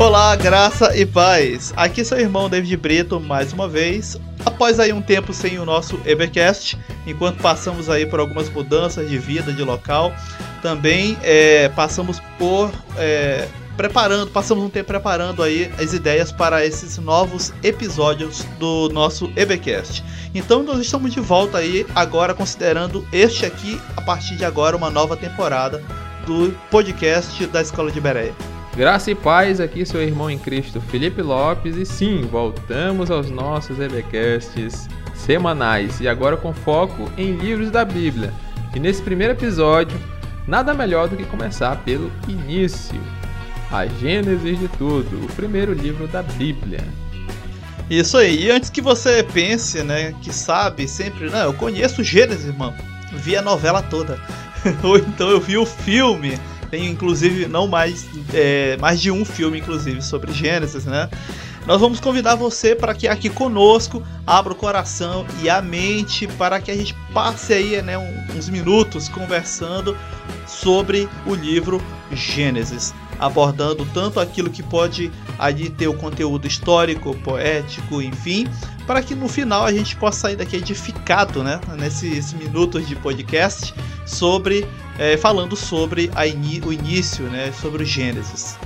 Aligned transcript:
Olá, 0.00 0.34
graça 0.34 0.96
e 0.96 1.04
paz. 1.04 1.74
Aqui 1.76 2.02
seu 2.02 2.18
irmão 2.18 2.48
David 2.48 2.74
Brito 2.78 3.20
mais 3.20 3.52
uma 3.52 3.68
vez. 3.68 4.18
Após 4.46 4.80
aí 4.80 4.94
um 4.94 5.02
tempo 5.02 5.34
sem 5.34 5.58
o 5.58 5.66
nosso 5.66 6.00
Evercast, 6.06 6.78
enquanto 7.06 7.42
passamos 7.42 7.90
aí 7.90 8.06
por 8.06 8.18
algumas 8.18 8.48
mudanças 8.48 9.10
de 9.10 9.18
vida, 9.18 9.52
de 9.52 9.62
local, 9.62 10.10
também 10.62 11.18
é, 11.22 11.68
passamos 11.68 12.18
por 12.38 12.72
é, 12.96 13.46
preparando, 13.76 14.30
passamos 14.30 14.64
um 14.64 14.70
tempo 14.70 14.86
preparando 14.86 15.42
aí 15.42 15.70
as 15.78 15.92
ideias 15.92 16.32
para 16.32 16.64
esses 16.64 16.96
novos 16.96 17.52
episódios 17.62 18.42
do 18.58 18.88
nosso 18.88 19.30
EBcast. 19.36 20.02
Então 20.34 20.62
nós 20.62 20.80
estamos 20.80 21.12
de 21.12 21.20
volta 21.20 21.58
aí 21.58 21.86
agora 21.94 22.32
considerando 22.32 23.06
este 23.12 23.44
aqui 23.44 23.78
a 23.94 24.00
partir 24.00 24.36
de 24.36 24.46
agora 24.46 24.74
uma 24.74 24.88
nova 24.88 25.14
temporada 25.14 25.84
do 26.24 26.56
podcast 26.70 27.46
da 27.48 27.60
Escola 27.60 27.92
de 27.92 28.00
Bereia. 28.00 28.59
Graça 28.76 29.10
e 29.10 29.14
paz, 29.16 29.60
aqui 29.60 29.84
seu 29.84 30.00
irmão 30.00 30.30
em 30.30 30.38
Cristo 30.38 30.80
Felipe 30.80 31.20
Lopes. 31.20 31.76
E 31.76 31.84
sim, 31.84 32.22
voltamos 32.30 33.10
aos 33.10 33.28
nossos 33.28 33.78
EBcasts 33.80 34.88
semanais. 35.14 36.00
E 36.00 36.08
agora 36.08 36.36
com 36.36 36.54
foco 36.54 37.10
em 37.18 37.36
livros 37.36 37.70
da 37.70 37.84
Bíblia. 37.84 38.32
E 38.74 38.78
nesse 38.78 39.02
primeiro 39.02 39.32
episódio, 39.32 39.98
nada 40.46 40.72
melhor 40.72 41.08
do 41.08 41.16
que 41.16 41.24
começar 41.24 41.76
pelo 41.84 42.10
início, 42.28 43.00
a 43.70 43.86
Gênesis 43.86 44.58
de 44.58 44.68
tudo, 44.68 45.24
o 45.24 45.32
primeiro 45.34 45.72
livro 45.72 46.06
da 46.06 46.22
Bíblia. 46.22 46.80
Isso 47.90 48.16
aí, 48.16 48.44
e 48.44 48.50
antes 48.52 48.70
que 48.70 48.80
você 48.80 49.24
pense, 49.24 49.82
né, 49.82 50.14
que 50.22 50.32
sabe 50.32 50.86
sempre, 50.86 51.28
não, 51.28 51.40
eu 51.40 51.54
conheço 51.54 52.04
Gênesis, 52.04 52.46
irmão, 52.46 52.72
vi 53.12 53.36
a 53.36 53.42
novela 53.42 53.82
toda, 53.82 54.16
ou 54.84 54.96
então 54.96 55.28
eu 55.28 55.40
vi 55.40 55.58
o 55.58 55.66
filme, 55.66 56.38
tem 56.70 56.88
inclusive 56.88 57.46
não 57.46 57.66
mais, 57.66 58.06
é, 58.32 58.76
mais 58.78 59.00
de 59.00 59.10
um 59.10 59.24
filme 59.24 59.58
inclusive 59.58 60.00
sobre 60.02 60.32
Gênesis, 60.32 60.84
né? 60.84 61.08
Nós 61.66 61.80
vamos 61.80 62.00
convidar 62.00 62.36
você 62.36 62.74
para 62.74 62.94
que 62.94 63.06
aqui 63.06 63.28
conosco 63.28 64.02
abra 64.26 64.52
o 64.52 64.56
coração 64.56 65.26
e 65.42 65.50
a 65.50 65.60
mente 65.60 66.26
para 66.26 66.60
que 66.60 66.70
a 66.70 66.76
gente 66.76 66.94
passe 67.12 67.52
aí 67.52 67.82
né, 67.82 67.98
uns 68.34 68.48
minutos 68.48 69.08
conversando 69.08 69.96
sobre 70.46 71.08
o 71.26 71.34
livro 71.34 71.82
Gênesis, 72.10 72.94
abordando 73.20 73.86
tanto 73.92 74.18
aquilo 74.18 74.50
que 74.50 74.62
pode 74.62 75.12
ali 75.38 75.68
ter 75.68 75.86
o 75.86 75.94
conteúdo 75.94 76.46
histórico, 76.46 77.14
poético, 77.18 78.00
enfim, 78.00 78.48
para 78.86 79.02
que 79.02 79.14
no 79.14 79.28
final 79.28 79.64
a 79.64 79.72
gente 79.72 79.94
possa 79.96 80.20
sair 80.20 80.36
daqui 80.36 80.56
edificado, 80.56 81.44
né, 81.44 81.60
nesses 81.78 82.32
minutos 82.32 82.88
de 82.88 82.96
podcast 82.96 83.74
sobre 84.06 84.66
é, 84.98 85.16
falando 85.16 85.54
sobre 85.54 86.10
o 86.64 86.72
início, 86.72 87.24
né, 87.24 87.52
sobre 87.52 87.82
o 87.82 87.86
Gênesis. 87.86 88.58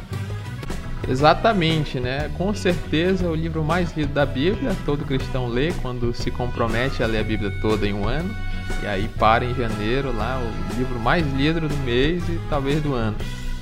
Exatamente, 1.09 2.01
né? 2.01 2.31
Com 2.37 2.55
certeza 2.55 3.29
o 3.29 3.35
livro 3.35 3.63
mais 3.63 3.95
lido 3.95 4.13
da 4.13 4.25
Bíblia, 4.25 4.75
todo 4.87 5.05
cristão 5.05 5.47
lê 5.47 5.73
quando 5.83 6.15
se 6.15 6.31
compromete 6.31 7.03
a 7.03 7.07
ler 7.07 7.19
a 7.19 7.25
Bíblia 7.25 7.53
toda 7.61 7.87
em 7.87 7.93
um 7.93 8.09
ano. 8.09 8.35
E 8.83 8.87
aí 8.87 9.09
para 9.19 9.45
em 9.45 9.55
janeiro 9.55 10.17
lá, 10.17 10.41
o 10.41 10.79
livro 10.79 10.99
mais 10.99 11.27
lido 11.35 11.61
do 11.69 11.77
mês 11.79 12.27
e 12.29 12.41
talvez 12.49 12.83
do 12.83 12.95
ano. 12.95 13.17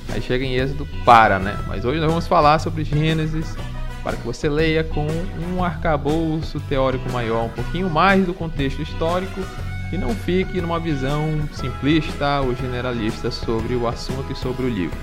Aí 0.09 0.21
chega 0.21 0.43
em 0.43 0.55
Êxodo, 0.55 0.87
para, 1.05 1.39
né? 1.39 1.57
Mas 1.67 1.85
hoje 1.85 1.99
nós 1.99 2.09
vamos 2.09 2.27
falar 2.27 2.59
sobre 2.59 2.83
Gênesis, 2.83 3.55
para 4.03 4.17
que 4.17 4.25
você 4.25 4.49
leia 4.49 4.83
com 4.83 5.07
um 5.51 5.63
arcabouço 5.63 6.59
teórico 6.61 7.11
maior, 7.11 7.45
um 7.45 7.49
pouquinho 7.49 7.89
mais 7.89 8.25
do 8.25 8.33
contexto 8.33 8.81
histórico 8.81 9.41
e 9.91 9.97
não 9.97 10.13
fique 10.15 10.59
numa 10.59 10.79
visão 10.79 11.47
simplista 11.53 12.41
ou 12.41 12.55
generalista 12.55 13.29
sobre 13.29 13.75
o 13.75 13.87
assunto 13.87 14.31
e 14.31 14.35
sobre 14.35 14.65
o 14.65 14.69
livro. 14.69 14.97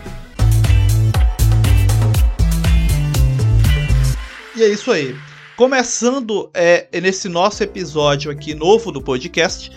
E 4.56 4.62
é 4.62 4.68
isso 4.68 4.90
aí. 4.90 5.16
Começando 5.56 6.50
é, 6.52 6.88
nesse 7.00 7.28
nosso 7.28 7.62
episódio 7.62 8.30
aqui 8.30 8.54
novo 8.54 8.90
do 8.90 9.00
podcast, 9.00 9.70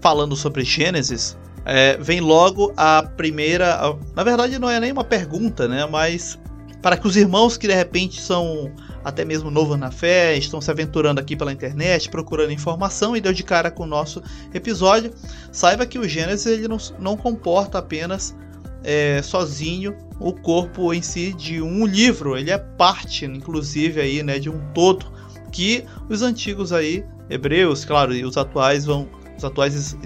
falando 0.00 0.34
sobre 0.34 0.64
Gênesis, 0.64 1.36
é, 1.68 1.98
vem 1.98 2.20
logo 2.20 2.72
a 2.76 3.02
primeira. 3.02 3.94
Na 4.16 4.24
verdade, 4.24 4.58
não 4.58 4.70
é 4.70 4.80
nem 4.80 4.90
uma 4.90 5.04
pergunta, 5.04 5.68
né? 5.68 5.86
Mas 5.86 6.38
para 6.80 6.96
que 6.96 7.06
os 7.06 7.14
irmãos 7.14 7.58
que 7.58 7.68
de 7.68 7.74
repente 7.74 8.20
são 8.20 8.72
até 9.04 9.24
mesmo 9.24 9.50
novo 9.50 9.76
na 9.76 9.90
fé, 9.90 10.36
estão 10.36 10.60
se 10.60 10.70
aventurando 10.70 11.20
aqui 11.20 11.36
pela 11.36 11.52
internet, 11.52 12.08
procurando 12.08 12.52
informação 12.52 13.14
e 13.14 13.20
deu 13.20 13.32
de 13.32 13.42
cara 13.42 13.70
com 13.70 13.82
o 13.82 13.86
nosso 13.86 14.22
episódio, 14.52 15.12
saiba 15.52 15.86
que 15.86 15.98
o 15.98 16.08
Gênesis 16.08 16.46
ele 16.46 16.68
não, 16.68 16.78
não 16.98 17.16
comporta 17.16 17.78
apenas 17.78 18.34
é, 18.82 19.20
sozinho 19.22 19.94
o 20.20 20.32
corpo 20.32 20.92
em 20.94 21.02
si 21.02 21.32
de 21.32 21.60
um 21.60 21.86
livro, 21.86 22.36
ele 22.36 22.50
é 22.50 22.58
parte, 22.58 23.24
inclusive, 23.24 24.00
aí, 24.00 24.22
né, 24.22 24.38
de 24.38 24.50
um 24.50 24.60
todo 24.72 25.06
que 25.50 25.84
os 26.08 26.22
antigos 26.22 26.72
aí, 26.72 27.04
hebreus, 27.30 27.84
claro, 27.84 28.14
e 28.14 28.24
os 28.24 28.36
atuais 28.36 28.84
vão, 28.84 29.08
os 29.38 29.44
atuais 29.44 29.96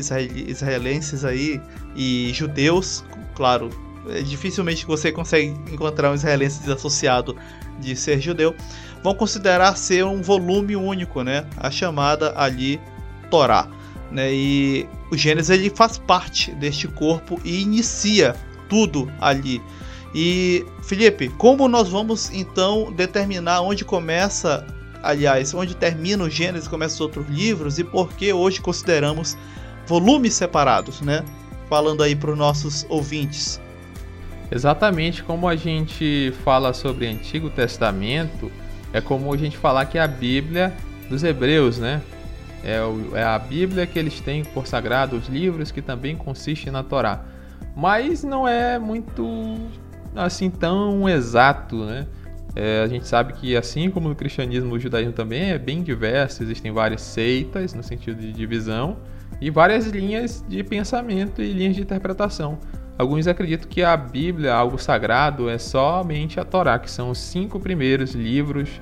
israelenses 0.47 1.25
aí 1.25 1.61
e 1.97 2.31
judeus, 2.35 3.03
claro, 3.35 3.71
é, 4.11 4.21
dificilmente 4.23 4.87
você 4.87 5.11
consegue 5.11 5.49
encontrar 5.73 6.11
um 6.11 6.15
israelense 6.15 6.61
desassociado 6.61 7.35
de 7.81 7.97
ser 7.97 8.21
judeu, 8.21 8.55
vão 9.03 9.15
considerar 9.15 9.77
ser 9.77 10.05
um 10.05 10.23
volume 10.23 10.77
único, 10.77 11.23
né? 11.23 11.47
A 11.57 11.71
chamada 11.71 12.35
ali 12.37 12.79
Torá, 13.31 13.67
né? 14.11 14.33
E 14.33 14.87
o 15.11 15.17
Gênesis 15.17 15.51
ele 15.51 15.71
faz 15.71 15.99
parte 15.99 16.53
deste 16.53 16.87
corpo 16.87 17.41
e 17.43 17.63
inicia 17.63 18.37
tudo 18.69 19.11
ali. 19.21 19.61
E 20.15 20.67
Felipe, 20.83 21.31
como 21.31 21.67
nós 21.69 21.89
vamos 21.89 22.31
então 22.33 22.93
determinar 22.93 23.63
onde 23.63 23.83
começa, 23.83 24.67
aliás, 25.03 25.53
onde 25.53 25.77
termina 25.77 26.25
o 26.25 26.31
Gênesis, 26.31 26.69
começa 26.69 26.95
os 26.95 27.01
outros 27.01 27.27
livros 27.29 27.79
e 27.79 27.85
por 27.85 28.13
que 28.13 28.33
hoje 28.33 28.61
consideramos 28.61 29.37
volumes 29.87 30.35
separados, 30.35 31.01
né? 31.01 31.25
Falando 31.69 32.03
aí 32.03 32.15
para 32.15 32.31
os 32.31 32.39
nossos 32.39 32.87
ouvintes. 32.89 33.61
Exatamente 34.51 35.23
como 35.23 35.49
a 35.49 35.57
gente 35.57 36.33
fala 36.45 36.73
sobre 36.75 37.07
Antigo 37.07 37.49
Testamento, 37.49 38.53
é 38.93 39.01
como 39.01 39.33
a 39.33 39.37
gente 39.37 39.57
falar 39.57 39.87
que 39.87 39.97
é 39.97 40.03
a 40.03 40.07
Bíblia 40.07 40.73
dos 41.09 41.25
Hebreus, 41.25 41.79
né? 41.79 42.03
É, 42.63 42.79
é 43.15 43.25
a 43.25 43.39
Bíblia 43.39 43.87
que 43.87 43.99
eles 43.99 44.21
têm 44.21 44.45
por 44.45 44.67
sagrado, 44.67 45.17
os 45.17 45.27
livros 45.29 45.71
que 45.71 45.83
também 45.83 46.15
consistem 46.15 46.73
na 46.73 46.83
Torá. 46.83 47.25
Mas 47.75 48.23
não 48.23 48.47
é 48.47 48.79
muito 48.79 49.57
assim 50.15 50.51
tão 50.51 51.09
exato, 51.09 51.85
né? 51.85 52.07
É, 52.55 52.83
a 52.83 52.87
gente 52.87 53.09
sabe 53.09 53.33
que 53.33 53.57
assim 53.57 53.91
como 53.91 54.09
no 54.09 54.15
cristianismo, 54.15 54.75
o 54.75 54.79
judaísmo 54.79 55.13
também 55.13 55.51
é 55.51 55.59
bem 55.59 55.83
diverso, 55.83 56.43
existem 56.43 56.71
várias 56.71 57.01
seitas 57.01 57.73
no 57.73 57.83
sentido 57.83 58.21
de 58.21 58.33
divisão 58.33 58.99
e 59.41 59.51
várias 59.51 59.87
linhas 59.87 60.45
de 60.47 60.63
pensamento 60.63 61.41
e 61.41 61.53
linhas 61.53 61.75
de 61.77 61.83
interpretação. 61.83 62.59
Alguns 62.99 63.27
acreditam 63.27 63.69
que 63.69 63.83
a 63.83 63.97
Bíblia, 63.97 64.53
algo 64.55 64.79
sagrado, 64.79 65.49
é 65.49 65.57
somente 65.57 66.39
a 66.39 66.45
Torá, 66.45 66.79
que 66.79 66.91
são 66.91 67.11
os 67.11 67.19
cinco 67.19 67.59
primeiros 67.59 68.13
livros 68.13 68.81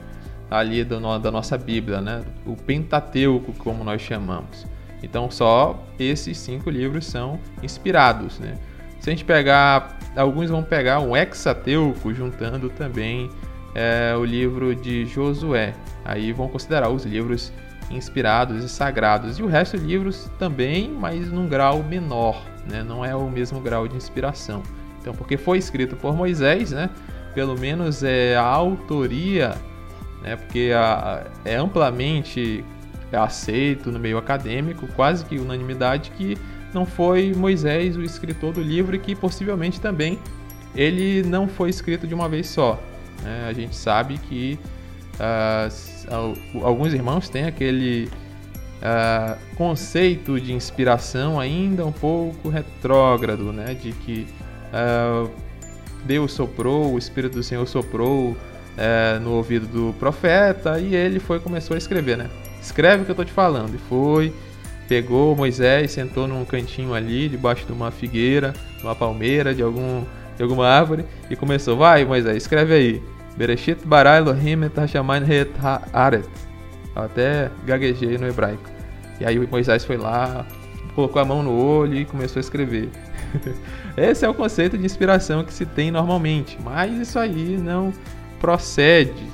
ali 0.51 0.83
do, 0.83 0.99
da 1.19 1.31
nossa 1.31 1.57
Bíblia, 1.57 2.01
né? 2.01 2.23
o 2.45 2.57
Pentateuco, 2.57 3.53
como 3.53 3.85
nós 3.85 4.03
chamamos. 4.03 4.67
Então, 5.03 5.31
só 5.31 5.83
esses 5.99 6.37
cinco 6.37 6.69
livros 6.69 7.07
são 7.07 7.39
inspirados. 7.63 8.39
Né? 8.41 8.59
Se 8.99 9.09
a 9.09 9.13
gente 9.13 9.25
pegar, 9.25 9.99
alguns 10.17 10.51
vão 10.51 10.63
pegar 10.63 10.99
um 11.01 11.17
hexateuco, 11.17 12.13
juntando 12.13 12.69
também 12.69 13.31
é, 13.75 14.15
o 14.17 14.25
livro 14.25 14.75
de 14.75 15.07
Josué. 15.07 15.75
Aí 16.05 16.33
vão 16.33 16.49
considerar 16.49 16.91
os 16.91 17.05
livros 17.05 17.53
inspirados 17.91 18.65
e 18.65 18.69
sagrados. 18.69 19.39
E 19.39 19.43
o 19.43 19.47
resto 19.47 19.79
de 19.79 19.85
livros 19.85 20.31
também, 20.39 20.91
mas 20.91 21.31
num 21.31 21.49
grau 21.49 21.83
menor 21.83 22.51
né? 22.69 22.83
não 22.83 23.05
é 23.05 23.15
o 23.15 23.29
mesmo 23.29 23.61
grau 23.61 23.87
de 23.87 23.97
inspiração. 23.97 24.63
Então, 25.01 25.15
porque 25.15 25.37
foi 25.37 25.59
escrito 25.59 25.97
por 25.97 26.15
Moisés, 26.15 26.73
né? 26.73 26.91
pelo 27.35 27.59
menos 27.59 28.03
é 28.03 28.37
a 28.37 28.43
autoria, 28.43 29.55
né? 30.23 30.37
porque 30.37 30.73
a, 30.75 31.27
é 31.45 31.57
amplamente 31.57 32.65
aceito 33.13 33.91
no 33.91 33.99
meio 33.99 34.19
acadêmico, 34.19 34.87
quase 34.95 35.25
que 35.25 35.37
unanimidade, 35.39 36.13
que 36.13 36.39
não 36.73 36.87
foi 36.87 37.35
Moisés 37.35 37.97
o 37.97 38.03
escritor 38.03 38.53
do 38.53 38.61
livro 38.61 38.95
e 38.95 38.99
que 38.99 39.17
possivelmente 39.17 39.81
também 39.81 40.19
ele 40.77 41.23
não 41.25 41.49
foi 41.49 41.71
escrito 41.71 42.07
de 42.07 42.15
uma 42.15 42.29
vez 42.29 42.47
só. 42.49 42.81
Né? 43.23 43.47
A 43.49 43.53
gente 43.53 43.75
sabe 43.77 44.19
que 44.19 44.59
uh, 45.17 46.65
alguns 46.65 46.93
irmãos 46.93 47.29
têm 47.29 47.45
aquele 47.45 48.09
uh, 48.81 49.39
conceito 49.57 50.41
de 50.41 50.53
inspiração 50.53 51.39
ainda 51.39 51.85
um 51.85 51.93
pouco 51.93 52.49
retrógrado, 52.49 53.53
né? 53.53 53.75
De 53.75 53.93
que 53.93 54.27
uh, 54.73 55.31
Deus 56.05 56.33
soprou, 56.33 56.95
o 56.95 56.99
Espírito 56.99 57.35
do 57.35 57.43
Senhor 57.43 57.67
soprou 57.67 58.31
uh, 58.31 59.21
no 59.23 59.33
ouvido 59.33 59.67
do 59.67 59.95
profeta 59.99 60.79
e 60.79 60.95
ele 60.95 61.21
foi 61.21 61.39
começou 61.39 61.75
a 61.75 61.79
escrever, 61.79 62.17
né? 62.17 62.31
Escreve 62.61 63.03
o 63.03 63.05
que 63.05 63.11
eu 63.11 63.17
tô 63.17 63.25
te 63.25 63.33
falando. 63.33 63.75
E 63.75 63.79
foi, 63.79 64.33
pegou 64.89 65.37
Moisés, 65.37 65.93
sentou 65.93 66.27
num 66.27 66.45
cantinho 66.45 66.95
ali, 66.95 67.29
debaixo 67.29 67.67
de 67.67 67.73
uma 67.73 67.91
figueira, 67.91 68.53
uma 68.83 68.95
palmeira, 68.95 69.55
de 69.55 69.63
algum 69.63 70.05
de 70.41 70.43
alguma 70.43 70.67
árvore 70.67 71.05
e 71.29 71.37
começou, 71.37 71.77
vai 71.77 72.03
Moisés, 72.03 72.39
escreve 72.39 72.73
aí. 72.73 73.03
Bereshit 73.37 73.87
bara 73.87 74.17
Elohim 74.17 74.65
et 74.65 74.73
het. 75.29 75.51
Até 76.97 77.51
gaguejei 77.67 78.17
no 78.17 78.27
hebraico. 78.27 78.65
E 79.21 79.27
aí 79.27 79.39
Moisés 79.47 79.85
foi 79.85 79.99
lá, 79.99 80.47
colocou 80.95 81.21
a 81.21 81.27
mão 81.27 81.43
no 81.43 81.53
olho 81.53 81.95
e 81.95 82.07
começou 82.07 82.41
a 82.41 82.41
escrever. 82.41 82.89
Esse 83.99 84.25
é 84.25 84.29
o 84.31 84.33
conceito 84.33 84.79
de 84.79 84.87
inspiração 84.87 85.45
que 85.45 85.53
se 85.53 85.67
tem 85.67 85.91
normalmente, 85.91 86.59
mas 86.65 86.91
isso 86.97 87.19
aí 87.19 87.59
não 87.59 87.93
procede. 88.41 89.27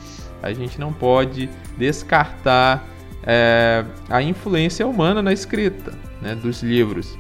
A 0.43 0.53
gente 0.53 0.81
não 0.81 0.93
pode 0.93 1.49
descartar 1.79 2.85
é, 3.23 3.85
a 4.11 4.21
influência 4.21 4.85
humana 4.85 5.23
na 5.23 5.33
escrita 5.33 5.93
né, 6.21 6.35
dos 6.35 6.65
livros. 6.65 7.17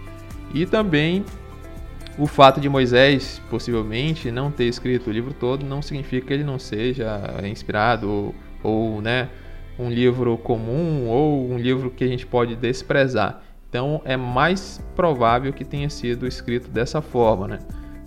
E 0.52 0.66
também 0.66 1.24
o 2.18 2.26
fato 2.26 2.60
de 2.60 2.68
Moisés 2.68 3.40
possivelmente 3.50 4.30
não 4.30 4.50
ter 4.50 4.64
escrito 4.64 5.10
o 5.10 5.12
livro 5.12 5.34
todo 5.34 5.66
não 5.66 5.82
significa 5.82 6.28
que 6.28 6.32
ele 6.32 6.44
não 6.44 6.58
seja 6.58 7.20
inspirado 7.44 8.08
ou, 8.08 8.34
ou 8.62 9.02
né, 9.02 9.28
um 9.78 9.90
livro 9.90 10.38
comum 10.38 11.06
ou 11.08 11.50
um 11.50 11.58
livro 11.58 11.90
que 11.90 12.04
a 12.04 12.08
gente 12.08 12.26
pode 12.26 12.56
desprezar. 12.56 13.42
Então 13.68 14.00
é 14.04 14.16
mais 14.16 14.82
provável 14.94 15.52
que 15.52 15.64
tenha 15.64 15.90
sido 15.90 16.26
escrito 16.26 16.70
dessa 16.70 17.02
forma, 17.02 17.46
né? 17.46 17.58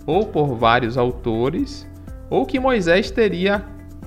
ou 0.06 0.26
por 0.26 0.56
vários 0.56 0.96
autores, 0.98 1.88
ou 2.28 2.44
que 2.46 2.58
Moisés 2.58 3.10
teria 3.10 3.64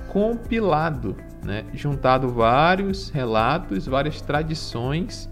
compilado, 0.08 1.16
né? 1.42 1.64
juntado 1.72 2.28
vários 2.28 3.08
relatos, 3.08 3.86
várias 3.86 4.20
tradições 4.20 5.30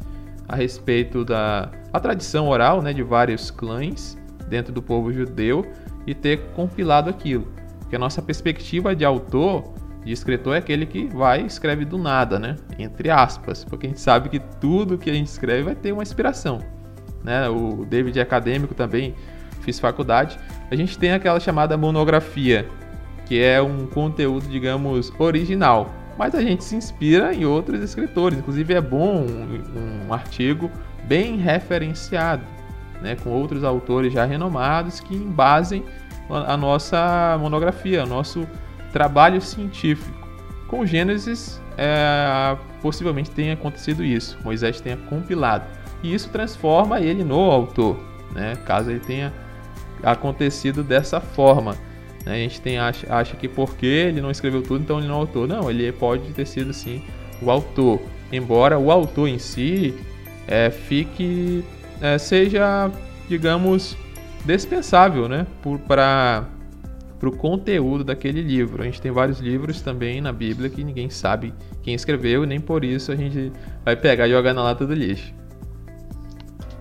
a 0.49 0.57
respeito 0.57 1.25
da 1.25 1.71
a 1.93 2.01
tradição 2.01 2.49
oral 2.49 2.81
né? 2.81 2.93
de 2.93 3.03
vários 3.03 3.51
clãs 3.51 4.17
dentro 4.49 4.73
do 4.73 4.83
povo 4.83 5.13
judeu 5.13 5.67
e 6.07 6.15
ter 6.15 6.39
compilado 6.55 7.09
aquilo. 7.09 7.47
Porque 7.81 7.97
a 7.97 7.99
nossa 7.99 8.23
perspectiva 8.23 8.95
de 8.95 9.05
autor 9.05 9.75
de 10.05 10.13
escritor 10.13 10.55
é 10.55 10.59
aquele 10.59 10.87
que 10.87 11.07
vai 11.07 11.43
e 11.43 11.47
escreve 11.47 11.85
do 11.85 11.97
nada, 11.97 12.39
né? 12.39 12.57
Entre 12.79 13.11
aspas, 13.11 13.65
porque 13.65 13.87
a 13.87 13.89
gente 13.89 14.01
sabe 14.01 14.29
que 14.29 14.41
tudo 14.61 14.99
que 14.99 15.09
a 15.11 15.15
gente 15.15 15.29
escreve 15.29 15.63
vai 15.63 15.75
ter 15.75 15.93
uma 15.93 16.03
inspiração. 16.03 16.61
Né? 17.23 17.49
O 17.49 17.85
David 17.85 18.19
é 18.19 18.23
acadêmico 18.23 18.75
também, 18.75 19.15
fiz 19.61 19.79
faculdade. 19.79 20.39
A 20.71 20.75
gente 20.75 20.99
tem 20.99 21.13
aquela 21.13 21.39
chamada 21.39 21.77
monografia, 21.77 22.69
que 23.27 23.41
é 23.41 23.63
um 23.63 23.87
conteúdo, 23.87 24.49
digamos, 24.49 25.13
original. 25.19 25.91
Mas 26.19 26.35
a 26.35 26.43
gente 26.43 26.65
se 26.65 26.77
inspira 26.77 27.33
em 27.33 27.45
outros 27.45 27.81
escritores. 27.81 28.39
Inclusive 28.39 28.75
é 28.75 28.81
bom 28.81 29.25
um, 29.25 30.09
um 30.09 30.13
artigo 30.13 30.71
bem 31.05 31.37
referenciado, 31.37 32.45
né? 33.03 33.17
com 33.23 33.31
outros 33.31 33.65
autores 33.65 34.13
já 34.13 34.25
renomados 34.25 35.01
que 35.01 35.15
embasem 35.15 35.85
a 36.31 36.57
nossa 36.57 37.37
monografia, 37.41 38.05
o 38.05 38.07
nosso 38.07 38.47
trabalho 38.93 39.41
científico. 39.41 40.23
Com 40.69 40.87
Gênesis, 40.87 41.61
é, 41.77 42.57
possivelmente 42.81 43.31
tenha 43.31 43.53
acontecido 43.53 44.03
isso. 44.03 44.39
Moisés 44.43 44.81
tenha 44.81 44.97
compilado. 44.97 45.67
E 46.03 46.15
isso 46.15 46.31
transforma 46.31 47.01
ele 47.01 47.23
no 47.23 47.51
autor, 47.51 47.99
né? 48.33 48.57
caso 48.65 48.91
ele 48.91 49.01
tenha 49.01 49.33
acontecido 50.03 50.83
dessa 50.83 51.21
forma. 51.21 51.73
Né? 52.25 52.33
A 52.33 52.37
gente 52.37 52.61
tem, 52.61 52.79
acha, 52.79 53.13
acha 53.13 53.37
que 53.37 53.49
porque 53.49 53.87
ele 53.87 54.21
não 54.21 54.31
escreveu 54.31 54.63
tudo, 54.63 54.83
então 54.83 54.99
ele 54.99 55.09
não 55.09 55.17
é 55.17 55.19
autor. 55.19 55.47
Não, 55.47 55.71
ele 55.71 55.91
pode 55.93 56.33
ter 56.33 56.47
sido 56.47 56.73
sim 56.73 57.05
o 57.41 57.51
autor. 57.51 58.01
Embora 58.33 58.79
o 58.79 58.91
autor 58.91 59.29
em 59.29 59.39
si 59.39 59.95
é, 60.47 60.71
fique 60.71 61.63
é, 62.03 62.19
seja, 62.19 62.91
digamos, 63.29 63.97
dispensável 64.45 65.29
né? 65.29 65.47
para 65.87 66.45
para 67.19 67.29
o 67.29 67.37
conteúdo 67.37 68.03
daquele 68.03 68.43
livro. 68.43 68.83
A 68.83 68.85
gente 68.85 69.01
tem 69.01 69.13
vários 69.13 69.39
livros 69.39 69.81
também 69.81 70.21
na 70.21 70.33
Bíblia 70.33 70.69
que 70.69 70.83
ninguém 70.83 71.09
sabe 71.09 71.55
quem 71.81 71.95
escreveu, 71.95 72.43
e 72.43 72.49
nem 72.49 72.59
por 72.59 72.83
isso 72.83 73.13
a 73.13 73.15
gente 73.15 73.53
vai 73.85 73.95
pegar 73.95 74.27
e 74.27 74.33
jogar 74.33 74.53
na 74.53 74.61
lata 74.61 74.85
do 74.85 74.93
lixo. 74.93 75.33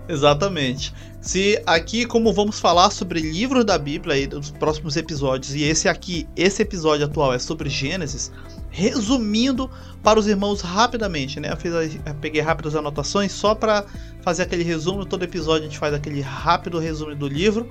Exatamente. 0.08 0.92
Se 1.20 1.62
aqui, 1.64 2.04
como 2.04 2.32
vamos 2.32 2.58
falar 2.58 2.90
sobre 2.90 3.20
livros 3.20 3.64
da 3.64 3.78
Bíblia 3.78 4.16
aí 4.16 4.26
nos 4.26 4.50
próximos 4.50 4.96
episódios, 4.96 5.54
e 5.54 5.62
esse 5.62 5.88
aqui, 5.88 6.26
esse 6.36 6.62
episódio 6.62 7.06
atual 7.06 7.32
é 7.32 7.38
sobre 7.38 7.68
Gênesis, 7.68 8.32
resumindo 8.70 9.70
para 10.02 10.18
os 10.18 10.26
irmãos 10.26 10.60
rapidamente, 10.60 11.38
né? 11.38 11.52
Eu, 11.52 11.56
fiz, 11.56 11.72
eu 11.72 12.14
peguei 12.20 12.40
rápidas 12.40 12.74
anotações 12.74 13.30
só 13.30 13.54
para 13.54 13.84
fazer 14.22 14.42
aquele 14.42 14.64
resumo. 14.64 15.04
Todo 15.04 15.22
episódio 15.22 15.62
a 15.62 15.68
gente 15.68 15.78
faz 15.78 15.94
aquele 15.94 16.20
rápido 16.20 16.78
resumo 16.78 17.14
do 17.14 17.28
livro. 17.28 17.70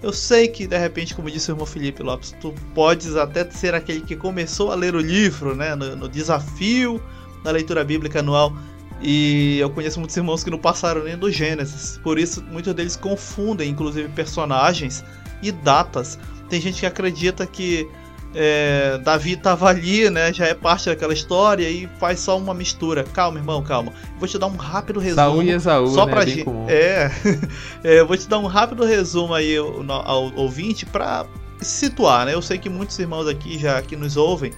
Eu 0.00 0.12
sei 0.12 0.46
que 0.48 0.66
de 0.66 0.78
repente, 0.78 1.14
como 1.14 1.30
disse 1.30 1.50
o 1.50 1.52
irmão 1.52 1.66
Felipe 1.66 2.02
Lopes, 2.02 2.34
tu 2.40 2.54
podes 2.74 3.16
até 3.16 3.48
ser 3.50 3.74
aquele 3.74 4.02
que 4.02 4.14
começou 4.14 4.70
a 4.70 4.74
ler 4.74 4.94
o 4.94 5.00
livro, 5.00 5.56
né, 5.56 5.74
no, 5.74 5.96
no 5.96 6.08
desafio 6.08 7.02
da 7.42 7.50
leitura 7.50 7.82
bíblica 7.84 8.20
anual. 8.20 8.54
E 9.02 9.58
eu 9.58 9.68
conheço 9.68 9.98
muitos 9.98 10.16
irmãos 10.16 10.44
que 10.44 10.50
não 10.50 10.58
passaram 10.58 11.04
nem 11.04 11.16
do 11.16 11.30
Gênesis. 11.30 11.98
Por 12.02 12.18
isso, 12.18 12.42
muitos 12.50 12.72
deles 12.72 12.96
confundem, 12.96 13.70
inclusive, 13.70 14.08
personagens 14.10 15.04
e 15.42 15.50
datas. 15.50 16.18
Tem 16.48 16.60
gente 16.60 16.80
que 16.80 16.86
acredita 16.86 17.46
que 17.46 17.88
é, 18.34 18.98
Davi 19.04 19.32
estava 19.32 19.68
ali, 19.68 20.08
né? 20.08 20.32
Já 20.32 20.46
é 20.46 20.54
parte 20.54 20.86
daquela 20.86 21.12
história 21.12 21.68
e 21.68 21.88
faz 21.98 22.20
só 22.20 22.38
uma 22.38 22.54
mistura. 22.54 23.04
Calma, 23.12 23.38
irmão, 23.38 23.62
calma. 23.62 23.92
Vou 24.18 24.28
te 24.28 24.38
dar 24.38 24.46
um 24.46 24.56
rápido 24.56 25.00
resumo. 25.00 25.16
Saúl 25.16 25.42
e 25.42 25.50
Esaú, 25.50 25.88
só 25.88 26.06
né? 26.06 26.12
pra 26.12 26.24
gente. 26.24 26.48
É, 26.68 27.10
é, 27.84 28.04
vou 28.04 28.16
te 28.16 28.28
dar 28.28 28.38
um 28.38 28.46
rápido 28.46 28.84
resumo 28.84 29.34
aí 29.34 29.56
ao, 29.56 29.82
ao 29.90 30.34
ouvinte 30.36 30.86
para 30.86 31.26
situar, 31.60 32.26
né? 32.26 32.34
Eu 32.34 32.42
sei 32.42 32.58
que 32.58 32.68
muitos 32.68 32.98
irmãos 32.98 33.26
aqui 33.26 33.58
já 33.58 33.80
que 33.82 33.96
nos 33.96 34.16
ouvem 34.16 34.52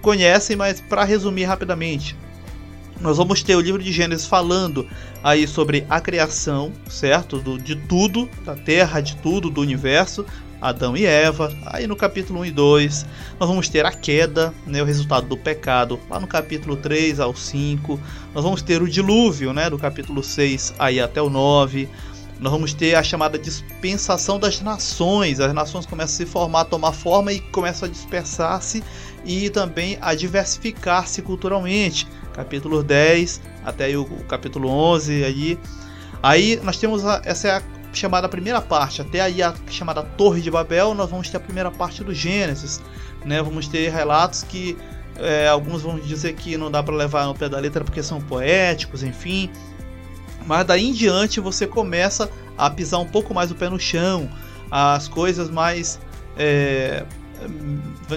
conhecem, 0.00 0.56
mas 0.56 0.80
para 0.80 1.04
resumir 1.04 1.44
rapidamente, 1.44 2.16
nós 3.00 3.16
vamos 3.16 3.42
ter 3.42 3.56
o 3.56 3.60
livro 3.60 3.82
de 3.82 3.90
Gênesis 3.92 4.26
falando 4.26 4.86
aí 5.24 5.46
sobre 5.46 5.86
a 5.88 6.00
criação, 6.00 6.72
certo? 6.88 7.38
Do, 7.38 7.58
de 7.58 7.74
tudo, 7.74 8.28
da 8.44 8.54
terra, 8.54 9.00
de 9.00 9.16
tudo, 9.16 9.50
do 9.50 9.60
universo. 9.60 10.24
Adão 10.60 10.94
e 10.94 11.06
Eva. 11.06 11.50
Aí 11.64 11.86
no 11.86 11.96
capítulo 11.96 12.40
1 12.40 12.44
e 12.44 12.50
2 12.50 13.06
nós 13.38 13.48
vamos 13.48 13.68
ter 13.68 13.86
a 13.86 13.92
queda, 13.92 14.52
né, 14.66 14.82
o 14.82 14.84
resultado 14.84 15.26
do 15.26 15.36
pecado, 15.36 15.98
lá 16.10 16.20
no 16.20 16.26
capítulo 16.26 16.76
3 16.76 17.18
ao 17.18 17.34
5. 17.34 17.98
Nós 18.34 18.44
vamos 18.44 18.60
ter 18.60 18.82
o 18.82 18.88
dilúvio, 18.88 19.54
né, 19.54 19.70
do 19.70 19.78
capítulo 19.78 20.22
6 20.22 20.74
aí 20.78 21.00
até 21.00 21.22
o 21.22 21.30
9. 21.30 21.88
Nós 22.38 22.52
vamos 22.52 22.72
ter 22.72 22.94
a 22.94 23.02
chamada 23.02 23.38
dispensação 23.38 24.38
das 24.38 24.60
nações. 24.60 25.40
As 25.40 25.52
nações 25.52 25.86
começam 25.86 26.14
a 26.14 26.16
se 26.16 26.26
formar, 26.26 26.60
a 26.62 26.64
tomar 26.64 26.92
forma 26.92 27.32
e 27.32 27.40
começam 27.40 27.88
a 27.88 27.90
dispersar-se 27.90 28.82
e 29.24 29.50
também 29.50 29.98
a 30.00 30.14
diversificar-se 30.14 31.22
culturalmente. 31.22 32.06
Capítulo 32.40 32.82
10 32.82 33.38
até 33.66 33.94
o, 33.94 34.02
o 34.02 34.24
capítulo 34.24 34.68
11 34.70 35.24
aí. 35.24 35.58
Aí 36.22 36.58
nós 36.62 36.78
temos 36.78 37.04
a, 37.04 37.20
essa 37.22 37.48
é 37.48 37.50
a 37.58 37.62
chamada 37.92 38.30
primeira 38.30 38.62
parte, 38.62 39.02
até 39.02 39.20
aí 39.20 39.42
a 39.42 39.54
chamada 39.68 40.02
Torre 40.02 40.40
de 40.40 40.50
Babel, 40.50 40.94
nós 40.94 41.10
vamos 41.10 41.28
ter 41.28 41.36
a 41.36 41.40
primeira 41.40 41.70
parte 41.70 42.02
do 42.02 42.14
Gênesis, 42.14 42.80
né? 43.26 43.42
Vamos 43.42 43.68
ter 43.68 43.90
relatos 43.90 44.42
que 44.42 44.74
é, 45.16 45.48
alguns 45.48 45.82
vão 45.82 45.98
dizer 45.98 46.32
que 46.32 46.56
não 46.56 46.70
dá 46.70 46.82
para 46.82 46.94
levar 46.94 47.26
no 47.26 47.34
pé 47.34 47.46
da 47.46 47.58
letra 47.58 47.84
porque 47.84 48.02
são 48.02 48.22
poéticos, 48.22 49.02
enfim. 49.02 49.50
Mas 50.46 50.64
daí 50.64 50.88
em 50.88 50.92
diante 50.92 51.40
você 51.40 51.66
começa 51.66 52.30
a 52.56 52.70
pisar 52.70 53.00
um 53.00 53.06
pouco 53.06 53.34
mais 53.34 53.50
o 53.50 53.54
pé 53.54 53.68
no 53.68 53.78
chão, 53.78 54.30
as 54.70 55.08
coisas 55.08 55.50
mais 55.50 56.00
é, 56.38 57.04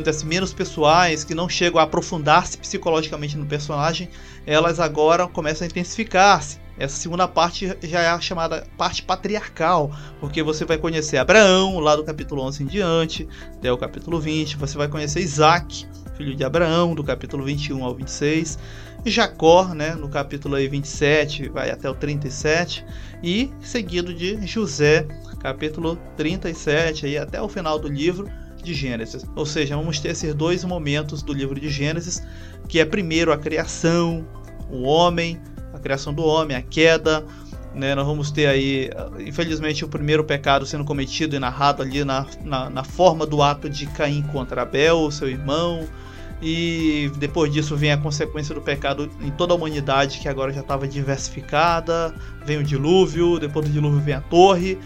assim, 0.07 0.25
menos 0.25 0.53
pessoais, 0.53 1.23
que 1.23 1.35
não 1.35 1.47
chegam 1.47 1.79
a 1.79 1.83
aprofundar-se 1.83 2.57
psicologicamente 2.57 3.37
no 3.37 3.45
personagem, 3.45 4.09
elas 4.45 4.79
agora 4.79 5.27
começam 5.27 5.65
a 5.65 5.69
intensificar-se. 5.69 6.61
Essa 6.77 6.95
segunda 6.97 7.27
parte 7.27 7.77
já 7.83 8.01
é 8.01 8.07
a 8.07 8.19
chamada 8.19 8.65
parte 8.77 9.03
patriarcal, 9.03 9.91
porque 10.19 10.41
você 10.41 10.65
vai 10.65 10.77
conhecer 10.77 11.17
Abraão, 11.17 11.79
lá 11.79 11.95
do 11.95 12.03
capítulo 12.03 12.41
11 12.41 12.63
em 12.63 12.65
diante, 12.65 13.27
até 13.55 13.71
o 13.71 13.77
capítulo 13.77 14.19
20. 14.19 14.57
Você 14.57 14.75
vai 14.75 14.87
conhecer 14.87 15.19
Isaac, 15.19 15.85
filho 16.17 16.35
de 16.35 16.43
Abraão, 16.43 16.95
do 16.95 17.03
capítulo 17.03 17.43
21 17.43 17.83
ao 17.83 17.93
26. 17.93 18.57
Jacó, 19.05 19.65
né, 19.65 19.95
no 19.95 20.09
capítulo 20.09 20.55
27, 20.55 21.49
vai 21.49 21.69
até 21.69 21.89
o 21.89 21.93
37. 21.93 22.85
E 23.21 23.51
seguido 23.61 24.13
de 24.13 24.45
José, 24.47 25.05
capítulo 25.39 25.97
37, 26.17 27.05
aí 27.05 27.17
até 27.17 27.41
o 27.41 27.49
final 27.49 27.77
do 27.77 27.87
livro 27.87 28.27
de 28.63 28.73
Gênesis. 28.73 29.25
Ou 29.35 29.45
seja, 29.45 29.75
vamos 29.75 29.99
ter 29.99 30.09
esses 30.09 30.33
dois 30.33 30.63
momentos 30.63 31.21
do 31.21 31.33
livro 31.33 31.59
de 31.59 31.69
Gênesis, 31.69 32.23
que 32.67 32.79
é 32.79 32.85
primeiro 32.85 33.31
a 33.31 33.37
criação, 33.37 34.25
o 34.69 34.83
homem, 34.83 35.39
a 35.73 35.79
criação 35.79 36.13
do 36.13 36.23
homem, 36.23 36.55
a 36.55 36.61
queda. 36.61 37.23
Né? 37.75 37.95
Nós 37.95 38.05
vamos 38.05 38.31
ter 38.31 38.47
aí, 38.47 38.89
infelizmente, 39.19 39.83
o 39.83 39.87
primeiro 39.87 40.23
pecado 40.23 40.65
sendo 40.65 40.85
cometido 40.85 41.35
e 41.35 41.39
narrado 41.39 41.81
ali 41.81 42.03
na, 42.03 42.25
na, 42.43 42.69
na 42.69 42.83
forma 42.83 43.25
do 43.25 43.41
ato 43.41 43.69
de 43.69 43.85
Caim 43.87 44.21
contra 44.31 44.61
Abel, 44.61 45.09
seu 45.11 45.27
irmão. 45.27 45.87
E 46.41 47.09
depois 47.17 47.51
disso 47.53 47.75
vem 47.75 47.91
a 47.91 47.97
consequência 47.97 48.53
do 48.53 48.61
pecado 48.61 49.09
em 49.21 49.31
toda 49.31 49.53
a 49.53 49.55
humanidade, 49.55 50.19
que 50.19 50.27
agora 50.27 50.51
já 50.51 50.59
estava 50.59 50.87
diversificada. 50.87 52.13
Vem 52.45 52.57
o 52.57 52.63
dilúvio, 52.63 53.39
depois 53.39 53.65
do 53.65 53.71
dilúvio 53.71 54.01
vem 54.01 54.13
a 54.13 54.21
torre. 54.21 54.77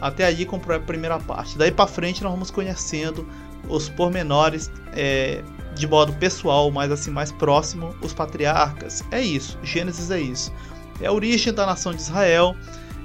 Até 0.00 0.24
aí 0.24 0.44
comprou 0.44 0.76
a 0.76 0.80
primeira 0.80 1.18
parte. 1.18 1.58
Daí 1.58 1.70
para 1.70 1.86
frente 1.86 2.22
nós 2.22 2.32
vamos 2.32 2.50
conhecendo 2.50 3.26
os 3.68 3.88
pormenores 3.88 4.70
é, 4.92 5.42
de 5.74 5.86
modo 5.86 6.12
pessoal, 6.14 6.70
mas 6.70 6.90
assim 6.90 7.10
mais 7.10 7.32
próximo, 7.32 7.94
os 8.02 8.12
patriarcas. 8.12 9.04
É 9.10 9.20
isso, 9.20 9.58
Gênesis 9.62 10.10
é 10.10 10.20
isso. 10.20 10.52
É 11.00 11.06
a 11.06 11.12
origem 11.12 11.52
da 11.52 11.66
nação 11.66 11.92
de 11.92 12.00
Israel, 12.00 12.54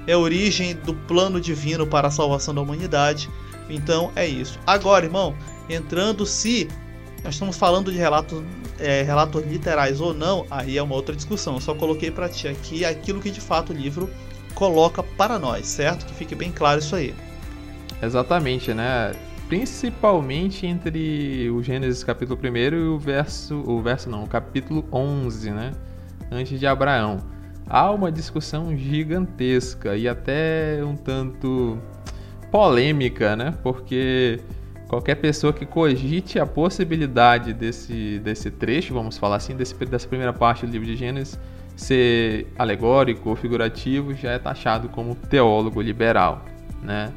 é 0.06 0.12
a 0.12 0.18
origem 0.18 0.74
do 0.74 0.94
plano 0.94 1.40
divino 1.40 1.86
para 1.86 2.08
a 2.08 2.10
salvação 2.10 2.54
da 2.54 2.60
humanidade. 2.60 3.30
Então 3.68 4.12
é 4.14 4.26
isso. 4.26 4.58
Agora, 4.66 5.04
irmão, 5.04 5.34
entrando 5.68 6.26
se 6.26 6.68
nós 7.22 7.34
estamos 7.34 7.56
falando 7.56 7.90
de 7.90 7.96
relatos, 7.96 8.42
é, 8.78 9.02
relatos 9.02 9.42
literais 9.46 10.00
ou 10.00 10.12
não, 10.12 10.46
aí 10.50 10.76
é 10.76 10.82
uma 10.82 10.94
outra 10.94 11.16
discussão. 11.16 11.54
Eu 11.54 11.60
só 11.60 11.74
coloquei 11.74 12.10
para 12.10 12.28
ti 12.28 12.48
aqui 12.48 12.84
aquilo 12.84 13.20
que 13.20 13.30
de 13.30 13.40
fato 13.40 13.72
o 13.72 13.76
livro 13.76 14.10
coloca 14.54 15.02
para 15.02 15.38
nós, 15.38 15.66
certo? 15.66 16.06
Que 16.06 16.14
fique 16.14 16.34
bem 16.34 16.50
claro 16.52 16.78
isso 16.78 16.96
aí. 16.96 17.14
Exatamente, 18.02 18.72
né? 18.72 19.12
Principalmente 19.48 20.66
entre 20.66 21.50
o 21.50 21.62
Gênesis 21.62 22.02
capítulo 22.02 22.38
1 22.42 22.56
e 22.56 22.88
o 22.88 22.98
verso, 22.98 23.62
o 23.66 23.80
verso 23.82 24.08
não, 24.08 24.24
o 24.24 24.26
capítulo 24.26 24.84
11, 24.92 25.50
né? 25.50 25.72
Antes 26.30 26.58
de 26.58 26.66
Abraão. 26.66 27.18
Há 27.66 27.90
uma 27.90 28.12
discussão 28.12 28.76
gigantesca 28.76 29.96
e 29.96 30.06
até 30.06 30.80
um 30.84 30.96
tanto 30.96 31.78
polêmica, 32.50 33.34
né? 33.36 33.54
Porque 33.62 34.40
qualquer 34.88 35.16
pessoa 35.16 35.52
que 35.52 35.64
cogite 35.64 36.38
a 36.38 36.46
possibilidade 36.46 37.52
desse, 37.52 38.18
desse 38.20 38.50
trecho, 38.50 38.92
vamos 38.94 39.16
falar 39.16 39.36
assim, 39.36 39.56
desse, 39.56 39.74
dessa 39.86 40.06
primeira 40.06 40.32
parte 40.32 40.66
do 40.66 40.72
livro 40.72 40.86
de 40.86 40.96
Gênesis, 40.96 41.38
ser 41.76 42.46
alegórico 42.58 43.30
ou 43.30 43.36
figurativo, 43.36 44.14
já 44.14 44.32
é 44.32 44.38
taxado 44.38 44.88
como 44.88 45.14
teólogo 45.14 45.80
liberal, 45.80 46.44
né? 46.82 47.12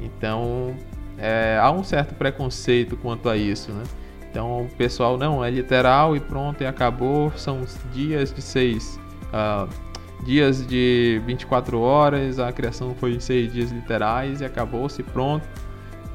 Então, 0.00 0.74
é, 1.18 1.58
há 1.60 1.70
um 1.70 1.84
certo 1.84 2.14
preconceito 2.14 2.96
quanto 2.96 3.28
a 3.28 3.36
isso, 3.36 3.72
né? 3.72 3.84
Então, 4.30 4.62
o 4.62 4.68
pessoal, 4.76 5.18
não, 5.18 5.44
é 5.44 5.50
literal 5.50 6.16
e 6.16 6.20
pronto, 6.20 6.62
e 6.62 6.66
acabou, 6.66 7.30
são 7.36 7.62
dias 7.92 8.32
de 8.32 8.42
seis... 8.42 8.98
Uh, 9.32 9.92
dias 10.24 10.64
de 10.66 11.20
24 11.26 11.80
horas, 11.80 12.38
a 12.38 12.52
criação 12.52 12.94
foi 12.94 13.14
em 13.14 13.20
seis 13.20 13.52
dias 13.52 13.70
literais 13.70 14.40
e 14.40 14.44
acabou-se 14.44 15.02
pronto. 15.02 15.46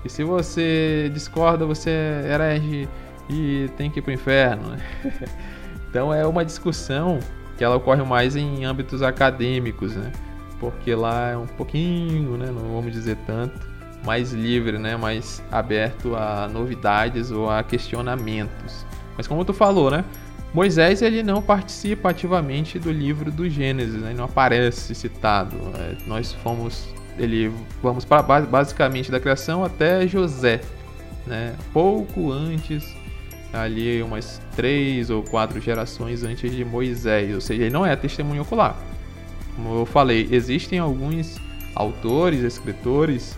E 0.03 0.09
se 0.09 0.23
você 0.23 1.11
discorda, 1.13 1.65
você 1.65 1.89
é 1.89 2.33
herege 2.33 2.89
e 3.29 3.69
tem 3.75 3.91
que 3.91 3.99
ir 3.99 4.01
para 4.01 4.11
o 4.11 4.13
inferno. 4.13 4.69
Né? 4.69 4.79
então 5.89 6.13
é 6.13 6.25
uma 6.25 6.45
discussão 6.45 7.19
que 7.57 7.63
ela 7.63 7.75
ocorre 7.75 8.03
mais 8.03 8.35
em 8.35 8.65
âmbitos 8.65 9.01
acadêmicos, 9.01 9.95
né? 9.95 10.11
Porque 10.59 10.93
lá 10.93 11.29
é 11.29 11.37
um 11.37 11.47
pouquinho, 11.47 12.37
né? 12.37 12.47
Não 12.47 12.73
vamos 12.75 12.91
dizer 12.91 13.17
tanto, 13.25 13.59
mais 14.05 14.31
livre, 14.31 14.77
né? 14.77 14.95
Mais 14.95 15.43
aberto 15.51 16.15
a 16.15 16.47
novidades 16.47 17.31
ou 17.31 17.49
a 17.49 17.63
questionamentos. 17.63 18.85
Mas 19.17 19.27
como 19.27 19.43
tu 19.43 19.53
falou, 19.53 19.89
né? 19.89 20.05
Moisés 20.53 21.01
ele 21.01 21.21
não 21.21 21.41
participa 21.41 22.09
ativamente 22.09 22.79
do 22.79 22.91
livro 22.91 23.31
do 23.31 23.49
Gênesis, 23.49 24.01
né? 24.01 24.09
ele 24.09 24.17
não 24.17 24.25
aparece 24.25 24.95
citado. 24.95 25.55
É, 25.75 25.97
nós 26.07 26.33
fomos, 26.33 26.87
ele 27.17 27.51
vamos 27.83 28.05
para 28.05 28.23
basicamente 28.23 29.11
da 29.11 29.19
criação 29.19 29.63
até 29.63 30.07
José, 30.07 30.61
né? 31.25 31.53
Pouco 31.73 32.31
antes, 32.31 32.95
ali 33.53 34.01
umas 34.01 34.41
três 34.55 35.09
ou 35.09 35.23
quatro 35.23 35.59
gerações 35.59 36.23
antes 36.23 36.51
de 36.51 36.63
Moisés, 36.65 37.33
ou 37.33 37.41
seja, 37.41 37.63
ele 37.63 37.73
não 37.73 37.85
é 37.85 37.95
testemunho 37.95 38.41
ocular. 38.41 38.77
Como 39.55 39.79
eu 39.79 39.85
falei, 39.85 40.27
existem 40.31 40.79
alguns 40.79 41.39
autores, 41.75 42.41
escritores 42.41 43.37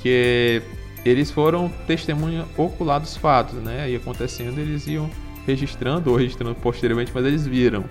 que 0.00 0.62
eles 1.04 1.30
foram 1.30 1.68
testemunha 1.86 2.44
ocular 2.56 3.00
dos 3.00 3.16
fatos, 3.16 3.54
né? 3.54 3.90
E 3.90 3.96
acontecendo, 3.96 4.58
eles 4.58 4.86
iam 4.86 5.10
registrando 5.46 6.10
ou 6.10 6.16
registrando 6.16 6.54
posteriormente, 6.54 7.10
mas 7.14 7.24
eles 7.24 7.46
viram. 7.46 7.84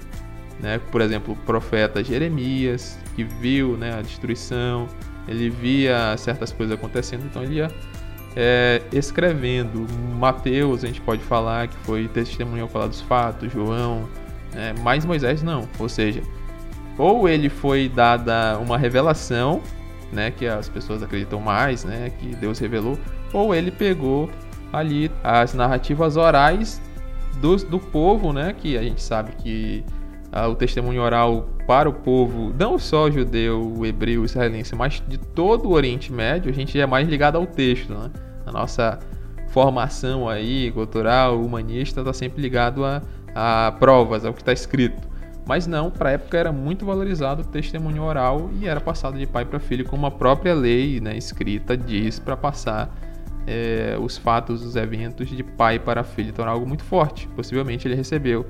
Né? 0.60 0.80
Por 0.92 1.02
exemplo, 1.02 1.34
o 1.34 1.38
profeta 1.38 2.04
Jeremias, 2.04 2.98
que 3.16 3.24
viu 3.24 3.76
né, 3.76 3.94
a 3.98 4.02
destruição, 4.02 4.88
ele 5.28 5.50
via 5.50 6.16
certas 6.18 6.52
coisas 6.52 6.76
acontecendo, 6.78 7.26
então 7.26 7.44
ele 7.44 7.56
ia 7.56 7.72
é, 8.36 8.82
escrevendo. 8.92 9.86
Mateus, 10.18 10.84
a 10.84 10.88
gente 10.88 11.02
pode 11.02 11.22
falar 11.24 11.68
que 11.68 11.78
foi 11.78 12.08
testemunho 12.08 12.68
falar 12.68 12.88
dos 12.88 13.02
fatos, 13.02 13.52
João, 13.52 14.08
né? 14.54 14.74
mas 14.82 15.06
Moisés 15.06 15.42
não. 15.44 15.68
Ou 15.80 15.90
seja, 15.90 16.22
ou 16.98 17.28
ele 17.28 17.50
foi 17.50 17.90
dada 17.90 18.58
uma 18.60 18.78
revelação, 18.78 19.62
né, 20.12 20.30
que 20.30 20.46
as 20.46 20.68
pessoas 20.68 21.02
acreditam 21.02 21.40
mais, 21.40 21.86
né, 21.86 22.12
que 22.20 22.36
Deus 22.36 22.60
revelou, 22.60 23.00
ou 23.32 23.56
ele 23.56 23.72
pegou 23.72 24.30
ali 24.74 25.12
as 25.24 25.54
narrativas 25.54 26.18
orais 26.18 26.82
do, 27.40 27.56
do 27.58 27.80
povo, 27.80 28.32
né? 28.32 28.54
Que 28.58 28.78
a 28.78 28.84
gente 28.84 29.02
sabe 29.02 29.32
que 29.34 29.84
ah, 30.32 30.48
o 30.48 30.56
testemunho 30.56 31.02
oral 31.02 31.50
para 31.68 31.90
o 31.90 31.94
povo, 31.94 32.54
não 32.58 32.80
só 32.80 33.12
judeu, 33.12 33.86
hebreu, 33.86 34.24
israelense, 34.24 34.74
mas 34.76 35.04
de 35.08 35.18
todo 35.18 35.68
o 35.70 35.74
Oriente 35.74 36.12
Médio, 36.12 36.50
a 36.50 36.54
gente 36.54 36.80
é 36.80 36.86
mais 36.86 37.08
ligado 37.08 37.38
ao 37.38 37.46
texto, 37.46 37.94
né? 37.94 38.10
A 38.46 38.52
nossa 38.52 39.00
formação 39.50 40.30
aí, 40.30 40.72
cultural, 40.72 41.40
humanista, 41.40 42.02
está 42.02 42.14
sempre 42.14 42.42
ligado 42.42 42.86
a, 42.86 43.02
a 43.36 43.74
provas, 43.74 44.26
ao 44.26 44.34
que 44.34 44.42
está 44.42 44.54
escrito. 44.54 45.12
Mas 45.46 45.68
não, 45.68 45.92
para 45.92 46.10
a 46.10 46.12
época 46.14 46.38
era 46.38 46.52
muito 46.52 46.86
valorizado 46.86 47.42
o 47.42 47.46
testemunho 47.46 48.04
oral 48.04 48.50
e 48.62 48.68
era 48.68 48.80
passado 48.80 49.18
de 49.18 49.26
pai 49.26 49.44
para 49.44 49.60
filho, 49.60 49.86
como 49.86 50.06
a 50.06 50.12
própria 50.12 50.54
lei 50.54 51.02
né, 51.02 51.18
escrita 51.18 51.76
diz 51.76 52.20
para 52.20 52.38
passar 52.38 52.96
é, 53.48 53.98
os 54.00 54.18
fatos, 54.18 54.64
os 54.64 54.76
eventos 54.76 55.28
de 55.30 55.44
pai 55.44 55.80
para 55.80 56.04
filho. 56.04 56.30
Então 56.30 56.44
era 56.44 56.52
algo 56.52 56.66
muito 56.66 56.84
forte. 56.84 57.28
Possivelmente 57.30 57.88
ele 57.88 57.96
recebeu 57.96 58.46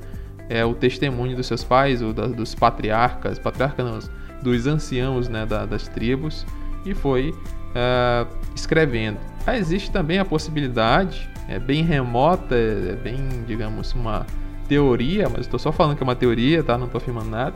é, 0.51 0.65
o 0.65 0.74
testemunho 0.74 1.34
dos 1.34 1.48
seus 1.48 1.63
pais, 1.63 2.01
ou 2.01 2.12
da, 2.12 2.27
dos 2.27 2.53
patriarcas, 2.53 3.39
patriarcas 3.39 3.86
não, 3.86 4.00
dos 4.43 4.67
anciãos 4.67 5.29
né, 5.29 5.46
da, 5.46 5.65
das 5.65 5.88
tribos, 5.88 6.46
e 6.86 6.93
foi 6.93 7.34
é, 7.74 8.27
escrevendo. 8.53 9.17
Ah, 9.48 9.58
existe 9.58 9.89
também 9.89 10.20
a 10.20 10.25
possibilidade, 10.25 11.29
é 11.48 11.58
bem 11.58 11.84
remota, 11.84 12.53
é 12.53 12.98
bem, 13.01 13.17
digamos, 13.48 13.93
uma 13.93 14.27
teoria, 14.67 15.29
mas 15.29 15.41
estou 15.41 15.58
só 15.58 15.72
falando 15.72 15.96
que 15.96 16.03
é 16.03 16.05
uma 16.05 16.15
teoria, 16.15 16.62
tá? 16.62 16.77
Não 16.77 16.86
estou 16.86 17.00
afirmando 17.00 17.29
nada. 17.29 17.55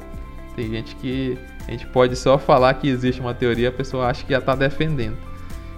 Tem 0.56 0.70
gente 0.70 0.96
que 0.96 1.38
a 1.68 1.72
gente 1.72 1.86
pode 1.88 2.16
só 2.16 2.38
falar 2.38 2.74
que 2.76 2.88
existe 2.88 3.20
uma 3.20 3.34
teoria, 3.34 3.68
a 3.68 3.74
pessoa 3.74 4.08
acha 4.08 4.24
que 4.24 4.32
já 4.32 4.40
está 4.40 4.56
defendendo 4.56 5.18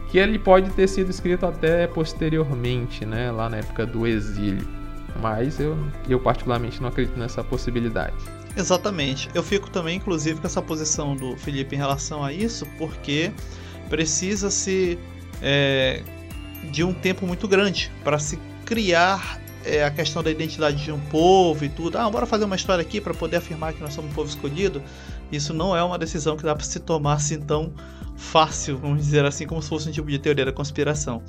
que 0.09 0.17
ele 0.17 0.39
pode 0.39 0.69
ter 0.71 0.87
sido 0.87 1.09
escrito 1.09 1.45
até 1.45 1.85
posteriormente, 1.85 3.05
né, 3.05 3.29
lá 3.31 3.49
na 3.49 3.57
época 3.57 3.85
do 3.85 4.07
exílio. 4.07 4.76
Mas 5.21 5.59
eu, 5.59 5.77
eu 6.07 6.19
particularmente 6.19 6.81
não 6.81 6.89
acredito 6.89 7.17
nessa 7.17 7.43
possibilidade. 7.43 8.15
Exatamente. 8.55 9.29
Eu 9.33 9.43
fico 9.43 9.69
também, 9.69 9.97
inclusive, 9.97 10.39
com 10.39 10.47
essa 10.47 10.61
posição 10.61 11.15
do 11.15 11.37
Felipe 11.37 11.75
em 11.75 11.77
relação 11.77 12.23
a 12.23 12.33
isso, 12.33 12.65
porque 12.77 13.31
precisa-se 13.89 14.97
é, 15.41 16.01
de 16.71 16.83
um 16.83 16.93
tempo 16.93 17.25
muito 17.25 17.47
grande 17.47 17.91
para 18.03 18.17
se 18.17 18.39
criar 18.65 19.39
é, 19.63 19.83
a 19.83 19.91
questão 19.91 20.23
da 20.23 20.31
identidade 20.31 20.83
de 20.83 20.91
um 20.91 20.99
povo 20.99 21.65
e 21.65 21.69
tudo. 21.69 21.97
Ah, 21.97 22.09
bora 22.09 22.25
fazer 22.25 22.45
uma 22.45 22.55
história 22.55 22.81
aqui 22.81 22.99
para 22.99 23.13
poder 23.13 23.37
afirmar 23.37 23.73
que 23.73 23.81
nós 23.81 23.93
somos 23.93 24.11
um 24.11 24.13
povo 24.13 24.29
escolhido. 24.29 24.81
Isso 25.31 25.53
não 25.53 25.75
é 25.75 25.83
uma 25.83 25.97
decisão 25.97 26.37
que 26.37 26.43
dá 26.43 26.55
para 26.55 26.63
se 26.63 26.79
tomar 26.79 27.13
assim 27.13 27.39
tão 27.39 27.73
fácil, 28.15 28.77
vamos 28.77 29.05
dizer 29.05 29.23
assim, 29.25 29.45
como 29.45 29.61
se 29.61 29.69
fosse 29.69 29.87
um 29.87 29.91
tipo 29.91 30.09
de 30.09 30.17
teoria 30.17 30.45
da 30.45 30.51
conspiração. 30.51 31.21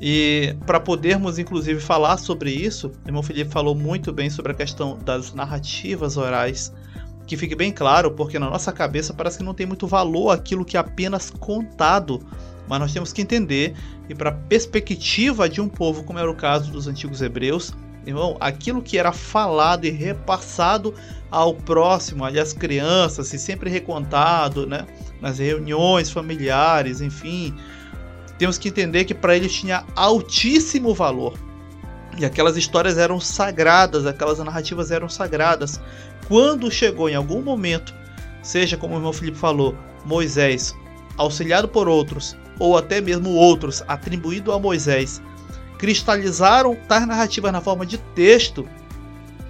E 0.00 0.54
para 0.64 0.78
podermos, 0.78 1.38
inclusive, 1.38 1.80
falar 1.80 2.16
sobre 2.16 2.50
isso, 2.50 2.92
o 3.04 3.08
irmão 3.08 3.22
Felipe 3.22 3.50
falou 3.50 3.74
muito 3.74 4.12
bem 4.12 4.30
sobre 4.30 4.52
a 4.52 4.54
questão 4.54 4.98
das 5.04 5.34
narrativas 5.34 6.16
orais. 6.16 6.72
Que 7.26 7.36
fique 7.36 7.54
bem 7.54 7.70
claro, 7.70 8.12
porque 8.12 8.38
na 8.38 8.48
nossa 8.48 8.72
cabeça 8.72 9.12
parece 9.12 9.38
que 9.38 9.44
não 9.44 9.52
tem 9.52 9.66
muito 9.66 9.86
valor 9.86 10.30
aquilo 10.30 10.64
que 10.64 10.78
é 10.78 10.80
apenas 10.80 11.28
contado, 11.28 12.22
mas 12.66 12.80
nós 12.80 12.92
temos 12.92 13.12
que 13.12 13.20
entender 13.20 13.74
e 14.08 14.14
para 14.14 14.32
perspectiva 14.32 15.46
de 15.46 15.60
um 15.60 15.68
povo, 15.68 16.04
como 16.04 16.18
era 16.18 16.30
o 16.30 16.34
caso 16.34 16.72
dos 16.72 16.86
antigos 16.86 17.20
hebreus, 17.20 17.74
Irmão, 18.08 18.38
aquilo 18.40 18.80
que 18.80 18.96
era 18.96 19.12
falado 19.12 19.84
e 19.84 19.90
repassado 19.90 20.94
ao 21.30 21.54
próximo, 21.54 22.24
ali 22.24 22.38
às 22.38 22.52
crianças, 22.52 23.32
e 23.32 23.38
sempre 23.38 23.70
recontado, 23.70 24.66
né? 24.66 24.86
Nas 25.20 25.38
reuniões 25.38 26.10
familiares, 26.10 27.00
enfim. 27.00 27.54
Temos 28.38 28.56
que 28.56 28.68
entender 28.68 29.04
que 29.04 29.14
para 29.14 29.36
eles 29.36 29.52
tinha 29.52 29.84
altíssimo 29.96 30.94
valor. 30.94 31.34
E 32.18 32.24
aquelas 32.24 32.56
histórias 32.56 32.98
eram 32.98 33.20
sagradas, 33.20 34.06
aquelas 34.06 34.38
narrativas 34.38 34.90
eram 34.90 35.08
sagradas. 35.08 35.80
Quando 36.26 36.70
chegou 36.70 37.08
em 37.08 37.14
algum 37.14 37.42
momento, 37.42 37.94
seja 38.42 38.76
como 38.76 38.94
o 38.94 38.98
irmão 38.98 39.12
Felipe 39.12 39.38
falou, 39.38 39.76
Moisés, 40.04 40.74
auxiliado 41.16 41.68
por 41.68 41.88
outros, 41.88 42.36
ou 42.58 42.76
até 42.76 43.00
mesmo 43.00 43.30
outros, 43.30 43.82
atribuído 43.86 44.52
a 44.52 44.58
Moisés, 44.58 45.22
cristalizaram 45.78 46.76
tais 46.88 47.06
narrativas 47.06 47.52
na 47.52 47.60
forma 47.60 47.86
de 47.86 47.98
texto, 47.98 48.68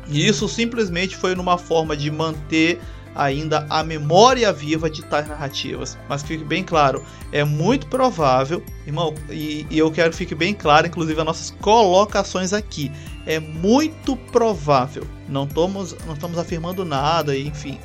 e 0.09 0.27
isso 0.27 0.49
simplesmente 0.49 1.17
foi 1.17 1.35
numa 1.35 1.59
forma 1.59 1.97
de 1.97 2.11
manter 2.11 2.81
ainda 3.15 3.67
a 3.69 3.83
memória 3.83 4.53
viva 4.53 4.89
de 4.89 5.03
tais 5.03 5.29
narrativas. 5.29 5.99
Mas 6.09 6.23
fique 6.23 6.45
bem 6.45 6.63
claro, 6.63 7.05
é 7.33 7.45
muito 7.45 7.87
provável, 7.89 8.63
irmão, 8.87 9.15
e, 9.29 9.67
e 9.69 9.79
eu 9.79 9.91
quero 9.91 10.11
que 10.11 10.17
fique 10.17 10.35
bem 10.35 10.55
claro, 10.55 10.87
inclusive 10.87 11.19
as 11.19 11.27
nossas 11.27 11.51
colocações 11.61 12.53
aqui. 12.53 12.91
É 13.27 13.39
muito 13.39 14.17
provável, 14.17 15.07
não 15.29 15.45
estamos, 15.45 15.97
não 16.07 16.15
estamos 16.15 16.39
afirmando 16.39 16.85
nada, 16.85 17.37
enfim, 17.37 17.79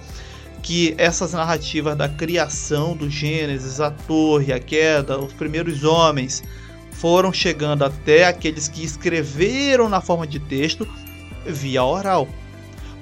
que 0.61 0.95
essas 0.97 1.33
narrativas 1.33 1.97
da 1.97 2.07
criação 2.07 2.95
do 2.95 3.09
Gênesis, 3.09 3.81
a 3.81 3.91
torre, 3.91 4.53
a 4.53 4.59
queda, 4.59 5.19
os 5.19 5.33
primeiros 5.33 5.83
homens, 5.83 6.41
foram 6.91 7.33
chegando 7.33 7.83
até 7.83 8.25
aqueles 8.25 8.69
que 8.69 8.81
escreveram 8.81 9.89
na 9.89 9.99
forma 9.99 10.25
de 10.25 10.39
texto 10.39 10.87
via 11.45 11.83
oral. 11.83 12.27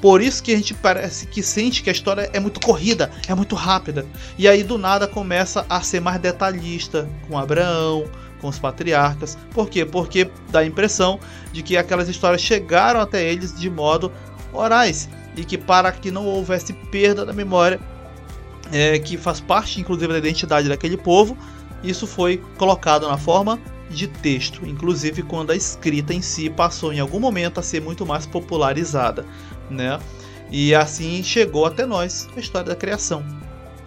Por 0.01 0.19
isso 0.19 0.41
que 0.41 0.51
a 0.51 0.57
gente 0.57 0.73
parece 0.73 1.27
que 1.27 1.43
sente 1.43 1.83
que 1.83 1.89
a 1.89 1.93
história 1.93 2.27
é 2.33 2.39
muito 2.39 2.59
corrida, 2.59 3.11
é 3.27 3.35
muito 3.35 3.55
rápida. 3.55 4.05
E 4.35 4.47
aí 4.47 4.63
do 4.63 4.77
nada 4.77 5.07
começa 5.07 5.63
a 5.69 5.79
ser 5.81 5.99
mais 5.99 6.19
detalhista 6.19 7.07
com 7.27 7.37
Abraão, 7.37 8.05
com 8.41 8.47
os 8.47 8.57
patriarcas. 8.57 9.37
Por 9.53 9.69
quê? 9.69 9.85
Porque 9.85 10.29
dá 10.49 10.59
a 10.59 10.65
impressão 10.65 11.19
de 11.53 11.61
que 11.61 11.77
aquelas 11.77 12.09
histórias 12.09 12.41
chegaram 12.41 12.99
até 12.99 13.23
eles 13.31 13.57
de 13.57 13.69
modo 13.69 14.11
orais 14.51 15.07
e 15.37 15.45
que 15.45 15.57
para 15.57 15.91
que 15.91 16.09
não 16.09 16.25
houvesse 16.25 16.73
perda 16.73 17.23
da 17.23 17.31
memória, 17.31 17.79
é, 18.71 18.97
que 18.97 19.17
faz 19.17 19.39
parte 19.39 19.79
inclusive 19.79 20.11
da 20.11 20.17
identidade 20.17 20.67
daquele 20.67 20.97
povo, 20.97 21.37
isso 21.83 22.07
foi 22.07 22.41
colocado 22.57 23.07
na 23.07 23.17
forma 23.17 23.59
de 23.91 24.07
texto, 24.07 24.65
inclusive 24.65 25.21
quando 25.23 25.51
a 25.51 25.55
escrita 25.55 26.13
em 26.13 26.21
si 26.21 26.49
passou 26.49 26.93
em 26.93 26.99
algum 26.99 27.19
momento 27.19 27.59
a 27.59 27.63
ser 27.63 27.81
muito 27.81 28.05
mais 28.05 28.25
popularizada, 28.25 29.25
né? 29.69 29.99
E 30.49 30.75
assim 30.75 31.23
chegou 31.23 31.65
até 31.65 31.85
nós 31.85 32.27
a 32.35 32.39
história 32.39 32.69
da 32.69 32.75
criação. 32.75 33.23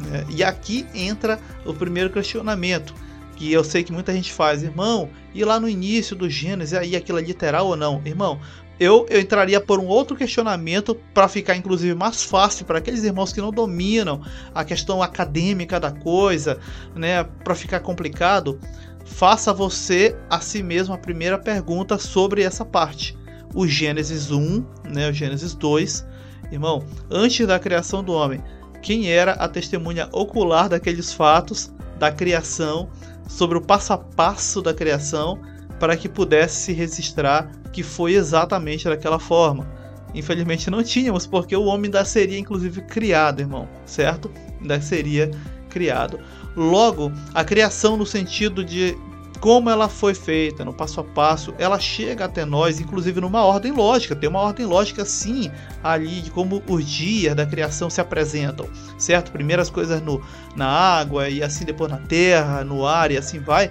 Né? 0.01 0.25
E 0.31 0.43
aqui 0.43 0.87
entra 0.95 1.39
o 1.65 1.75
primeiro 1.75 2.11
questionamento, 2.11 2.95
que 3.37 3.53
eu 3.53 3.65
sei 3.65 3.83
que 3.83 3.93
muita 3.93 4.13
gente 4.13 4.33
faz, 4.33 4.63
irmão, 4.63 5.11
e 5.35 5.45
lá 5.45 5.59
no 5.59 5.69
início 5.69 6.15
do 6.15 6.31
Gênesis, 6.31 6.73
aí 6.73 6.97
aquilo 6.97 7.19
é 7.19 7.23
literal 7.23 7.67
ou 7.67 7.77
não? 7.77 8.01
Irmão, 8.05 8.41
eu, 8.79 9.07
eu 9.09 9.21
entraria 9.21 9.61
por 9.61 9.79
um 9.79 9.87
outro 9.87 10.17
questionamento 10.17 10.95
para 11.13 11.29
ficar 11.29 11.55
inclusive 11.55 11.95
mais 11.95 12.25
fácil 12.25 12.65
para 12.65 12.79
aqueles 12.79 13.05
irmãos 13.05 13.33
que 13.33 13.41
não 13.41 13.53
dominam 13.53 14.21
a 14.55 14.65
questão 14.65 15.03
acadêmica 15.03 15.79
da 15.79 15.93
coisa, 15.93 16.59
né, 16.95 17.23
para 17.23 17.55
ficar 17.55 17.81
complicado 17.81 18.59
faça 19.05 19.53
você 19.53 20.17
a 20.29 20.41
si 20.41 20.63
mesmo 20.63 20.95
a 20.95 20.99
primeira 20.99 21.39
pergunta 21.39 21.99
sobre 21.99 22.43
essa 22.43 22.65
parte. 22.65 23.17
O 23.55 23.67
Gênesis 23.67 24.31
1, 24.31 24.65
né, 24.93 25.09
o 25.09 25.13
Gênesis 25.13 25.55
2, 25.55 26.05
irmão, 26.51 26.85
antes 27.11 27.47
da 27.47 27.59
criação 27.59 28.03
do 28.03 28.13
homem, 28.13 28.43
quem 28.83 29.11
era 29.11 29.33
a 29.33 29.49
testemunha 29.49 30.09
ocular 30.13 30.69
daqueles 30.69 31.13
fatos 31.13 31.73
da 31.99 32.11
criação, 32.11 32.91
sobre 33.29 33.57
o 33.57 33.61
passo 33.61 33.93
a 33.93 33.99
passo 33.99 34.61
da 34.61 34.75
criação, 34.75 35.41
para 35.79 35.97
que 35.97 36.09
pudesse 36.09 36.57
se 36.57 36.73
registrar 36.73 37.51
que 37.73 37.83
foi 37.83 38.15
exatamente 38.15 38.89
daquela 38.89 39.19
forma. 39.19 39.67
Infelizmente 40.15 40.71
não 40.71 40.83
tínhamos, 40.83 41.27
porque 41.27 41.57
o 41.57 41.65
homem 41.65 41.87
ainda 41.87 42.05
seria 42.05 42.39
inclusive 42.39 42.83
criado, 42.83 43.41
irmão, 43.41 43.69
certo? 43.85 44.31
Ainda 44.61 44.81
seria 44.81 45.31
criado. 45.75 46.21
Logo, 46.57 47.13
a 47.35 47.45
criação 47.45 47.97
no 47.97 48.07
sentido 48.07 48.65
de 48.65 48.97
como 49.41 49.69
ela 49.69 49.89
foi 49.89 50.15
feita, 50.15 50.65
no 50.65 50.73
passo 50.73 51.01
a 51.01 51.05
passo, 51.05 51.53
ela 51.59 51.79
chega 51.79 52.25
até 52.25 52.45
nós, 52.47 52.81
inclusive 52.81 53.21
numa 53.21 53.45
ordem 53.45 53.73
lógica. 53.73 54.15
Tem 54.15 54.29
uma 54.31 54.39
ordem 54.39 54.65
lógica, 54.65 55.05
sim, 55.05 55.51
ali 55.83 56.23
de 56.23 56.31
como 56.31 56.63
os 56.67 56.87
dias 56.89 57.35
da 57.35 57.45
criação 57.45 57.91
se 57.91 58.01
apresentam, 58.01 58.69
certo? 58.97 59.33
Primeiras 59.33 59.69
coisas 59.69 60.01
no, 60.01 60.23
na 60.57 60.67
água 60.67 61.29
e 61.29 61.43
assim 61.43 61.65
depois 61.65 61.91
na 61.91 61.99
terra, 61.99 62.65
no 62.65 62.87
ar 62.87 63.11
e 63.11 63.19
assim 63.19 63.41
vai. 63.41 63.71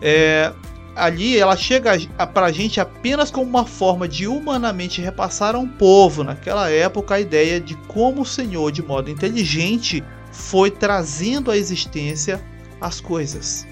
É, 0.00 0.52
ali 0.94 1.38
ela 1.38 1.56
chega 1.56 1.98
para 2.32 2.46
a 2.46 2.52
gente 2.52 2.80
apenas 2.80 3.30
como 3.30 3.46
uma 3.46 3.64
forma 3.64 4.06
de 4.06 4.26
humanamente 4.28 5.00
repassar 5.00 5.56
a 5.56 5.58
um 5.58 5.66
povo, 5.66 6.22
naquela 6.22 6.70
época, 6.70 7.14
a 7.14 7.20
ideia 7.20 7.58
de 7.58 7.74
como 7.88 8.22
o 8.22 8.26
Senhor, 8.26 8.70
de 8.70 8.82
modo 8.82 9.10
inteligente, 9.10 10.04
foi 10.32 10.70
trazendo 10.70 11.50
à 11.50 11.56
existência 11.56 12.42
as 12.80 13.00
coisas. 13.00 13.66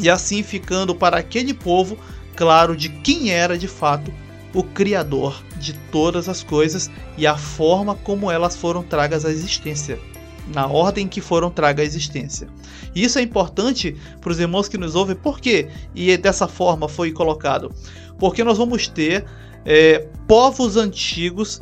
E 0.00 0.08
assim 0.08 0.42
ficando 0.42 0.94
para 0.94 1.18
aquele 1.18 1.54
povo 1.54 1.98
claro 2.34 2.76
de 2.76 2.88
quem 2.88 3.30
era 3.30 3.58
de 3.58 3.68
fato 3.68 4.12
o 4.54 4.62
Criador 4.62 5.42
de 5.56 5.72
todas 5.90 6.28
as 6.28 6.42
coisas 6.42 6.90
e 7.16 7.26
a 7.26 7.36
forma 7.36 7.94
como 7.94 8.30
elas 8.30 8.56
foram 8.56 8.82
tragas 8.82 9.24
à 9.24 9.30
existência, 9.30 9.98
na 10.54 10.66
ordem 10.66 11.06
que 11.06 11.20
foram 11.20 11.50
tragas 11.50 11.84
à 11.84 11.86
existência. 11.86 12.48
E 12.94 13.04
isso 13.04 13.18
é 13.18 13.22
importante 13.22 13.96
para 14.20 14.32
os 14.32 14.40
irmãos 14.40 14.68
que 14.68 14.78
nos 14.78 14.94
ouvem, 14.94 15.16
por 15.16 15.40
quê? 15.40 15.68
E 15.94 16.16
dessa 16.16 16.48
forma 16.48 16.88
foi 16.88 17.12
colocado? 17.12 17.72
Porque 18.18 18.42
nós 18.42 18.56
vamos 18.56 18.88
ter 18.88 19.24
é, 19.64 20.06
povos 20.26 20.76
antigos 20.76 21.60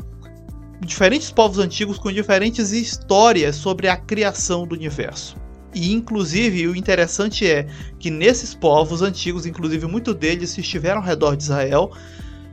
diferentes 0.81 1.31
povos 1.31 1.59
antigos 1.59 1.97
com 1.97 2.11
diferentes 2.11 2.71
histórias 2.71 3.55
sobre 3.55 3.87
a 3.87 3.97
criação 3.97 4.67
do 4.67 4.75
universo. 4.75 5.35
E 5.73 5.93
inclusive 5.93 6.67
o 6.67 6.75
interessante 6.75 7.45
é 7.45 7.67
que 7.99 8.09
nesses 8.09 8.53
povos 8.53 9.01
antigos, 9.01 9.45
inclusive 9.45 9.85
muitos 9.85 10.15
deles 10.15 10.57
estiveram 10.57 10.99
ao 10.99 11.05
redor 11.05 11.35
de 11.35 11.43
Israel, 11.43 11.91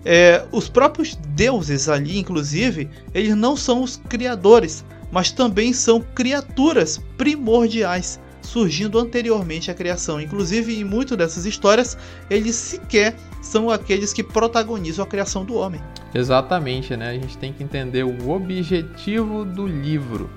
é, 0.05 0.45
os 0.53 0.69
próprios 0.69 1.17
deuses 1.29 1.89
ali, 1.89 2.19
inclusive, 2.19 2.91
eles 3.15 3.35
não 3.35 3.57
são 3.57 3.83
os 3.83 3.97
criadores, 3.97 4.85
mas 5.11 5.31
também 5.31 5.73
são 5.73 6.01
criaturas 6.15 7.01
primordiais 7.17 8.21
surgindo 8.43 8.99
anteriormente 8.99 9.71
à 9.71 9.75
criação. 9.75 10.21
Inclusive, 10.21 10.79
em 10.79 10.85
muitas 10.85 11.17
dessas 11.17 11.47
histórias, 11.47 11.97
eles 12.29 12.55
sequer 12.55 13.17
são 13.45 13.69
aqueles 13.69 14.13
que 14.13 14.23
protagonizam 14.23 15.05
a 15.05 15.09
criação 15.09 15.45
do 15.45 15.55
homem. 15.55 15.81
Exatamente, 16.15 16.97
né? 16.97 17.11
A 17.11 17.13
gente 17.13 17.37
tem 17.37 17.53
que 17.53 17.63
entender 17.63 18.03
o 18.03 18.31
objetivo 18.31 19.45
do 19.45 19.67
livro. 19.67 20.31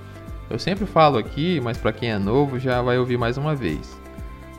Eu 0.50 0.58
sempre 0.58 0.84
falo 0.84 1.16
aqui, 1.16 1.60
mas 1.60 1.78
para 1.78 1.92
quem 1.92 2.10
é 2.10 2.18
novo 2.18 2.58
já 2.58 2.82
vai 2.82 2.98
ouvir 2.98 3.16
mais 3.16 3.38
uma 3.38 3.54
vez. 3.54 3.98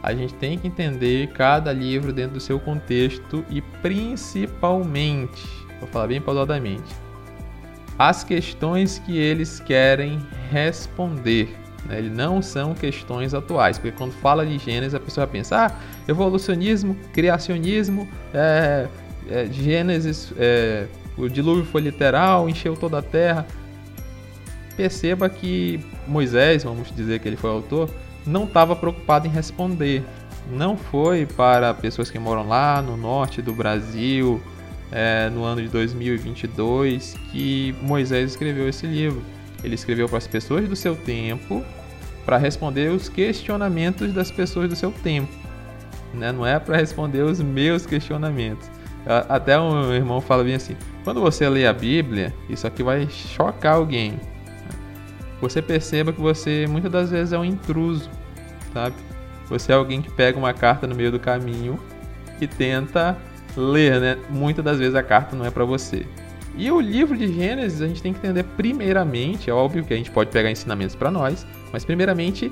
A 0.02 0.14
gente 0.14 0.34
tem 0.34 0.58
que 0.58 0.68
entender 0.68 1.28
cada 1.34 1.72
livro 1.72 2.12
dentro 2.12 2.34
do 2.34 2.40
seu 2.40 2.60
contexto 2.60 3.46
e 3.50 3.62
principalmente, 3.62 5.46
vou 5.80 5.88
falar 5.90 6.08
bem 6.08 6.22
pausadamente, 6.22 6.92
as 7.98 8.24
questões 8.24 8.98
que 9.00 9.18
eles 9.18 9.60
querem 9.60 10.20
responder. 10.50 11.56
Né? 11.86 12.00
Eles 12.00 12.12
não 12.12 12.42
são 12.42 12.74
questões 12.74 13.34
atuais, 13.34 13.78
porque 13.78 13.96
quando 13.96 14.12
fala 14.14 14.46
de 14.46 14.58
Gênesis, 14.58 14.96
a 14.96 15.00
pessoa 15.00 15.28
pensa: 15.28 15.66
ah, 15.66 15.72
evolucionismo, 16.08 16.96
criacionismo, 17.14 18.08
é, 18.34 18.88
é, 19.30 19.46
Gênesis, 19.52 20.34
é, 20.38 20.88
o 21.18 21.28
dilúvio 21.28 21.66
foi 21.66 21.82
literal, 21.82 22.50
encheu 22.50 22.76
toda 22.76 23.00
a 23.00 23.02
terra. 23.02 23.46
Perceba 24.76 25.30
que 25.30 25.86
Moisés, 26.08 26.64
vamos 26.64 26.94
dizer 26.96 27.20
que 27.20 27.28
ele 27.28 27.36
foi 27.36 27.50
autor, 27.50 27.90
não 28.26 28.46
estava 28.46 28.76
preocupado 28.76 29.28
em 29.28 29.30
responder. 29.30 30.04
Não 30.50 30.78
foi 30.78 31.26
para 31.26 31.74
pessoas 31.74 32.10
que 32.10 32.18
moram 32.18 32.48
lá 32.48 32.82
no 32.82 32.98
norte 32.98 33.42
do 33.42 33.54
Brasil, 33.54 34.42
é, 34.92 35.30
no 35.30 35.44
ano 35.44 35.62
de 35.62 35.68
2022, 35.68 37.16
que 37.32 37.76
Moisés 37.82 38.32
escreveu 38.32 38.68
esse 38.68 38.88
livro. 38.88 39.22
Ele 39.64 39.76
escreveu 39.76 40.08
para 40.08 40.18
as 40.18 40.28
pessoas 40.28 40.68
do 40.68 40.76
seu 40.76 40.96
tempo, 40.96 41.64
para 42.26 42.38
responder 42.38 42.92
os 42.92 43.10
questionamentos 43.10 44.14
das 44.14 44.32
pessoas 44.32 44.70
do 44.70 44.76
seu 44.76 44.92
tempo. 44.92 45.32
Né? 46.14 46.32
Não 46.32 46.46
é 46.46 46.60
para 46.60 46.78
responder 46.78 47.22
os 47.22 47.42
meus 47.42 47.86
questionamentos. 47.86 48.70
Até 49.28 49.60
um 49.60 49.94
irmão 49.94 50.22
fala 50.22 50.44
bem 50.44 50.56
assim: 50.56 50.76
quando 51.04 51.22
você 51.22 51.48
lê 51.48 51.66
a 51.66 51.74
Bíblia, 51.74 52.34
isso 52.50 52.68
aqui 52.68 52.84
vai 52.84 53.08
chocar 53.10 53.76
alguém. 53.76 54.20
Você 55.42 55.62
perceba 55.62 56.12
que 56.12 56.20
você 56.20 56.68
muitas 56.68 56.92
das 56.92 57.10
vezes 57.10 57.34
é 57.34 57.38
um 57.38 57.46
intruso, 57.46 58.10
sabe? 58.74 58.96
Você 59.48 59.72
é 59.72 59.76
alguém 59.76 60.02
que 60.02 60.12
pega 60.12 60.38
uma 60.38 60.54
carta 60.54 60.86
no 60.86 60.94
meio 60.94 61.12
do 61.12 61.20
caminho 61.20 61.80
e 62.40 62.46
tenta 62.46 63.18
ler, 63.56 64.00
né? 64.00 64.18
Muitas 64.30 64.64
das 64.64 64.78
vezes 64.78 64.96
a 64.96 65.02
carta 65.02 65.36
não 65.36 65.46
é 65.46 65.50
para 65.50 65.66
você. 65.66 66.06
E 66.58 66.70
o 66.72 66.80
livro 66.80 67.18
de 67.18 67.32
Gênesis 67.32 67.82
a 67.82 67.88
gente 67.88 68.02
tem 68.02 68.14
que 68.14 68.20
entender 68.20 68.44
primeiramente, 68.44 69.50
é 69.50 69.54
óbvio 69.54 69.84
que 69.84 69.94
a 69.94 69.98
gente 69.98 70.12
pode 70.12 70.30
pegar 70.30 70.52
ensinamentos 70.52 70.96
para 70.96 71.10
nós, 71.10 71.46
mas 71.72 71.86
primeiramente 71.86 72.52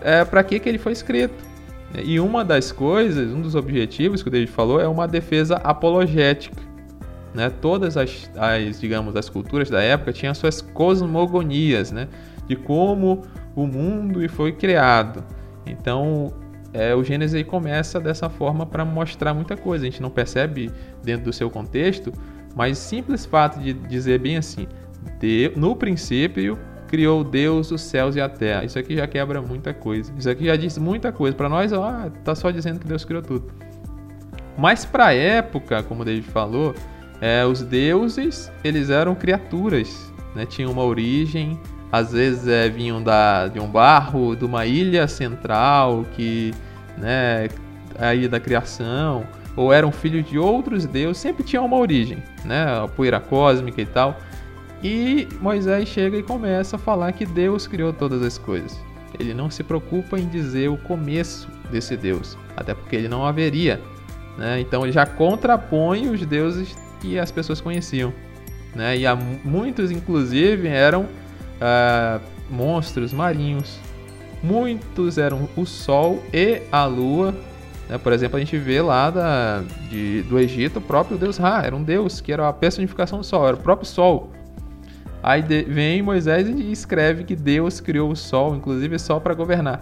é 0.00 0.24
para 0.24 0.42
que, 0.44 0.58
que 0.60 0.68
ele 0.68 0.78
foi 0.78 0.92
escrito. 0.92 1.34
E 2.04 2.20
uma 2.20 2.44
das 2.44 2.72
coisas, 2.72 3.32
um 3.32 3.40
dos 3.40 3.54
objetivos 3.54 4.22
que 4.22 4.28
o 4.28 4.30
David 4.30 4.50
falou 4.50 4.80
é 4.80 4.88
uma 4.88 5.06
defesa 5.06 5.56
apologética. 5.56 6.60
Né? 7.32 7.50
Todas 7.60 7.96
as, 7.96 8.30
as, 8.36 8.80
digamos, 8.80 9.14
as 9.14 9.28
culturas 9.28 9.70
da 9.70 9.82
época 9.82 10.12
tinham 10.12 10.34
suas 10.34 10.60
cosmogonias, 10.60 11.92
né? 11.92 12.08
De 12.46 12.56
como 12.56 13.22
o 13.54 13.66
mundo 13.66 14.26
foi 14.28 14.52
criado. 14.52 15.22
Então, 15.66 16.32
é, 16.72 16.94
o 16.94 17.02
Gênesis 17.02 17.42
começa 17.44 18.00
dessa 18.00 18.28
forma 18.28 18.66
para 18.66 18.84
mostrar 18.84 19.34
muita 19.34 19.56
coisa. 19.56 19.86
A 19.86 19.90
gente 19.90 20.02
não 20.02 20.10
percebe 20.10 20.70
dentro 21.02 21.24
do 21.24 21.32
seu 21.32 21.50
contexto, 21.50 22.12
mas 22.56 22.78
simples 22.78 23.26
fato 23.26 23.60
de 23.60 23.74
dizer 23.74 24.18
bem 24.18 24.38
assim: 24.38 24.66
de, 25.20 25.52
no 25.54 25.76
princípio 25.76 26.58
criou 26.88 27.22
Deus 27.22 27.70
os 27.70 27.82
céus 27.82 28.16
e 28.16 28.20
a 28.20 28.28
terra. 28.28 28.64
Isso 28.64 28.78
aqui 28.78 28.96
já 28.96 29.06
quebra 29.06 29.42
muita 29.42 29.74
coisa. 29.74 30.10
Isso 30.16 30.30
aqui 30.30 30.46
já 30.46 30.56
diz 30.56 30.78
muita 30.78 31.12
coisa. 31.12 31.36
Para 31.36 31.48
nós, 31.48 31.72
ó, 31.72 32.08
tá 32.24 32.34
só 32.34 32.50
dizendo 32.50 32.78
que 32.78 32.86
Deus 32.86 33.04
criou 33.04 33.22
tudo. 33.22 33.52
Mas 34.56 34.84
para 34.86 35.06
a 35.06 35.12
época, 35.12 35.82
como 35.82 36.02
o 36.02 36.04
David 36.04 36.26
falou, 36.28 36.74
é, 37.20 37.44
os 37.44 37.60
deuses 37.62 38.50
eles 38.64 38.88
eram 38.88 39.14
criaturas, 39.14 40.12
né? 40.34 40.46
Tinham 40.46 40.72
uma 40.72 40.84
origem, 40.84 41.60
às 41.92 42.12
vezes 42.12 42.48
é, 42.48 42.68
vinham 42.68 43.02
da, 43.02 43.48
de 43.48 43.60
um 43.60 43.68
barro, 43.68 44.34
de 44.34 44.44
uma 44.44 44.64
ilha 44.64 45.06
central 45.06 46.06
que, 46.14 46.54
né, 46.96 47.48
aí 47.98 48.28
da 48.28 48.40
criação, 48.40 49.26
ou 49.56 49.72
eram 49.72 49.90
filhos 49.90 50.28
de 50.28 50.38
outros 50.38 50.84
deuses, 50.84 51.18
sempre 51.18 51.42
tinham 51.42 51.64
uma 51.64 51.78
origem, 51.78 52.22
né, 52.44 52.64
a 52.64 52.86
poeira 52.86 53.18
cósmica 53.18 53.80
e 53.80 53.86
tal. 53.86 54.20
E 54.82 55.26
Moisés 55.40 55.88
chega 55.88 56.18
e 56.18 56.22
começa 56.22 56.76
a 56.76 56.78
falar 56.78 57.12
que 57.12 57.24
Deus 57.24 57.66
criou 57.66 57.92
todas 57.92 58.22
as 58.22 58.36
coisas. 58.36 58.78
Ele 59.18 59.32
não 59.32 59.50
se 59.50 59.62
preocupa 59.62 60.18
em 60.18 60.28
dizer 60.28 60.68
o 60.68 60.76
começo 60.76 61.48
desse 61.70 61.96
Deus, 61.96 62.36
até 62.56 62.74
porque 62.74 62.94
ele 62.94 63.08
não 63.08 63.24
haveria. 63.24 63.80
Né? 64.36 64.60
Então 64.60 64.84
ele 64.84 64.92
já 64.92 65.06
contrapõe 65.06 66.08
os 66.08 66.24
deuses 66.26 66.76
que 67.00 67.18
as 67.18 67.30
pessoas 67.30 67.60
conheciam. 67.60 68.12
Né? 68.74 68.98
E 68.98 69.06
há 69.06 69.16
muitos, 69.16 69.90
inclusive, 69.90 70.68
eram 70.68 71.02
uh, 71.04 72.20
monstros 72.50 73.12
marinhos. 73.12 73.78
Muitos 74.42 75.16
eram 75.16 75.48
o 75.56 75.64
Sol 75.64 76.22
e 76.32 76.60
a 76.70 76.84
Lua. 76.84 77.34
Né? 77.88 77.98
Por 77.98 78.12
exemplo, 78.12 78.36
a 78.36 78.40
gente 78.40 78.56
vê 78.58 78.80
lá 78.80 79.10
da, 79.10 79.62
de, 79.88 80.22
do 80.22 80.38
Egito 80.38 80.78
o 80.78 80.82
próprio 80.82 81.16
deus 81.16 81.36
Ra, 81.36 81.62
era 81.64 81.74
um 81.74 81.82
deus 81.82 82.20
que 82.20 82.32
era 82.32 82.48
a 82.48 82.52
personificação 82.52 83.18
do 83.18 83.24
Sol, 83.24 83.46
era 83.46 83.56
o 83.56 83.60
próprio 83.60 83.86
Sol. 83.86 84.30
Aí 85.22 85.42
de, 85.42 85.62
vem 85.62 86.02
Moisés 86.02 86.48
e 86.48 86.70
escreve 86.70 87.24
que 87.24 87.34
Deus 87.34 87.80
criou 87.80 88.10
o 88.10 88.16
Sol, 88.16 88.54
inclusive 88.54 88.98
Sol 88.98 89.20
para 89.20 89.34
governar. 89.34 89.80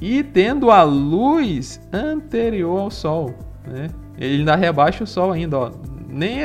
E 0.00 0.22
tendo 0.22 0.70
a 0.70 0.82
luz 0.82 1.80
anterior 1.92 2.80
ao 2.80 2.90
Sol. 2.90 3.34
Né? 3.66 3.88
Ele 4.18 4.38
ainda 4.38 4.56
rebaixa 4.56 5.04
o 5.04 5.06
Sol 5.06 5.30
ainda. 5.30 5.56
Ó. 5.56 5.70
Nem 6.08 6.40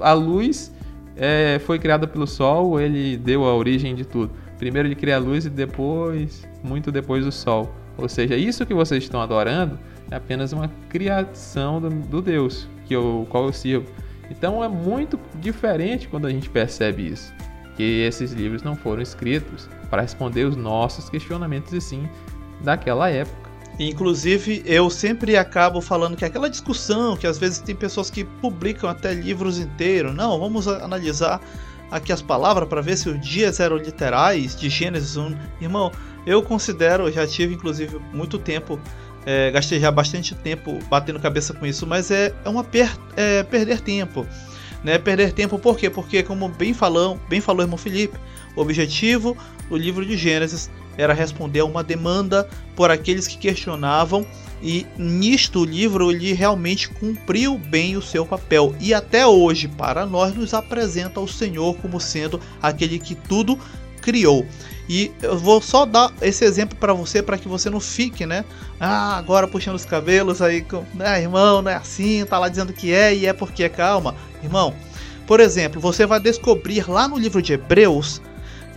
a 0.00 0.12
luz 0.14 0.74
é, 1.16 1.60
foi 1.66 1.78
criada 1.78 2.06
pelo 2.06 2.26
Sol, 2.26 2.80
ele 2.80 3.16
deu 3.16 3.44
a 3.44 3.54
origem 3.54 3.94
de 3.94 4.04
tudo. 4.04 4.32
Primeiro 4.58 4.88
ele 4.88 4.94
cria 4.94 5.16
a 5.16 5.18
luz 5.18 5.44
e 5.44 5.50
depois, 5.50 6.48
muito 6.62 6.90
depois, 6.90 7.26
o 7.26 7.32
Sol. 7.32 7.70
Ou 7.98 8.08
seja, 8.08 8.34
isso 8.34 8.64
que 8.64 8.72
vocês 8.72 9.02
estão 9.02 9.20
adorando 9.20 9.78
é 10.14 10.16
apenas 10.16 10.52
uma 10.52 10.70
criação 10.88 11.80
do, 11.80 11.90
do 11.90 12.22
Deus 12.22 12.68
que 12.86 12.94
eu, 12.94 13.26
qual 13.30 13.46
eu 13.46 13.52
sirvo. 13.52 13.86
Então 14.30 14.62
é 14.62 14.68
muito 14.68 15.18
diferente 15.40 16.08
quando 16.08 16.26
a 16.26 16.30
gente 16.30 16.48
percebe 16.48 17.08
isso. 17.08 17.32
Que 17.76 18.02
esses 18.02 18.32
livros 18.32 18.62
não 18.62 18.76
foram 18.76 19.02
escritos 19.02 19.68
para 19.90 20.02
responder 20.02 20.44
os 20.44 20.56
nossos 20.56 21.10
questionamentos, 21.10 21.72
e 21.72 21.80
sim 21.80 22.08
daquela 22.60 23.10
época. 23.10 23.50
Inclusive, 23.78 24.62
eu 24.64 24.88
sempre 24.88 25.36
acabo 25.36 25.80
falando 25.80 26.16
que 26.16 26.24
aquela 26.24 26.48
discussão 26.48 27.16
que 27.16 27.26
às 27.26 27.36
vezes 27.36 27.58
tem 27.58 27.74
pessoas 27.74 28.08
que 28.08 28.22
publicam 28.22 28.88
até 28.88 29.12
livros 29.12 29.58
inteiros, 29.58 30.14
não, 30.14 30.38
vamos 30.38 30.68
analisar 30.68 31.40
aqui 31.90 32.12
as 32.12 32.22
palavras 32.22 32.68
para 32.68 32.80
ver 32.80 32.96
se 32.96 33.08
os 33.08 33.20
dias 33.20 33.58
eram 33.58 33.76
literais 33.76 34.54
de 34.54 34.68
Gênesis 34.68 35.16
1. 35.16 35.36
Irmão, 35.60 35.90
eu 36.24 36.40
considero, 36.42 37.10
já 37.10 37.26
tive 37.26 37.54
inclusive 37.54 38.00
muito 38.12 38.38
tempo, 38.38 38.78
é, 39.26 39.50
gastei 39.50 39.80
já 39.80 39.90
bastante 39.90 40.34
tempo 40.34 40.78
batendo 40.88 41.18
cabeça 41.18 41.54
com 41.54 41.64
isso, 41.66 41.86
mas 41.86 42.10
é, 42.10 42.34
é 42.44 42.48
uma 42.48 42.64
per, 42.64 42.90
é, 43.16 43.42
perder 43.42 43.80
tempo. 43.80 44.26
Né? 44.82 44.98
Perder 44.98 45.32
tempo 45.32 45.58
por 45.58 45.78
quê? 45.78 45.88
Porque, 45.88 46.22
como 46.22 46.48
bem, 46.48 46.74
falou, 46.74 47.18
bem 47.28 47.40
falou 47.40 47.62
o 47.62 47.64
irmão 47.64 47.78
Felipe, 47.78 48.18
o 48.54 48.60
objetivo 48.60 49.36
do 49.68 49.76
livro 49.76 50.04
de 50.04 50.16
Gênesis 50.16 50.70
era 50.96 51.12
responder 51.12 51.60
a 51.60 51.64
uma 51.64 51.82
demanda 51.82 52.48
por 52.76 52.90
aqueles 52.90 53.26
que 53.26 53.38
questionavam 53.38 54.26
e 54.62 54.86
nisto 54.96 55.60
o 55.60 55.64
livro 55.64 56.10
ele 56.10 56.32
realmente 56.32 56.88
cumpriu 56.88 57.58
bem 57.58 57.96
o 57.96 58.02
seu 58.02 58.24
papel 58.24 58.74
e 58.80 58.94
até 58.94 59.26
hoje 59.26 59.68
para 59.68 60.06
nós 60.06 60.34
nos 60.34 60.54
apresenta 60.54 61.20
o 61.20 61.28
Senhor 61.28 61.74
como 61.76 62.00
sendo 62.00 62.40
aquele 62.62 62.98
que 62.98 63.14
tudo 63.14 63.58
criou. 64.00 64.46
E 64.88 65.10
eu 65.22 65.38
vou 65.38 65.62
só 65.62 65.86
dar 65.86 66.12
esse 66.20 66.44
exemplo 66.44 66.76
para 66.78 66.92
você 66.92 67.22
para 67.22 67.38
que 67.38 67.48
você 67.48 67.70
não 67.70 67.80
fique, 67.80 68.26
né? 68.26 68.44
Ah, 68.78 69.16
agora 69.16 69.48
puxando 69.48 69.76
os 69.76 69.84
cabelos 69.84 70.42
aí, 70.42 70.60
com, 70.60 70.84
né, 70.94 71.22
irmão, 71.22 71.62
não 71.62 71.70
é 71.70 71.76
assim, 71.76 72.24
tá 72.26 72.38
lá 72.38 72.48
dizendo 72.48 72.72
que 72.72 72.92
é 72.92 73.14
e 73.14 73.26
é 73.26 73.32
porque 73.32 73.64
é 73.64 73.68
calma, 73.68 74.14
irmão. 74.42 74.74
Por 75.26 75.40
exemplo, 75.40 75.80
você 75.80 76.04
vai 76.04 76.20
descobrir 76.20 76.88
lá 76.88 77.08
no 77.08 77.18
livro 77.18 77.40
de 77.40 77.54
Hebreus, 77.54 78.20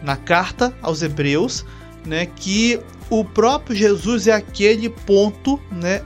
na 0.02 0.16
carta 0.16 0.74
aos 0.82 1.02
Hebreus, 1.02 1.66
né, 2.06 2.26
que 2.26 2.80
o 3.10 3.26
próprio 3.26 3.76
Jesus 3.76 4.28
é 4.28 4.34
aquele 4.34 4.90
ponto, 4.90 5.60
né, 5.72 6.02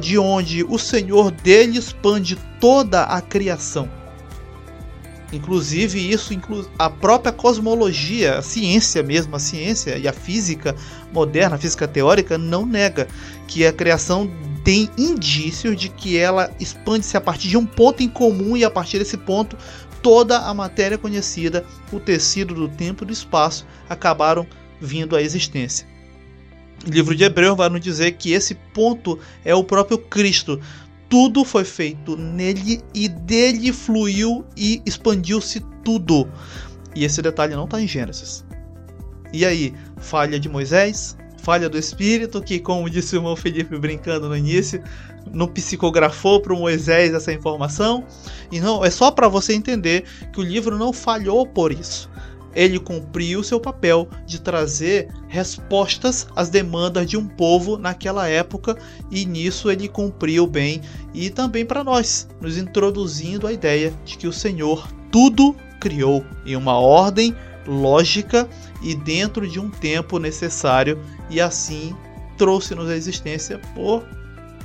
de 0.00 0.18
onde 0.18 0.64
o 0.64 0.78
Senhor 0.78 1.30
dele 1.30 1.78
expande 1.78 2.36
toda 2.60 3.04
a 3.04 3.20
criação. 3.22 3.88
Inclusive 5.32 5.98
isso 5.98 6.32
inclu 6.32 6.68
a 6.78 6.88
própria 6.88 7.32
cosmologia, 7.32 8.38
a 8.38 8.42
ciência 8.42 9.02
mesmo, 9.02 9.34
a 9.34 9.40
ciência 9.40 9.98
e 9.98 10.06
a 10.06 10.12
física 10.12 10.74
moderna, 11.12 11.56
a 11.56 11.58
física 11.58 11.88
teórica 11.88 12.38
não 12.38 12.64
nega 12.64 13.08
que 13.48 13.66
a 13.66 13.72
criação 13.72 14.30
tem 14.62 14.88
indícios 14.96 15.76
de 15.76 15.88
que 15.88 16.16
ela 16.16 16.50
expande-se 16.60 17.16
a 17.16 17.20
partir 17.20 17.48
de 17.48 17.56
um 17.56 17.66
ponto 17.66 18.02
em 18.02 18.08
comum 18.08 18.56
e 18.56 18.64
a 18.64 18.70
partir 18.70 18.98
desse 18.98 19.16
ponto 19.16 19.56
toda 20.00 20.38
a 20.38 20.54
matéria 20.54 20.96
conhecida, 20.96 21.64
o 21.92 21.98
tecido 21.98 22.54
do 22.54 22.68
tempo 22.68 23.02
e 23.02 23.06
do 23.06 23.12
espaço 23.12 23.66
acabaram 23.88 24.46
vindo 24.80 25.16
à 25.16 25.22
existência. 25.22 25.86
O 26.86 26.90
livro 26.90 27.16
de 27.16 27.24
Hebreus 27.24 27.56
vai 27.56 27.68
nos 27.68 27.80
dizer 27.80 28.12
que 28.12 28.30
esse 28.30 28.54
ponto 28.54 29.18
é 29.44 29.54
o 29.54 29.64
próprio 29.64 29.98
Cristo. 29.98 30.60
Tudo 31.08 31.44
foi 31.44 31.64
feito 31.64 32.16
nele 32.16 32.80
e 32.94 33.08
dele 33.08 33.72
fluiu 33.72 34.44
e 34.56 34.82
expandiu-se 34.84 35.60
tudo. 35.84 36.28
E 36.94 37.04
esse 37.04 37.22
detalhe 37.22 37.54
não 37.54 37.64
está 37.64 37.80
em 37.80 37.86
Gênesis. 37.86 38.44
E 39.32 39.44
aí, 39.44 39.74
falha 39.98 40.40
de 40.40 40.48
Moisés, 40.48 41.16
falha 41.38 41.68
do 41.68 41.78
Espírito, 41.78 42.42
que, 42.42 42.58
como 42.58 42.90
disse 42.90 43.14
o 43.14 43.18
irmão 43.18 43.36
Felipe 43.36 43.78
brincando 43.78 44.28
no 44.28 44.36
início, 44.36 44.82
não 45.32 45.46
psicografou 45.46 46.40
para 46.40 46.54
Moisés 46.54 47.14
essa 47.14 47.32
informação. 47.32 48.04
E 48.50 48.60
não, 48.60 48.84
é 48.84 48.90
só 48.90 49.10
para 49.10 49.28
você 49.28 49.52
entender 49.52 50.04
que 50.32 50.40
o 50.40 50.44
livro 50.44 50.76
não 50.78 50.92
falhou 50.92 51.46
por 51.46 51.70
isso 51.70 52.10
ele 52.56 52.80
cumpriu 52.80 53.44
seu 53.44 53.60
papel 53.60 54.08
de 54.24 54.40
trazer 54.40 55.08
respostas 55.28 56.26
às 56.34 56.48
demandas 56.48 57.06
de 57.08 57.16
um 57.16 57.28
povo 57.28 57.76
naquela 57.76 58.26
época 58.26 58.76
e 59.10 59.26
nisso 59.26 59.70
ele 59.70 59.86
cumpriu 59.86 60.46
bem 60.46 60.80
e 61.12 61.28
também 61.28 61.66
para 61.66 61.84
nós, 61.84 62.26
nos 62.40 62.56
introduzindo 62.56 63.46
a 63.46 63.52
ideia 63.52 63.92
de 64.06 64.16
que 64.16 64.26
o 64.26 64.32
Senhor 64.32 64.88
tudo 65.12 65.54
criou 65.78 66.24
em 66.46 66.56
uma 66.56 66.78
ordem 66.78 67.36
lógica 67.66 68.48
e 68.82 68.94
dentro 68.94 69.46
de 69.46 69.60
um 69.60 69.70
tempo 69.70 70.18
necessário 70.18 70.98
e 71.28 71.40
assim 71.40 71.94
trouxe-nos 72.38 72.88
a 72.88 72.96
existência 72.96 73.60
por 73.74 74.02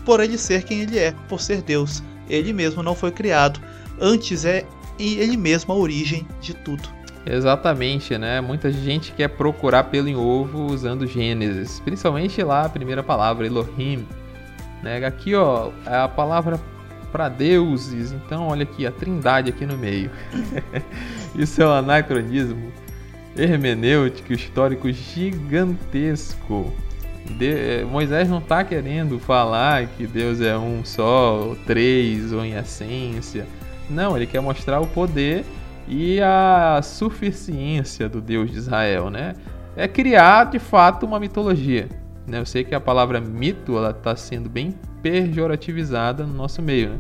por 0.06 0.20
ele 0.20 0.38
ser 0.38 0.64
quem 0.64 0.82
ele 0.82 0.98
é, 0.98 1.14
por 1.30 1.40
ser 1.40 1.62
Deus. 1.62 2.02
Ele 2.28 2.52
mesmo 2.52 2.82
não 2.82 2.96
foi 2.96 3.12
criado, 3.12 3.62
antes 4.00 4.46
é 4.46 4.66
ele 4.98 5.38
mesmo 5.38 5.74
a 5.74 5.78
origem 5.78 6.26
de 6.40 6.56
tudo. 6.56 7.01
Exatamente, 7.26 8.18
né? 8.18 8.42
Muita 8.42 8.72
gente 8.72 9.12
quer 9.12 9.28
procurar 9.28 9.86
pelo 9.86 10.08
em 10.08 10.16
ovo 10.16 10.66
usando 10.66 11.06
Gênesis, 11.06 11.80
principalmente 11.80 12.42
lá 12.42 12.66
a 12.66 12.70
primeira 12.70 13.04
palavra, 13.04 13.46
Elohim. 13.46 14.08
Né? 14.82 15.06
Aqui, 15.06 15.36
ó, 15.36 15.70
é 15.86 15.98
a 15.98 16.08
palavra 16.08 16.60
para 17.12 17.30
deuses, 17.30 18.12
então 18.12 18.48
olha 18.48 18.64
aqui 18.64 18.88
a 18.88 18.92
trindade 18.92 19.50
aqui 19.50 19.66
no 19.66 19.78
meio. 19.78 20.10
Isso 21.36 21.62
é 21.62 21.68
um 21.68 21.72
anacronismo 21.72 22.72
hermenêutico 23.38 24.34
histórico 24.34 24.92
gigantesco. 24.92 26.74
De, 27.38 27.86
Moisés 27.86 28.28
não 28.28 28.40
está 28.40 28.64
querendo 28.64 29.20
falar 29.20 29.86
que 29.88 30.08
Deus 30.08 30.42
é 30.42 30.58
um 30.58 30.84
só, 30.84 31.36
ou 31.36 31.56
três, 31.56 32.34
ou 32.34 32.44
em 32.44 32.54
essência. 32.54 33.46
Não, 33.90 34.16
ele 34.16 34.26
quer 34.26 34.42
mostrar 34.42 34.80
o 34.80 34.88
poder 34.88 35.46
e 35.92 36.22
a 36.22 36.80
suficiência 36.82 38.08
do 38.08 38.22
Deus 38.22 38.50
de 38.50 38.58
Israel, 38.58 39.10
né? 39.10 39.34
É 39.76 39.90
criar 39.90 40.46
de 40.46 40.58
fato 40.58 41.06
uma 41.06 41.20
mitologia. 41.20 41.90
Né? 42.26 42.40
Eu 42.40 42.46
sei 42.46 42.64
que 42.64 42.74
a 42.74 42.80
palavra 42.80 43.20
mito 43.20 43.78
ela 43.78 43.92
está 43.92 44.16
sendo 44.16 44.50
bem 44.50 44.74
pejorativizada 45.02 46.26
no 46.26 46.34
nosso 46.34 46.62
meio, 46.62 46.92
né? 46.92 47.00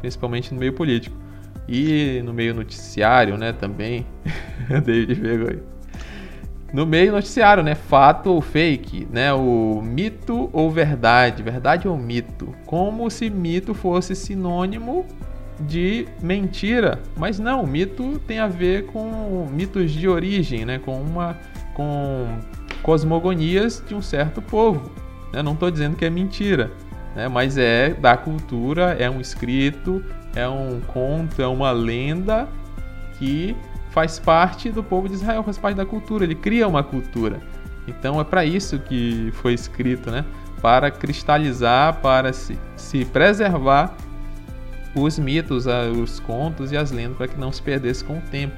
principalmente 0.00 0.54
no 0.54 0.58
meio 0.58 0.72
político 0.72 1.14
e 1.68 2.22
no 2.24 2.32
meio 2.32 2.54
noticiário, 2.54 3.36
né? 3.36 3.52
Também, 3.52 4.06
David 4.84 5.14
vergonha. 5.14 5.62
No 6.72 6.86
meio 6.86 7.12
noticiário, 7.12 7.62
né? 7.62 7.74
Fato 7.74 8.30
ou 8.30 8.40
fake, 8.40 9.06
né? 9.10 9.34
O 9.34 9.82
mito 9.82 10.48
ou 10.50 10.70
verdade, 10.70 11.42
verdade 11.42 11.86
ou 11.86 11.96
mito, 11.96 12.54
como 12.64 13.10
se 13.10 13.28
mito 13.28 13.74
fosse 13.74 14.14
sinônimo 14.14 15.06
de 15.60 16.08
mentira, 16.20 17.00
mas 17.16 17.38
não, 17.38 17.66
mito 17.66 18.18
tem 18.26 18.38
a 18.38 18.48
ver 18.48 18.86
com 18.86 19.48
mitos 19.50 19.92
de 19.92 20.08
origem, 20.08 20.64
né? 20.64 20.78
Com 20.78 21.00
uma 21.00 21.38
com 21.74 22.38
cosmogonias 22.82 23.82
de 23.86 23.94
um 23.94 24.02
certo 24.02 24.40
povo. 24.40 24.90
Né? 25.32 25.42
Não 25.42 25.52
estou 25.52 25.70
dizendo 25.70 25.96
que 25.96 26.04
é 26.04 26.10
mentira, 26.10 26.70
né? 27.16 27.28
mas 27.28 27.58
é 27.58 27.90
da 27.94 28.16
cultura, 28.16 28.96
é 28.98 29.10
um 29.10 29.20
escrito, 29.20 30.04
é 30.34 30.48
um 30.48 30.80
conto, 30.80 31.42
é 31.42 31.46
uma 31.46 31.72
lenda 31.72 32.48
que 33.18 33.56
faz 33.90 34.18
parte 34.18 34.70
do 34.70 34.82
povo 34.82 35.08
de 35.08 35.14
Israel, 35.14 35.42
faz 35.42 35.58
parte 35.58 35.76
da 35.76 35.86
cultura, 35.86 36.24
ele 36.24 36.34
cria 36.34 36.66
uma 36.66 36.82
cultura. 36.82 37.40
Então 37.86 38.20
é 38.20 38.24
para 38.24 38.44
isso 38.44 38.78
que 38.78 39.30
foi 39.34 39.54
escrito, 39.54 40.10
né? 40.10 40.24
Para 40.60 40.90
cristalizar, 40.90 42.00
para 42.00 42.32
se, 42.32 42.58
se 42.76 43.04
preservar 43.04 43.94
os 44.94 45.18
mitos, 45.18 45.66
os 46.00 46.20
contos 46.20 46.72
e 46.72 46.76
as 46.76 46.90
lendas, 46.90 47.16
para 47.16 47.28
que 47.28 47.38
não 47.38 47.52
se 47.52 47.60
perdesse 47.60 48.04
com 48.04 48.18
o 48.18 48.22
tempo. 48.22 48.56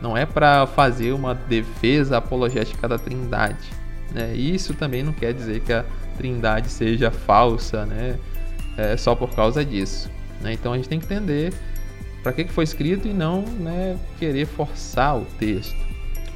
Não 0.00 0.16
é 0.16 0.24
para 0.24 0.66
fazer 0.66 1.12
uma 1.12 1.34
defesa 1.34 2.18
apologética 2.18 2.86
da 2.86 2.98
Trindade. 2.98 3.68
Né? 4.12 4.34
Isso 4.34 4.74
também 4.74 5.02
não 5.02 5.12
quer 5.12 5.32
dizer 5.32 5.60
que 5.60 5.72
a 5.72 5.84
Trindade 6.16 6.68
seja 6.68 7.10
falsa, 7.10 7.84
né? 7.84 8.16
É 8.76 8.96
só 8.96 9.14
por 9.14 9.30
causa 9.30 9.64
disso. 9.64 10.08
Né? 10.40 10.52
Então 10.52 10.72
a 10.72 10.76
gente 10.76 10.88
tem 10.88 11.00
que 11.00 11.06
entender 11.06 11.52
para 12.22 12.32
que 12.32 12.44
foi 12.44 12.64
escrito 12.64 13.08
e 13.08 13.12
não 13.12 13.42
né, 13.42 13.96
querer 14.18 14.46
forçar 14.46 15.16
o 15.16 15.24
texto. 15.38 15.76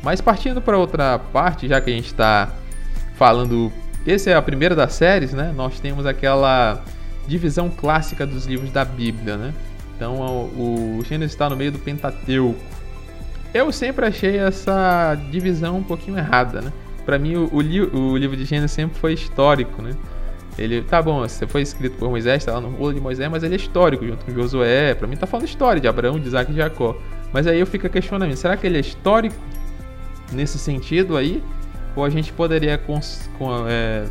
Mas 0.02 0.20
partindo 0.20 0.60
para 0.60 0.76
outra 0.76 1.18
parte, 1.18 1.68
já 1.68 1.80
que 1.80 1.90
a 1.90 1.92
gente 1.92 2.06
está 2.06 2.52
falando, 3.14 3.72
essa 4.06 4.30
é 4.30 4.34
a 4.34 4.42
primeira 4.42 4.74
das 4.74 4.94
séries, 4.94 5.32
né? 5.32 5.52
Nós 5.54 5.78
temos 5.78 6.06
aquela 6.06 6.82
divisão 7.26 7.70
clássica 7.70 8.26
dos 8.26 8.46
livros 8.46 8.70
da 8.70 8.84
Bíblia, 8.84 9.36
né? 9.36 9.54
Então 9.96 10.16
o, 10.56 11.00
Gênesis 11.04 11.32
está 11.32 11.48
no 11.48 11.56
meio 11.56 11.72
do 11.72 11.78
Pentateuco. 11.78 12.58
Eu 13.54 13.70
sempre 13.70 14.06
achei 14.06 14.38
essa 14.38 15.14
divisão 15.30 15.78
um 15.78 15.82
pouquinho 15.82 16.18
errada, 16.18 16.60
né? 16.60 16.72
Para 17.04 17.18
mim 17.18 17.36
o, 17.36 17.48
o, 17.52 18.16
livro 18.16 18.36
de 18.36 18.44
Gênesis 18.44 18.72
sempre 18.72 18.98
foi 18.98 19.12
histórico, 19.12 19.82
né? 19.82 19.92
Ele, 20.58 20.82
tá 20.82 21.00
bom, 21.00 21.26
foi 21.48 21.62
escrito 21.62 21.96
por 21.96 22.10
Moisés, 22.10 22.44
tá 22.44 22.52
lá 22.52 22.60
no 22.60 22.70
rolo 22.70 22.92
de 22.92 23.00
Moisés, 23.00 23.30
mas 23.30 23.42
ele 23.42 23.54
é 23.54 23.56
histórico, 23.56 24.06
junto 24.06 24.24
com 24.24 24.32
Josué. 24.32 24.94
Para 24.94 25.06
mim 25.06 25.16
tá 25.16 25.26
falando 25.26 25.46
história 25.46 25.80
de 25.80 25.88
Abraão, 25.88 26.20
de 26.20 26.26
Isaac 26.26 26.52
e 26.52 26.54
Jacó. 26.54 26.96
Mas 27.32 27.46
aí 27.46 27.58
eu 27.58 27.66
fico 27.66 27.88
questionando, 27.88 28.36
será 28.36 28.56
que 28.56 28.66
ele 28.66 28.76
é 28.76 28.80
histórico 28.80 29.36
nesse 30.30 30.58
sentido 30.58 31.16
aí? 31.16 31.42
Ou 31.96 32.04
a 32.04 32.10
gente 32.10 32.32
poderia 32.32 32.80
é, 33.68 34.04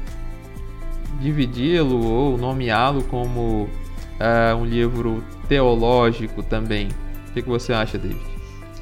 dividi-lo 1.21 2.05
ou 2.05 2.37
nomeá-lo 2.37 3.03
como 3.03 3.63
uh, 4.21 4.55
um 4.57 4.65
livro 4.65 5.23
teológico 5.47 6.43
também. 6.43 6.89
O 7.29 7.33
que, 7.33 7.41
que 7.41 7.49
você 7.49 7.73
acha, 7.73 7.97
David? 7.97 8.19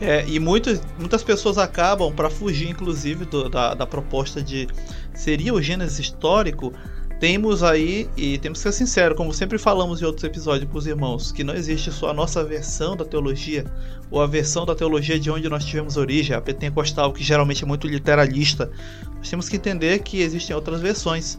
É, 0.02 0.25
e 0.28 0.39
muitas, 0.39 0.82
muitas 0.97 1.23
pessoas 1.23 1.58
acabam, 1.58 2.13
para 2.13 2.30
fugir 2.30 2.69
inclusive 2.69 3.25
do, 3.25 3.49
da, 3.49 3.73
da 3.73 3.86
proposta 3.86 4.41
de 4.41 4.67
seria 5.13 5.54
o 5.54 5.62
Gênesis 5.62 5.99
histórico, 5.99 6.73
temos 7.19 7.63
aí, 7.63 8.10
e 8.15 8.38
temos 8.38 8.60
que 8.60 8.63
ser 8.63 8.71
sinceros, 8.71 9.17
como 9.17 9.34
sempre 9.34 9.58
falamos 9.58 10.02
em 10.02 10.06
outros 10.06 10.23
episódios 10.23 10.69
para 10.69 10.78
os 10.78 10.88
irmãos, 10.88 11.34
que 11.34 11.43
não 11.43 11.54
existe 11.54 11.91
só 11.91 12.12
a 12.12 12.13
nossa 12.13 12.41
versão 12.45 12.95
da 12.95 13.04
teologia, 13.04 13.65
ou 14.10 14.21
a 14.21 14.25
versão 14.25 14.65
da 14.65 14.73
teologia 14.73 15.19
de 15.19 15.30
onde 15.30 15.49
nós 15.49 15.65
tivemos 15.65 15.97
origem, 15.97 16.34
a 16.34 16.39
pentecostal, 16.39 17.12
que 17.12 17.21
geralmente 17.21 17.65
é 17.65 17.67
muito 17.67 17.88
literalista. 17.88 18.71
Nós 19.17 19.30
temos 19.30 19.49
que 19.49 19.58
entender 19.58 19.99
que 19.99 20.21
existem 20.21 20.56
outras 20.56 20.80
versões 20.80 21.38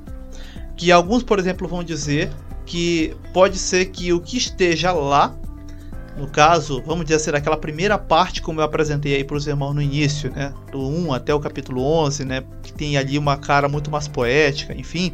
que 0.81 0.91
alguns, 0.91 1.23
por 1.23 1.39
exemplo, 1.39 1.69
vão 1.69 1.85
dizer 1.85 2.31
que 2.65 3.15
pode 3.35 3.59
ser 3.59 3.85
que 3.87 4.15
o 4.15 4.21
que 4.21 4.39
esteja 4.39 4.93
lá, 4.93 5.37
no 6.17 6.27
caso, 6.27 6.83
vamos 6.87 7.05
dizer 7.05 7.17
assim, 7.17 7.31
aquela 7.39 7.59
primeira 7.59 7.99
parte, 7.99 8.41
como 8.41 8.63
eu 8.63 8.65
apresentei 8.65 9.15
aí 9.15 9.23
para 9.23 9.37
os 9.37 9.47
irmãos 9.47 9.75
no 9.75 9.83
início, 9.83 10.33
né, 10.33 10.55
do 10.73 10.81
1 10.81 11.13
até 11.13 11.35
o 11.35 11.39
capítulo 11.39 11.83
11, 11.83 12.25
né, 12.25 12.43
que 12.63 12.73
tem 12.73 12.97
ali 12.97 13.19
uma 13.19 13.37
cara 13.37 13.69
muito 13.69 13.91
mais 13.91 14.09
poética, 14.09 14.73
enfim, 14.75 15.13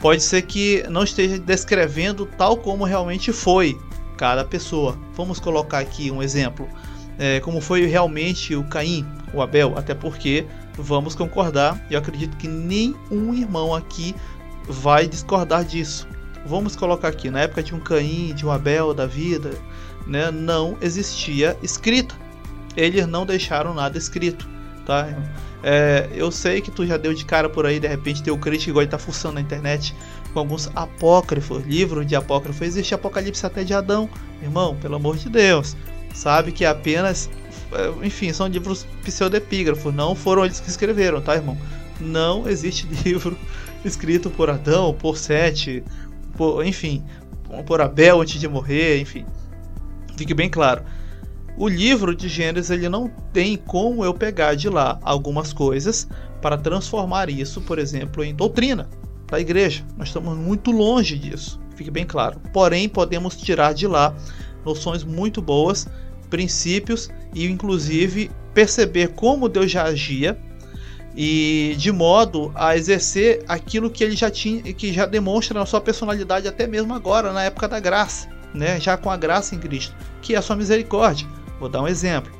pode 0.00 0.22
ser 0.22 0.40
que 0.40 0.82
não 0.88 1.04
esteja 1.04 1.38
descrevendo 1.38 2.24
tal 2.24 2.56
como 2.56 2.84
realmente 2.84 3.34
foi 3.34 3.78
cada 4.16 4.46
pessoa. 4.46 4.98
Vamos 5.12 5.38
colocar 5.38 5.80
aqui 5.80 6.10
um 6.10 6.22
exemplo, 6.22 6.66
é, 7.18 7.38
como 7.40 7.60
foi 7.60 7.84
realmente 7.84 8.56
o 8.56 8.64
Caim, 8.64 9.04
o 9.34 9.42
Abel, 9.42 9.74
até 9.76 9.94
porque 9.94 10.46
vamos 10.78 11.14
concordar, 11.14 11.84
eu 11.90 11.98
acredito 11.98 12.36
que 12.38 12.48
nenhum 12.48 13.34
irmão 13.34 13.74
aqui 13.74 14.14
vai 14.68 15.06
discordar 15.06 15.64
disso. 15.64 16.06
Vamos 16.46 16.76
colocar 16.76 17.08
aqui, 17.08 17.30
na 17.30 17.40
época 17.40 17.62
de 17.62 17.74
um 17.74 17.80
Caim, 17.80 18.34
de 18.34 18.44
um 18.44 18.50
Abel 18.50 18.92
da 18.92 19.06
vida, 19.06 19.52
né, 20.06 20.30
não 20.30 20.76
existia 20.80 21.56
escrita. 21.62 22.14
Eles 22.76 23.06
não 23.06 23.24
deixaram 23.24 23.72
nada 23.72 23.96
escrito, 23.96 24.48
tá? 24.84 25.08
É, 25.62 26.10
eu 26.12 26.30
sei 26.30 26.60
que 26.60 26.70
tu 26.70 26.84
já 26.84 26.98
deu 26.98 27.14
de 27.14 27.24
cara 27.24 27.48
por 27.48 27.64
aí, 27.64 27.80
de 27.80 27.88
repente 27.88 28.22
tem 28.22 28.32
o 28.32 28.36
crente 28.36 28.66
que 28.66 28.72
gosta 28.72 28.90
tá 28.90 28.98
fuçando 28.98 29.36
na 29.36 29.40
internet 29.40 29.94
com 30.34 30.40
alguns 30.40 30.70
apócrifos, 30.74 31.64
livros 31.64 32.06
de 32.06 32.14
apócrifo. 32.14 32.64
Existe 32.64 32.94
Apocalipse 32.94 33.46
até 33.46 33.64
de 33.64 33.72
Adão, 33.72 34.10
irmão, 34.42 34.76
pelo 34.76 34.96
amor 34.96 35.16
de 35.16 35.30
Deus. 35.30 35.74
Sabe 36.12 36.52
que 36.52 36.66
apenas, 36.66 37.30
é, 37.72 38.06
enfim, 38.06 38.32
são 38.32 38.46
livros 38.46 38.86
pseudepígrafos, 39.04 39.94
não 39.94 40.14
foram 40.14 40.44
eles 40.44 40.60
que 40.60 40.68
escreveram, 40.68 41.22
tá, 41.22 41.34
irmão? 41.34 41.56
Não 41.98 42.46
existe 42.48 42.86
livro 43.04 43.38
escrito 43.84 44.30
por 44.30 44.50
Adão, 44.50 44.94
por 44.94 45.16
Sete, 45.16 45.84
por, 46.36 46.64
enfim, 46.66 47.02
por 47.66 47.80
Abel 47.80 48.20
antes 48.20 48.40
de 48.40 48.48
morrer, 48.48 49.00
enfim. 49.00 49.24
Fique 50.16 50.34
bem 50.34 50.48
claro. 50.48 50.82
O 51.56 51.68
livro 51.68 52.14
de 52.14 52.28
Gênesis 52.28 52.70
ele 52.70 52.88
não 52.88 53.08
tem 53.32 53.56
como 53.56 54.04
eu 54.04 54.12
pegar 54.12 54.54
de 54.54 54.68
lá 54.68 54.98
algumas 55.02 55.52
coisas 55.52 56.08
para 56.42 56.58
transformar 56.58 57.30
isso, 57.30 57.60
por 57.60 57.78
exemplo, 57.78 58.24
em 58.24 58.34
doutrina 58.34 58.88
da 59.30 59.38
igreja. 59.38 59.84
Nós 59.96 60.08
estamos 60.08 60.36
muito 60.36 60.72
longe 60.72 61.16
disso, 61.16 61.60
fique 61.76 61.90
bem 61.90 62.04
claro. 62.04 62.40
Porém, 62.52 62.88
podemos 62.88 63.36
tirar 63.36 63.72
de 63.72 63.86
lá 63.86 64.14
noções 64.64 65.04
muito 65.04 65.40
boas, 65.40 65.88
princípios 66.28 67.08
e 67.32 67.46
inclusive 67.46 68.30
perceber 68.52 69.08
como 69.14 69.48
Deus 69.48 69.70
já 69.70 69.84
agia 69.84 70.36
e 71.16 71.74
de 71.78 71.92
modo 71.92 72.50
a 72.54 72.76
exercer 72.76 73.44
aquilo 73.46 73.90
que 73.90 74.02
ele 74.02 74.16
já 74.16 74.30
tinha, 74.30 74.62
que 74.72 74.92
já 74.92 75.06
demonstra 75.06 75.58
na 75.58 75.66
sua 75.66 75.80
personalidade 75.80 76.48
até 76.48 76.66
mesmo 76.66 76.92
agora 76.92 77.32
na 77.32 77.44
época 77.44 77.68
da 77.68 77.78
graça, 77.78 78.28
né? 78.52 78.80
Já 78.80 78.96
com 78.96 79.10
a 79.10 79.16
graça 79.16 79.54
em 79.54 79.58
Cristo, 79.58 79.94
que 80.20 80.34
é 80.34 80.38
a 80.38 80.42
sua 80.42 80.56
misericórdia. 80.56 81.26
Vou 81.60 81.68
dar 81.68 81.82
um 81.82 81.88
exemplo. 81.88 82.32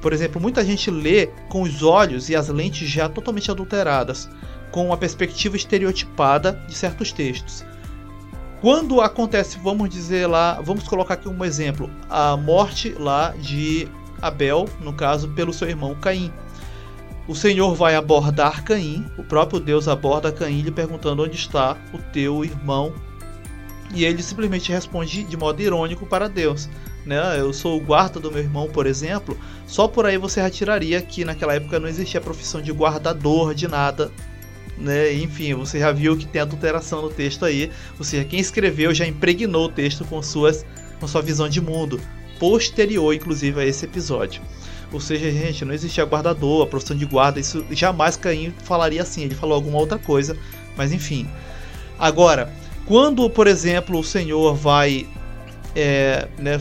Por 0.00 0.12
exemplo, 0.12 0.40
muita 0.40 0.64
gente 0.64 0.90
lê 0.90 1.28
com 1.48 1.62
os 1.62 1.82
olhos 1.82 2.28
e 2.28 2.36
as 2.36 2.48
lentes 2.48 2.88
já 2.88 3.08
totalmente 3.08 3.50
adulteradas, 3.50 4.28
com 4.70 4.86
uma 4.86 4.96
perspectiva 4.96 5.56
estereotipada 5.56 6.52
de 6.66 6.74
certos 6.74 7.12
textos. 7.12 7.64
Quando 8.60 9.00
acontece, 9.00 9.58
vamos 9.62 9.90
dizer 9.90 10.26
lá, 10.26 10.60
vamos 10.62 10.84
colocar 10.88 11.14
aqui 11.14 11.28
um 11.28 11.44
exemplo, 11.44 11.90
a 12.08 12.36
morte 12.36 12.94
lá 12.98 13.34
de 13.38 13.86
Abel, 14.20 14.66
no 14.80 14.92
caso, 14.92 15.28
pelo 15.28 15.52
seu 15.52 15.68
irmão 15.68 15.94
Caim 15.94 16.32
o 17.26 17.34
Senhor 17.34 17.74
vai 17.74 17.94
abordar 17.94 18.62
Caim, 18.64 19.06
o 19.16 19.22
próprio 19.22 19.58
Deus 19.58 19.88
aborda 19.88 20.30
Caim 20.30 20.60
lhe 20.60 20.70
perguntando 20.70 21.22
onde 21.22 21.36
está 21.36 21.76
o 21.92 21.98
teu 22.12 22.44
irmão. 22.44 22.92
E 23.94 24.04
ele 24.04 24.22
simplesmente 24.22 24.70
responde 24.70 25.24
de 25.24 25.36
modo 25.36 25.62
irônico 25.62 26.04
para 26.04 26.28
Deus. 26.28 26.68
Né? 27.06 27.18
Eu 27.38 27.52
sou 27.52 27.78
o 27.78 27.80
guarda 27.80 28.18
do 28.20 28.30
meu 28.30 28.42
irmão, 28.42 28.68
por 28.68 28.86
exemplo. 28.86 29.38
Só 29.66 29.88
por 29.88 30.04
aí 30.04 30.18
você 30.18 30.40
retiraria 30.40 31.00
que 31.00 31.24
naquela 31.24 31.54
época 31.54 31.78
não 31.78 31.88
existia 31.88 32.20
a 32.20 32.22
profissão 32.22 32.60
de 32.60 32.72
guardador 32.72 33.54
de 33.54 33.68
nada. 33.68 34.10
Né? 34.76 35.14
Enfim, 35.14 35.54
você 35.54 35.78
já 35.78 35.92
viu 35.92 36.16
que 36.16 36.26
tem 36.26 36.42
adulteração 36.42 37.02
no 37.02 37.08
texto 37.10 37.44
aí. 37.44 37.70
Ou 37.98 38.04
seja, 38.04 38.24
quem 38.24 38.40
escreveu 38.40 38.92
já 38.92 39.06
impregnou 39.06 39.66
o 39.66 39.68
texto 39.68 40.04
com, 40.04 40.22
suas, 40.22 40.66
com 41.00 41.06
sua 41.06 41.22
visão 41.22 41.48
de 41.48 41.60
mundo, 41.60 42.00
posterior 42.38 43.14
inclusive 43.14 43.60
a 43.60 43.64
esse 43.64 43.84
episódio. 43.84 44.42
Ou 44.94 45.00
seja, 45.00 45.28
gente, 45.30 45.64
não 45.64 45.74
existia 45.74 46.04
guardador, 46.04 46.62
a 46.62 46.66
profissão 46.66 46.96
de 46.96 47.04
guarda, 47.04 47.40
isso 47.40 47.64
jamais 47.72 48.16
Caim 48.16 48.54
falaria 48.62 49.02
assim, 49.02 49.22
ele 49.22 49.34
falou 49.34 49.56
alguma 49.56 49.78
outra 49.78 49.98
coisa, 49.98 50.36
mas 50.76 50.92
enfim. 50.92 51.28
Agora, 51.98 52.52
quando, 52.86 53.28
por 53.28 53.48
exemplo, 53.48 53.98
o 53.98 54.04
Senhor 54.04 54.54
vai 54.54 55.06
é, 55.74 56.28
né, 56.38 56.60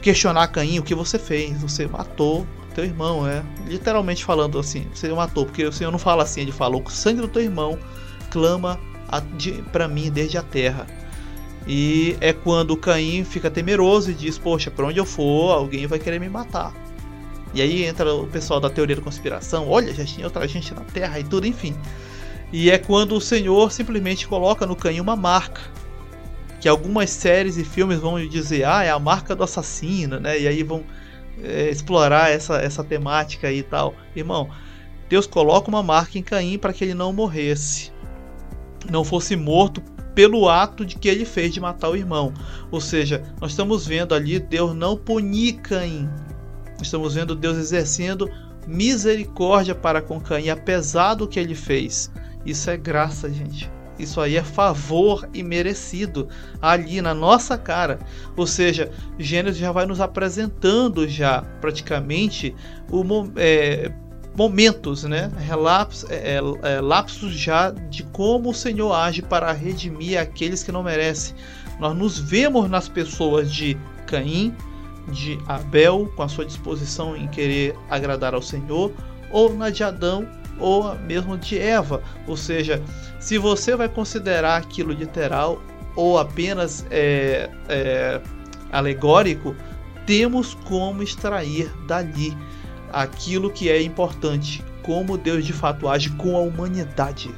questionar 0.00 0.46
Caim, 0.48 0.78
o 0.78 0.84
que 0.84 0.94
você 0.94 1.18
fez? 1.18 1.60
Você 1.60 1.86
matou 1.88 2.46
teu 2.74 2.84
irmão, 2.84 3.24
né? 3.24 3.44
Literalmente 3.66 4.24
falando 4.24 4.56
assim, 4.58 4.86
você 4.94 5.08
matou, 5.08 5.44
porque 5.44 5.64
o 5.64 5.72
Senhor 5.72 5.90
não 5.90 5.98
fala 5.98 6.22
assim, 6.22 6.42
ele 6.42 6.52
fala: 6.52 6.76
o 6.76 6.90
sangue 6.90 7.20
do 7.20 7.28
teu 7.28 7.42
irmão 7.42 7.78
clama 8.30 8.78
para 9.72 9.88
mim 9.88 10.10
desde 10.10 10.38
a 10.38 10.42
terra. 10.42 10.86
E 11.66 12.16
é 12.20 12.32
quando 12.32 12.76
Caim 12.76 13.24
fica 13.24 13.50
temeroso 13.50 14.10
e 14.10 14.14
diz: 14.14 14.38
Poxa, 14.38 14.70
para 14.70 14.86
onde 14.86 14.98
eu 14.98 15.04
for, 15.04 15.52
alguém 15.52 15.86
vai 15.86 15.98
querer 15.98 16.20
me 16.20 16.28
matar. 16.28 16.72
E 17.54 17.62
aí 17.62 17.84
entra 17.84 18.12
o 18.12 18.26
pessoal 18.26 18.58
da 18.58 18.68
teoria 18.68 18.96
da 18.96 19.02
conspiração, 19.02 19.68
olha, 19.68 19.94
já 19.94 20.04
tinha 20.04 20.26
outra 20.26 20.46
gente 20.48 20.74
na 20.74 20.80
Terra 20.80 21.20
e 21.20 21.24
tudo, 21.24 21.46
enfim. 21.46 21.74
E 22.52 22.70
é 22.70 22.78
quando 22.78 23.14
o 23.14 23.20
Senhor 23.20 23.70
simplesmente 23.70 24.26
coloca 24.26 24.66
no 24.66 24.74
Caim 24.74 25.00
uma 25.00 25.14
marca, 25.14 25.60
que 26.60 26.68
algumas 26.68 27.10
séries 27.10 27.56
e 27.56 27.64
filmes 27.64 28.00
vão 28.00 28.18
dizer, 28.26 28.64
ah, 28.64 28.82
é 28.82 28.90
a 28.90 28.98
marca 28.98 29.36
do 29.36 29.44
assassino, 29.44 30.18
né? 30.18 30.40
E 30.40 30.48
aí 30.48 30.62
vão 30.62 30.82
é, 31.42 31.70
explorar 31.70 32.30
essa, 32.30 32.56
essa 32.56 32.82
temática 32.82 33.48
aí 33.48 33.58
e 33.58 33.62
tal. 33.62 33.94
Irmão, 34.16 34.50
Deus 35.08 35.26
coloca 35.26 35.68
uma 35.68 35.82
marca 35.82 36.18
em 36.18 36.22
Caim 36.22 36.58
para 36.58 36.72
que 36.72 36.82
ele 36.82 36.94
não 36.94 37.12
morresse, 37.12 37.92
não 38.90 39.04
fosse 39.04 39.36
morto 39.36 39.80
pelo 40.14 40.48
ato 40.48 40.86
de 40.86 40.96
que 40.96 41.08
ele 41.08 41.24
fez 41.24 41.52
de 41.52 41.60
matar 41.60 41.90
o 41.90 41.96
irmão. 41.96 42.32
Ou 42.70 42.80
seja, 42.80 43.22
nós 43.40 43.50
estamos 43.50 43.86
vendo 43.86 44.14
ali 44.14 44.38
Deus 44.38 44.74
não 44.74 44.96
punir 44.96 45.54
Caim. 45.54 46.08
Estamos 46.84 47.14
vendo 47.14 47.34
Deus 47.34 47.56
exercendo 47.56 48.30
misericórdia 48.66 49.74
para 49.74 50.00
com 50.00 50.20
Caim, 50.20 50.48
apesar 50.48 51.14
do 51.14 51.26
que 51.26 51.40
ele 51.40 51.54
fez. 51.54 52.10
Isso 52.46 52.70
é 52.70 52.76
graça, 52.76 53.30
gente. 53.30 53.70
Isso 53.98 54.20
aí 54.20 54.36
é 54.36 54.42
favor 54.42 55.28
e 55.32 55.42
merecido 55.42 56.28
ali 56.60 57.00
na 57.00 57.14
nossa 57.14 57.56
cara. 57.56 57.98
Ou 58.36 58.46
seja, 58.46 58.90
Gênesis 59.18 59.60
já 59.60 59.70
vai 59.70 59.86
nos 59.86 60.00
apresentando 60.00 61.06
já 61.08 61.42
praticamente 61.60 62.54
o, 62.90 63.04
é, 63.36 63.92
momentos, 64.36 65.04
né? 65.04 65.30
Relapsos, 65.38 66.10
é, 66.10 66.38
é, 66.38 66.40
é, 66.74 66.80
lapsos 66.80 67.32
já 67.32 67.70
de 67.70 68.02
como 68.04 68.50
o 68.50 68.54
Senhor 68.54 68.92
age 68.92 69.22
para 69.22 69.52
redimir 69.52 70.20
aqueles 70.20 70.62
que 70.62 70.72
não 70.72 70.82
merecem. 70.82 71.36
Nós 71.78 71.96
nos 71.96 72.18
vemos 72.18 72.68
nas 72.68 72.88
pessoas 72.88 73.52
de 73.52 73.76
Caim, 74.06 74.54
de 75.08 75.38
Abel, 75.46 76.10
com 76.16 76.22
a 76.22 76.28
sua 76.28 76.44
disposição 76.44 77.16
em 77.16 77.26
querer 77.28 77.76
agradar 77.90 78.34
ao 78.34 78.42
Senhor, 78.42 78.92
ou 79.30 79.54
na 79.54 79.70
de 79.70 79.82
Adão, 79.82 80.26
ou 80.58 80.94
mesmo 81.00 81.36
de 81.36 81.58
Eva. 81.58 82.02
Ou 82.26 82.36
seja, 82.36 82.82
se 83.18 83.38
você 83.38 83.74
vai 83.76 83.88
considerar 83.88 84.56
aquilo 84.56 84.92
literal 84.92 85.60
ou 85.96 86.18
apenas 86.18 86.86
é, 86.90 87.50
é, 87.68 88.20
alegórico, 88.72 89.54
temos 90.06 90.54
como 90.54 91.02
extrair 91.02 91.70
dali 91.86 92.36
aquilo 92.92 93.50
que 93.50 93.70
é 93.70 93.82
importante, 93.82 94.64
como 94.82 95.16
Deus 95.16 95.44
de 95.44 95.52
fato 95.52 95.88
age 95.88 96.10
com 96.10 96.36
a 96.36 96.40
humanidade. 96.40 97.34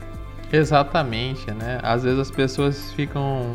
Exatamente, 0.53 1.51
né? 1.51 1.81
Às 1.83 2.03
vezes 2.05 2.19
as 2.19 2.31
pessoas 2.31 2.93
ficam, 2.93 3.53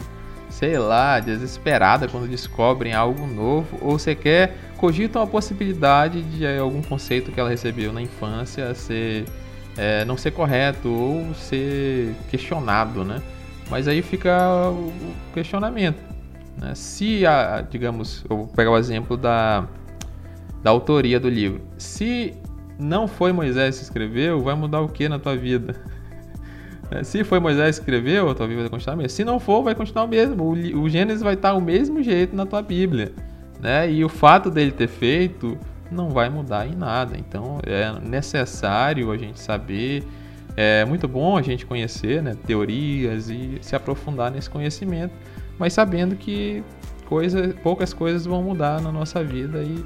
sei 0.61 0.77
lá, 0.77 1.19
desesperadas 1.19 2.11
quando 2.11 2.29
descobrem 2.29 2.93
algo 2.93 3.25
novo 3.25 3.79
ou 3.81 3.97
sequer 3.97 4.55
cogitam 4.77 5.19
a 5.23 5.25
possibilidade 5.25 6.21
de 6.21 6.45
algum 6.45 6.83
conceito 6.83 7.31
que 7.31 7.39
ela 7.39 7.49
recebeu 7.49 7.91
na 7.91 7.99
infância 7.99 8.71
ser 8.75 9.25
é, 9.75 10.05
não 10.05 10.15
ser 10.15 10.29
correto 10.29 10.87
ou 10.87 11.33
ser 11.33 12.13
questionado, 12.29 13.03
né? 13.03 13.19
Mas 13.71 13.87
aí 13.87 14.03
fica 14.03 14.69
o 14.69 14.93
questionamento. 15.33 15.97
Né? 16.59 16.75
Se, 16.75 17.25
a, 17.25 17.61
digamos, 17.67 18.23
eu 18.29 18.37
vou 18.37 18.47
pegar 18.47 18.69
o 18.69 18.77
exemplo 18.77 19.17
da 19.17 19.65
da 20.61 20.69
autoria 20.69 21.19
do 21.19 21.27
livro. 21.27 21.59
Se 21.75 22.35
não 22.77 23.07
foi 23.07 23.31
Moisés 23.31 23.79
que 23.79 23.83
escreveu, 23.83 24.41
vai 24.41 24.53
mudar 24.53 24.81
o 24.81 24.87
que 24.87 25.09
na 25.09 25.17
tua 25.17 25.35
vida? 25.35 25.75
É, 26.91 27.03
se 27.03 27.23
foi 27.23 27.39
Moisés 27.39 27.79
que 27.79 27.83
escreveu, 27.83 28.29
a 28.29 28.35
tua 28.35 28.45
vida 28.47 28.61
vai 28.61 28.69
continuar 28.69 28.93
a 28.95 28.97
mesma. 28.97 29.09
Se 29.09 29.23
não 29.23 29.39
for, 29.39 29.63
vai 29.63 29.73
continuar 29.73 30.03
o 30.03 30.07
mesmo. 30.07 30.43
O, 30.77 30.89
Gênesis 30.89 31.23
vai 31.23 31.35
estar 31.35 31.53
o 31.53 31.61
mesmo 31.61 32.03
jeito 32.03 32.35
na 32.35 32.45
tua 32.45 32.61
Bíblia. 32.61 33.13
Né? 33.61 33.89
E 33.91 34.03
o 34.03 34.09
fato 34.09 34.51
dele 34.51 34.71
ter 34.71 34.87
feito 34.87 35.57
não 35.89 36.09
vai 36.09 36.29
mudar 36.29 36.67
em 36.67 36.75
nada. 36.75 37.17
Então 37.17 37.59
é 37.65 37.97
necessário 38.01 39.09
a 39.09 39.17
gente 39.17 39.39
saber. 39.39 40.03
É 40.57 40.83
muito 40.83 41.07
bom 41.07 41.37
a 41.37 41.41
gente 41.41 41.65
conhecer 41.65 42.21
né, 42.21 42.35
teorias 42.45 43.29
e 43.29 43.57
se 43.61 43.73
aprofundar 43.73 44.29
nesse 44.29 44.49
conhecimento, 44.49 45.13
mas 45.57 45.71
sabendo 45.71 46.13
que 46.13 46.61
coisa, 47.05 47.55
poucas 47.63 47.93
coisas 47.93 48.25
vão 48.25 48.43
mudar 48.43 48.81
na 48.81 48.91
nossa 48.91 49.23
vida 49.23 49.63
e 49.63 49.81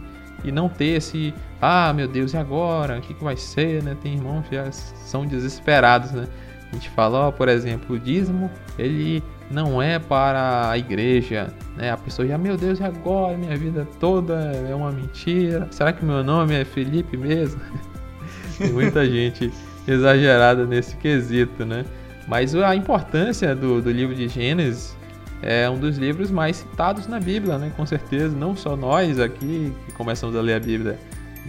e 0.45 0.51
não 0.51 0.69
ter 0.69 0.97
esse, 0.97 1.33
ah, 1.59 1.91
meu 1.91 2.07
Deus, 2.07 2.33
e 2.33 2.37
agora? 2.37 2.99
O 2.99 3.01
que, 3.01 3.13
que 3.13 3.23
vai 3.23 3.35
ser, 3.35 3.81
né? 3.81 3.97
Tem 4.01 4.13
irmãos 4.13 4.45
que 4.47 4.55
são 4.71 5.25
desesperados, 5.25 6.11
né? 6.11 6.27
A 6.71 6.75
gente 6.75 6.89
fala, 6.89 7.27
ó, 7.27 7.31
por 7.31 7.47
exemplo, 7.47 7.95
o 7.95 7.99
dízimo, 7.99 8.49
ele 8.77 9.23
não 9.49 9.81
é 9.81 9.99
para 9.99 10.69
a 10.69 10.77
igreja, 10.77 11.53
né? 11.77 11.91
A 11.91 11.97
pessoa 11.97 12.27
já, 12.27 12.37
meu 12.37 12.57
Deus, 12.57 12.79
e 12.79 12.83
agora? 12.83 13.37
Minha 13.37 13.55
vida 13.55 13.87
toda 13.99 14.33
é 14.33 14.73
uma 14.73 14.91
mentira. 14.91 15.67
Será 15.71 15.93
que 15.93 16.03
meu 16.03 16.23
nome 16.23 16.53
é 16.55 16.65
Felipe 16.65 17.15
mesmo? 17.15 17.61
Tem 18.57 18.71
muita 18.71 19.05
gente 19.05 19.51
exagerada 19.87 20.65
nesse 20.65 20.95
quesito, 20.97 21.65
né? 21.65 21.85
Mas 22.27 22.55
a 22.55 22.75
importância 22.75 23.55
do, 23.55 23.81
do 23.81 23.91
livro 23.91 24.15
de 24.15 24.27
Gênesis 24.27 24.95
é 25.41 25.69
um 25.69 25.77
dos 25.77 25.97
livros 25.97 26.31
mais 26.31 26.57
citados 26.57 27.07
na 27.07 27.19
Bíblia, 27.19 27.57
né? 27.57 27.71
Com 27.77 27.85
certeza, 27.85 28.35
não 28.35 28.55
só 28.55 28.75
nós 28.75 29.19
aqui 29.19 29.71
que 29.85 29.93
começamos 29.93 30.35
a 30.35 30.41
ler 30.41 30.55
a 30.55 30.59
Bíblia 30.59 30.97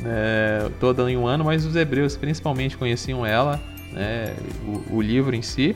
né, 0.02 0.70
toda 0.78 1.10
em 1.10 1.16
um 1.16 1.26
ano, 1.26 1.44
mas 1.44 1.64
os 1.64 1.74
hebreus 1.74 2.16
principalmente 2.16 2.76
conheciam 2.76 3.24
ela, 3.24 3.60
né, 3.96 4.36
o, 4.64 4.96
o, 4.96 5.02
livro 5.02 5.34
em 5.34 5.42
si. 5.42 5.74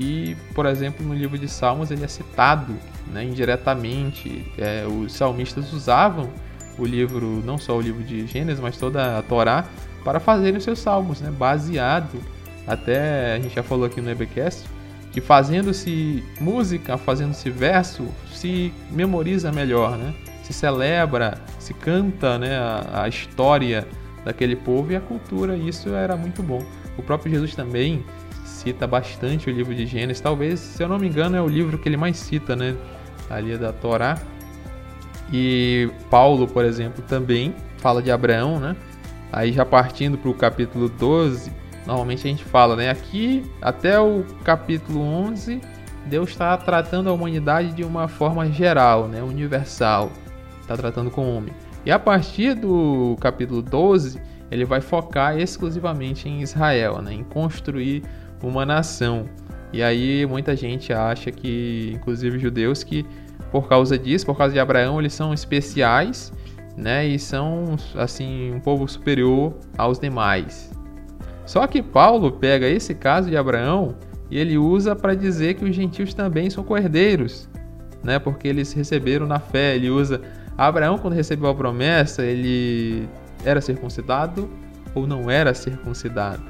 E, 0.00 0.34
por 0.54 0.64
exemplo, 0.66 1.06
no 1.06 1.14
livro 1.14 1.38
de 1.38 1.46
Salmos 1.46 1.90
ele 1.90 2.02
é 2.02 2.08
citado 2.08 2.74
né, 3.12 3.22
indiretamente. 3.22 4.50
É, 4.58 4.86
os 4.86 5.12
salmistas 5.12 5.72
usavam 5.72 6.30
o 6.78 6.86
livro, 6.86 7.42
não 7.44 7.58
só 7.58 7.76
o 7.76 7.80
livro 7.80 8.02
de 8.02 8.26
Gênesis, 8.26 8.58
mas 8.58 8.78
toda 8.78 9.18
a 9.18 9.22
Torá, 9.22 9.66
para 10.02 10.18
fazerem 10.18 10.56
os 10.56 10.64
seus 10.64 10.78
salmos, 10.78 11.20
né, 11.20 11.30
baseado. 11.30 12.18
Até 12.66 13.34
a 13.34 13.38
gente 13.38 13.54
já 13.54 13.62
falou 13.62 13.84
aqui 13.84 14.00
no 14.00 14.10
EBcast 14.10 14.64
que 15.12 15.20
fazendo-se 15.20 16.24
música, 16.40 16.96
fazendo-se 16.96 17.50
verso, 17.50 18.08
se 18.32 18.72
memoriza 18.90 19.52
melhor, 19.52 19.98
né? 19.98 20.14
Se 20.42 20.54
celebra, 20.54 21.38
se 21.58 21.74
canta, 21.74 22.38
né, 22.38 22.56
a, 22.56 23.02
a 23.02 23.08
história 23.08 23.86
daquele 24.24 24.56
povo 24.56 24.90
e 24.90 24.96
a 24.96 25.00
cultura, 25.00 25.54
e 25.54 25.68
isso 25.68 25.90
era 25.90 26.16
muito 26.16 26.42
bom. 26.42 26.64
O 26.96 27.02
próprio 27.02 27.32
Jesus 27.32 27.54
também 27.54 28.04
cita 28.44 28.86
bastante 28.86 29.50
o 29.50 29.52
livro 29.52 29.74
de 29.74 29.86
Gênesis, 29.86 30.20
talvez, 30.20 30.60
se 30.60 30.82
eu 30.82 30.88
não 30.88 30.98
me 30.98 31.08
engano, 31.08 31.36
é 31.36 31.40
o 31.40 31.48
livro 31.48 31.78
que 31.78 31.88
ele 31.88 31.96
mais 31.96 32.16
cita, 32.16 32.54
né, 32.54 32.76
ali 33.28 33.56
da 33.56 33.72
Torá. 33.72 34.18
E 35.32 35.90
Paulo, 36.10 36.46
por 36.46 36.64
exemplo, 36.64 37.02
também 37.08 37.54
fala 37.78 38.02
de 38.02 38.10
Abraão, 38.10 38.60
né? 38.60 38.76
Aí 39.32 39.50
já 39.50 39.64
partindo 39.64 40.18
para 40.18 40.30
o 40.30 40.34
capítulo 40.34 40.90
12, 40.90 41.50
Normalmente 41.86 42.26
a 42.26 42.30
gente 42.30 42.44
fala, 42.44 42.76
né? 42.76 42.90
Aqui, 42.90 43.44
até 43.60 43.98
o 43.98 44.24
capítulo 44.44 45.00
11, 45.00 45.60
Deus 46.06 46.30
está 46.30 46.56
tratando 46.56 47.10
a 47.10 47.12
humanidade 47.12 47.72
de 47.72 47.84
uma 47.84 48.06
forma 48.06 48.50
geral, 48.50 49.08
né? 49.08 49.22
Universal. 49.22 50.12
Está 50.60 50.76
tratando 50.76 51.10
com 51.10 51.22
o 51.22 51.36
homem. 51.36 51.52
E 51.84 51.90
a 51.90 51.98
partir 51.98 52.54
do 52.54 53.16
capítulo 53.20 53.60
12, 53.60 54.20
ele 54.52 54.66
vai 54.66 54.82
focar 54.82 55.38
exclusivamente 55.38 56.28
em 56.28 56.42
Israel, 56.42 57.00
né? 57.00 57.14
Em 57.14 57.24
construir 57.24 58.02
uma 58.42 58.66
nação. 58.66 59.24
E 59.72 59.82
aí 59.82 60.26
muita 60.26 60.54
gente 60.54 60.92
acha 60.92 61.32
que, 61.32 61.92
inclusive 61.94 62.38
judeus, 62.38 62.84
que 62.84 63.06
por 63.50 63.66
causa 63.66 63.98
disso, 63.98 64.26
por 64.26 64.36
causa 64.36 64.52
de 64.52 64.60
Abraão, 64.60 65.00
eles 65.00 65.14
são 65.14 65.32
especiais, 65.32 66.30
né? 66.76 67.06
E 67.06 67.18
são 67.18 67.76
assim 67.94 68.52
um 68.52 68.60
povo 68.60 68.86
superior 68.86 69.54
aos 69.78 69.98
demais. 69.98 70.70
Só 71.46 71.66
que 71.66 71.82
Paulo 71.82 72.30
pega 72.32 72.68
esse 72.68 72.94
caso 72.94 73.30
de 73.30 73.36
Abraão 73.38 73.96
e 74.30 74.38
ele 74.38 74.58
usa 74.58 74.94
para 74.94 75.14
dizer 75.14 75.54
que 75.54 75.64
os 75.64 75.74
gentios 75.74 76.12
também 76.12 76.50
são 76.50 76.62
cordeiros, 76.62 77.48
né? 78.04 78.18
Porque 78.18 78.48
eles 78.48 78.72
receberam 78.74 79.26
na 79.26 79.38
fé. 79.38 79.76
Ele 79.76 79.88
usa 79.88 80.20
Abraão 80.58 80.98
quando 80.98 81.14
recebeu 81.14 81.48
a 81.48 81.54
promessa, 81.54 82.22
ele 82.22 83.08
era 83.44 83.60
circuncidado 83.60 84.48
ou 84.94 85.06
não 85.06 85.30
era 85.30 85.54
circuncidado? 85.54 86.42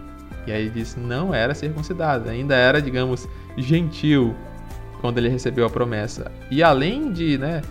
E 0.47 0.53
aí 0.53 0.63
ele 0.63 0.71
diz 0.71 0.97
não 0.97 1.35
era 1.35 1.55
circuncidado, 1.55 2.29
ainda 2.29 2.55
era, 2.55 2.83
digamos, 2.83 3.29
gentil 3.57 4.35
quando 5.01 5.19
ele 5.19 5.29
recebeu 5.29 5.67
a 5.67 5.71
promessa. 5.71 6.31
E 6.51 6.63
além 6.63 7.13
de, 7.13 7.39
né, 7.39 7.63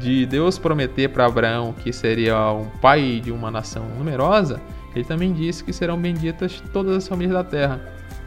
de 0.00 0.26
Deus 0.26 0.58
prometer 0.58 1.08
para 1.08 1.26
Abraão 1.26 1.72
que 1.72 1.92
seria 1.92 2.52
um 2.52 2.66
pai 2.80 3.20
de 3.22 3.30
uma 3.30 3.50
nação 3.50 3.86
numerosa, 3.98 4.60
ele 4.94 5.04
também 5.04 5.32
disse 5.32 5.64
que 5.64 5.72
serão 5.72 5.98
benditas 5.98 6.62
todas 6.72 6.96
as 6.96 7.08
famílias 7.08 7.34
da 7.34 7.44
terra. 7.44 7.80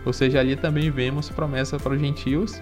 Ou 0.06 0.14
seja, 0.14 0.40
ali 0.40 0.56
também 0.56 0.90
vemos 0.90 1.30
promessa 1.30 1.78
para 1.78 1.94
os 1.94 2.00
gentios. 2.00 2.62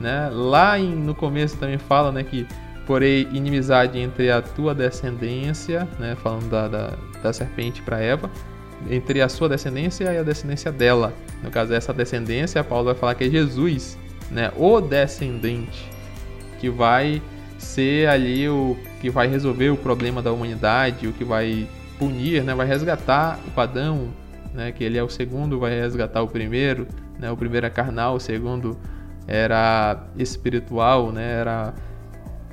Né? 0.00 0.28
Lá 0.32 0.78
em, 0.78 0.94
no 0.94 1.14
começo 1.14 1.56
também 1.56 1.78
fala 1.78 2.12
né, 2.12 2.22
que 2.22 2.46
porém 2.86 3.26
inimizade 3.32 3.98
entre 3.98 4.30
a 4.30 4.40
tua 4.40 4.74
descendência, 4.74 5.88
né, 5.98 6.16
falando 6.22 6.48
da, 6.48 6.68
da, 6.68 6.92
da 7.22 7.32
serpente 7.32 7.82
para 7.82 8.00
Eva, 8.00 8.30
entre 8.90 9.20
a 9.20 9.28
sua 9.28 9.48
descendência 9.48 10.12
e 10.12 10.18
a 10.18 10.22
descendência 10.22 10.70
dela. 10.70 11.12
No 11.42 11.50
caso, 11.50 11.72
essa 11.72 11.92
descendência, 11.92 12.62
Paulo 12.62 12.86
vai 12.86 12.94
falar 12.94 13.14
que 13.14 13.24
é 13.24 13.30
Jesus, 13.30 13.98
né, 14.30 14.52
o 14.56 14.80
descendente, 14.80 15.90
que 16.58 16.70
vai 16.70 17.22
ser 17.58 18.08
ali 18.08 18.48
o 18.48 18.76
que 19.00 19.10
vai 19.10 19.26
resolver 19.28 19.70
o 19.70 19.76
problema 19.76 20.22
da 20.22 20.32
humanidade, 20.32 21.06
o 21.06 21.12
que 21.12 21.24
vai 21.24 21.66
punir, 21.98 22.42
né? 22.44 22.54
Vai 22.54 22.66
resgatar 22.66 23.38
o 23.54 23.60
Adão, 23.60 24.08
né? 24.52 24.72
Que 24.72 24.84
ele 24.84 24.98
é 24.98 25.02
o 25.02 25.08
segundo, 25.08 25.58
vai 25.58 25.70
resgatar 25.78 26.22
o 26.22 26.28
primeiro, 26.28 26.86
né? 27.18 27.30
O 27.30 27.36
primeiro 27.36 27.66
é 27.66 27.70
carnal, 27.70 28.16
o 28.16 28.20
segundo 28.20 28.78
era 29.26 30.06
espiritual, 30.16 31.12
né? 31.12 31.40
Era 31.40 31.74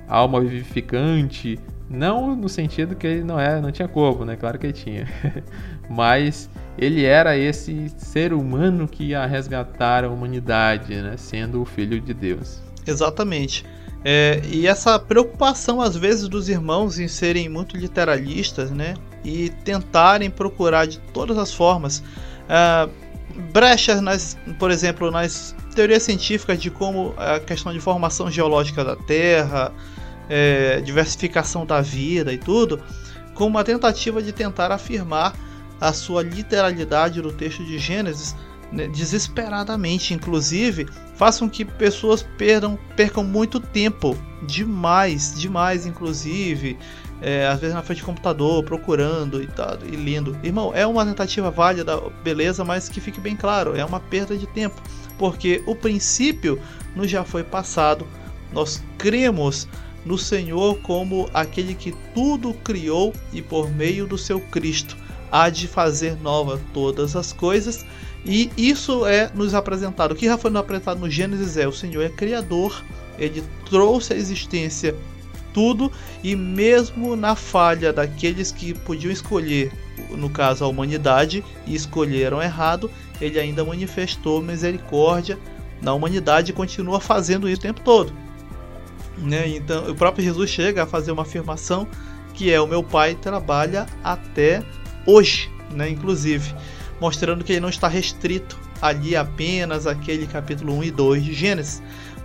alma 0.08 0.40
vivificante, 0.42 1.60
não 1.94 2.36
no 2.36 2.50
sentido 2.50 2.96
que 2.96 3.06
ele 3.06 3.24
não 3.24 3.40
é, 3.40 3.62
não 3.62 3.72
tinha 3.72 3.88
corpo, 3.88 4.26
né? 4.26 4.36
Claro 4.36 4.58
que 4.58 4.66
ele 4.66 4.74
tinha. 4.74 5.08
Mas 5.90 6.50
ele 6.78 7.06
era 7.06 7.38
esse 7.38 7.88
ser 7.98 8.34
humano 8.34 8.88
que 8.88 9.10
ia 9.10 9.26
resgatar 9.26 10.04
a 10.04 10.10
humanidade, 10.10 10.96
né? 10.96 11.16
Sendo 11.18 11.62
o 11.62 11.66
filho 11.66 12.02
de 12.02 12.14
Deus. 12.14 12.62
Exatamente. 12.86 13.64
É, 14.04 14.42
e 14.52 14.68
essa 14.68 15.00
preocupação, 15.00 15.80
às 15.80 15.96
vezes, 15.96 16.28
dos 16.28 16.50
irmãos 16.50 17.00
em 17.00 17.08
serem 17.08 17.48
muito 17.48 17.78
literalistas, 17.78 18.72
né? 18.72 18.96
E 19.24 19.50
tentarem 19.64 20.30
procurar 20.30 20.86
de 20.86 21.00
todas 21.14 21.38
as 21.38 21.54
formas 21.54 22.00
uh, 22.50 22.90
brechas, 23.54 24.02
nas, 24.02 24.38
por 24.60 24.72
exemplo, 24.72 25.10
nas 25.10 25.56
teorias 25.74 26.04
científicas 26.04 26.62
de 26.62 26.70
como 26.70 27.14
a 27.18 27.40
questão 27.40 27.72
de 27.72 27.80
formação 27.80 28.30
geológica 28.30 28.84
da 28.84 28.96
Terra, 28.96 29.72
é, 30.30 30.82
diversificação 30.82 31.66
da 31.66 31.82
vida 31.82 32.32
e 32.32 32.38
tudo, 32.38 32.82
com 33.34 33.48
uma 33.48 33.64
tentativa 33.64 34.22
de 34.22 34.32
tentar 34.32 34.72
afirmar 34.72 35.34
a 35.80 35.92
sua 35.92 36.24
literalidade 36.24 37.22
do 37.22 37.32
texto 37.32 37.64
de 37.64 37.78
Gênesis 37.78 38.36
né, 38.74 38.88
desesperadamente, 38.88 40.14
inclusive, 40.14 40.88
façam 41.16 41.48
que 41.48 41.64
pessoas 41.64 42.24
perdam, 42.38 42.78
percam 42.96 43.24
muito 43.24 43.60
tempo, 43.60 44.18
demais, 44.48 45.36
demais, 45.40 45.86
inclusive, 45.86 46.78
é, 47.22 47.48
às 47.48 47.60
vezes 47.60 47.76
na 47.76 47.84
frente 47.84 48.02
do 48.02 48.06
computador, 48.06 48.64
procurando 48.64 49.42
e 49.44 49.48
tal, 49.48 49.78
e 49.86 49.96
lendo. 49.96 50.36
Irmão, 50.44 50.72
é 50.74 50.88
uma 50.88 51.06
tentativa 51.06 51.52
válida, 51.52 52.02
beleza, 52.24 52.66
mas 52.66 52.90
que 52.90 53.00
fique 53.00 53.22
bem 53.22 53.36
claro, 53.36 53.76
é 53.76 53.86
uma 53.86 54.00
perda 54.00 54.36
de 54.36 54.48
tempo, 54.48 54.82
porque 55.20 55.64
o 55.68 55.76
princípio 55.76 56.60
nos 56.96 57.10
já 57.10 57.24
foi 57.24 57.44
passado, 57.44 58.08
nós 58.52 58.84
cremos 58.98 59.68
no 60.06 60.18
Senhor 60.18 60.78
como 60.80 61.30
aquele 61.34 61.74
que 61.74 61.94
tudo 62.14 62.54
criou 62.54 63.14
e 63.32 63.42
por 63.42 63.70
meio 63.72 64.06
do 64.06 64.18
seu 64.18 64.40
Cristo 64.40 64.98
há 65.32 65.50
de 65.50 65.68
fazer 65.68 66.16
nova 66.22 66.60
todas 66.74 67.16
as 67.16 67.34
coisas 67.34 67.86
e 68.26 68.50
isso 68.58 69.06
é 69.06 69.30
nos 69.34 69.54
apresentado. 69.54 70.14
O 70.14 70.16
que 70.16 70.26
já 70.26 70.38
foi 70.38 70.50
nos 70.50 70.62
apresentado 70.62 71.00
no 71.00 71.10
Gênesis 71.10 71.58
é: 71.58 71.68
o 71.68 71.74
Senhor 71.74 72.02
é 72.04 72.10
Criador, 72.10 72.84
ele 73.18 73.44
trouxe 73.70 74.14
à 74.14 74.16
existência 74.16 74.96
tudo, 75.54 75.92
e 76.24 76.36
mesmo 76.36 77.16
na 77.16 77.36
falha 77.36 77.94
daqueles 77.94 78.52
que 78.52 78.74
podiam 78.74 79.12
escolher, 79.12 79.72
no 80.10 80.30
caso 80.30 80.64
a 80.64 80.68
humanidade, 80.68 81.44
e 81.68 81.76
escolheram 81.76 82.42
errado, 82.42 82.90
ele 83.22 83.40
ainda 83.40 83.64
manifestou 83.64 84.42
misericórdia 84.42 85.38
na 85.82 85.94
humanidade 85.94 86.52
e 86.52 86.56
continua 86.56 87.00
fazendo 87.00 87.48
isso 87.48 87.60
o 87.60 87.62
tempo 87.62 87.82
todo. 87.82 88.14
Né? 89.18 89.48
Então, 89.50 89.90
o 89.90 89.96
próprio 89.96 90.24
Jesus 90.24 90.50
chega 90.50 90.84
a 90.84 90.86
fazer 90.86 91.12
uma 91.12 91.22
afirmação 91.22 91.88
que 92.34 92.52
é: 92.52 92.60
O 92.60 92.68
meu 92.68 92.84
Pai 92.84 93.16
trabalha 93.16 93.86
até 94.04 94.64
hoje, 95.06 95.52
né? 95.72 95.90
inclusive 95.90 96.54
mostrando 97.04 97.44
que 97.44 97.52
ele 97.52 97.60
não 97.60 97.68
está 97.68 97.90
restrito 97.90 98.58
ali 98.82 99.14
apenas 99.14 99.86
aquele 99.86 100.26
capítulo 100.26 100.78
1 100.78 100.84
e 100.86 100.92
2 100.92 101.24
de 101.26 101.34
Gênesis. 101.34 101.84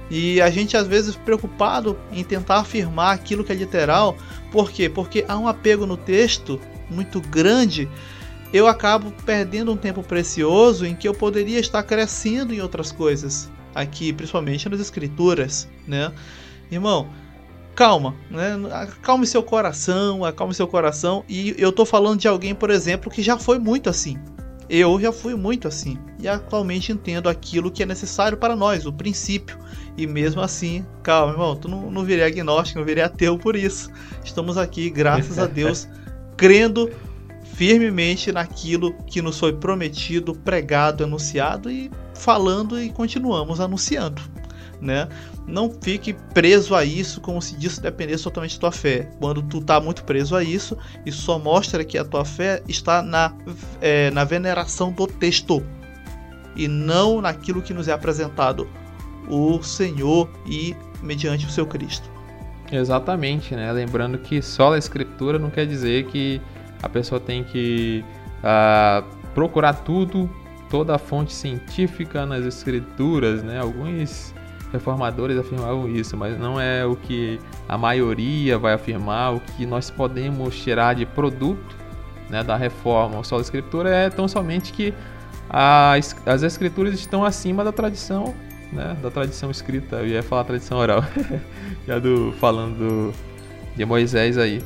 E 0.09 0.41
a 0.41 0.49
gente 0.51 0.77
às 0.77 0.87
vezes 0.87 1.17
preocupado 1.17 1.99
em 2.13 2.23
tentar 2.23 2.59
afirmar 2.59 3.13
aquilo 3.13 3.43
que 3.43 3.51
é 3.51 3.57
literal, 3.57 4.17
por 4.53 4.71
quê? 4.71 4.89
Porque 4.89 5.25
há 5.27 5.37
um 5.37 5.49
apego 5.49 5.85
no 5.85 5.97
texto 5.97 6.61
muito 6.89 7.21
grande. 7.21 7.89
Eu 8.53 8.69
acabo 8.69 9.13
perdendo 9.27 9.73
um 9.73 9.77
tempo 9.77 10.03
precioso 10.03 10.87
em 10.87 10.95
que 10.95 11.09
eu 11.09 11.13
poderia 11.13 11.59
estar 11.59 11.83
crescendo 11.83 12.55
em 12.55 12.61
outras 12.61 12.93
coisas, 12.93 13.51
aqui, 13.75 14.13
principalmente 14.13 14.69
nas 14.69 14.81
escrituras, 14.81 15.69
né? 15.87 16.13
Irmão, 16.71 17.09
calma, 17.79 18.17
né? 18.29 18.59
Acalme 18.73 19.25
seu 19.25 19.41
coração, 19.41 20.25
acalme 20.25 20.53
seu 20.53 20.67
coração. 20.67 21.25
E 21.29 21.55
eu 21.57 21.71
tô 21.71 21.87
falando 21.87 22.19
de 22.19 22.27
alguém, 22.27 22.53
por 22.53 22.71
exemplo, 22.71 23.09
que 23.09 23.23
já 23.23 23.39
foi 23.39 23.59
muito 23.59 23.89
assim. 23.89 24.19
Eu 24.69 25.01
já 25.01 25.13
fui 25.13 25.35
muito 25.35 25.67
assim 25.67 25.97
e 26.19 26.29
atualmente 26.29 26.93
entendo 26.93 27.29
aquilo 27.29 27.71
que 27.71 27.83
é 27.83 27.87
necessário 27.87 28.37
para 28.37 28.57
nós, 28.57 28.85
o 28.85 28.93
princípio. 28.93 29.57
E 29.97 30.07
mesmo 30.07 30.41
assim, 30.41 30.85
calma, 31.03 31.33
irmão, 31.33 31.57
tu 31.57 31.69
não, 31.69 31.91
não 31.91 32.05
virei 32.05 32.25
agnóstico, 32.25 32.81
não 32.81 32.87
virei 32.87 33.05
ateu 33.05 33.39
por 33.39 33.55
isso. 33.55 33.91
Estamos 34.25 34.59
aqui, 34.59 34.91
graças 34.91 35.39
a 35.39 35.47
Deus, 35.49 35.89
crendo 36.37 36.91
firmemente 37.55 38.31
naquilo 38.33 38.93
que 39.07 39.23
nos 39.23 39.39
foi 39.39 39.53
prometido, 39.53 40.35
pregado, 40.35 41.05
anunciado 41.05 41.71
e 41.71 41.91
falando 42.13 42.81
e 42.81 42.91
continuamos 42.91 43.61
anunciando 43.61 44.21
né? 44.81 45.09
Não 45.47 45.71
fique 45.71 46.13
preso 46.35 46.75
a 46.75 46.85
isso 46.85 47.21
como 47.21 47.41
se 47.41 47.57
disso 47.57 47.81
dependesse 47.81 48.25
totalmente 48.25 48.55
da 48.55 48.61
tua 48.61 48.73
fé. 48.73 49.11
Quando 49.19 49.43
tu 49.43 49.61
tá 49.61 49.81
muito 49.81 50.05
preso 50.05 50.37
a 50.37 50.43
isso, 50.43 50.77
isso 51.05 51.23
só 51.23 51.39
mostra 51.39 51.85
que 51.85 51.99
a 51.99 52.05
tua 52.05 52.25
fé 52.25 52.63
está 52.69 53.03
na, 53.03 53.35
é, 53.81 54.11
na 54.11 54.25
veneração 54.25 54.93
do 54.93 55.07
texto 55.07 55.63
e 56.57 56.67
não 56.69 57.21
naquilo 57.21 57.63
que 57.63 57.73
nos 57.73 57.89
é 57.89 57.93
apresentado 57.93 58.69
o 59.29 59.63
Senhor 59.63 60.29
e 60.47 60.75
mediante 61.03 61.47
o 61.47 61.51
seu 61.51 61.67
Cristo. 61.67 62.11
Exatamente, 62.71 63.55
né? 63.55 63.71
Lembrando 63.73 64.19
que 64.19 64.43
só 64.43 64.75
a 64.75 64.79
escritura 64.79 65.39
não 65.39 65.51
quer 65.51 65.67
dizer 65.67 66.07
que 66.07 66.41
a 66.83 66.89
pessoa 66.89 67.21
tem 67.21 67.43
que 67.45 68.05
uh, 68.39 69.07
procurar 69.35 69.73
tudo, 69.73 70.29
toda 70.69 70.95
a 70.95 70.99
fonte 70.99 71.33
científica 71.33 72.27
nas 72.27 72.45
escrituras, 72.45 73.43
né? 73.43 73.59
Alguns 73.59 74.35
reformadores 74.73 75.39
afirmavam 75.39 75.89
isso, 75.89 76.17
mas 76.17 76.39
não 76.39 76.61
é 76.61 76.85
o 76.85 76.95
que 76.95 77.41
a 77.69 77.79
maioria 77.79 78.59
vai 78.59 78.75
afirmar, 78.75 79.35
o 79.35 79.41
que 79.41 79.65
nós 79.65 79.91
podemos 79.91 80.57
tirar 80.57 80.95
de 80.95 81.07
produto 81.07 81.77
né, 82.29 82.43
da 82.43 82.57
reforma. 82.57 83.19
O 83.19 83.25
solo 83.25 83.43
escritura 83.43 83.91
é 83.91 84.11
tão 84.11 84.29
somente 84.29 84.73
que 84.73 84.93
as, 85.49 86.15
as 86.27 86.43
escrituras 86.43 86.95
estão 86.95 87.25
acima 87.25 87.65
da 87.65 87.73
tradição, 87.73 88.35
né, 88.73 88.97
da 89.03 89.11
tradição 89.11 89.51
escrita. 89.51 89.97
Eu 89.97 90.09
ia 90.09 90.23
falar 90.23 90.45
tradição 90.45 90.79
oral, 90.79 91.03
já 91.87 91.99
do 91.99 92.33
falando 92.39 92.77
do, 92.79 93.15
de 93.77 93.85
Moisés 93.85 94.37
aí. 94.37 94.63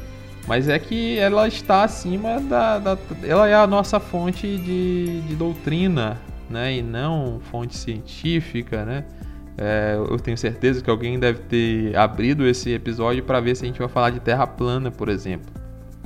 Mas 0.47 0.69
é 0.69 0.77
que 0.77 1.19
ela 1.19 1.47
está 1.47 1.85
acima 1.85 2.41
da, 2.41 2.79
da 2.81 2.99
ela 3.23 3.49
é 3.49 3.55
a 3.55 3.65
nossa 3.65 4.01
fonte 4.01 4.59
de, 4.59 5.21
de 5.21 5.37
doutrina, 5.37 6.21
né, 6.51 6.75
e 6.75 6.83
não 6.83 7.41
fonte 7.51 7.77
científica, 7.77 8.85
né? 8.85 9.05
É, 9.57 9.97
eu 9.97 10.19
tenho 10.19 10.37
certeza 10.37 10.83
que 10.83 10.89
alguém 10.89 11.19
deve 11.19 11.41
ter 11.41 11.97
abrido 11.97 12.47
esse 12.47 12.71
episódio 12.73 13.23
para 13.23 13.39
ver 13.41 13.55
se 13.55 13.65
a 13.65 13.67
gente 13.67 13.79
vai 13.79 13.89
falar 13.89 14.11
de 14.11 14.21
terra 14.21 14.47
plana, 14.47 14.91
por 14.91 15.09
exemplo, 15.09 15.53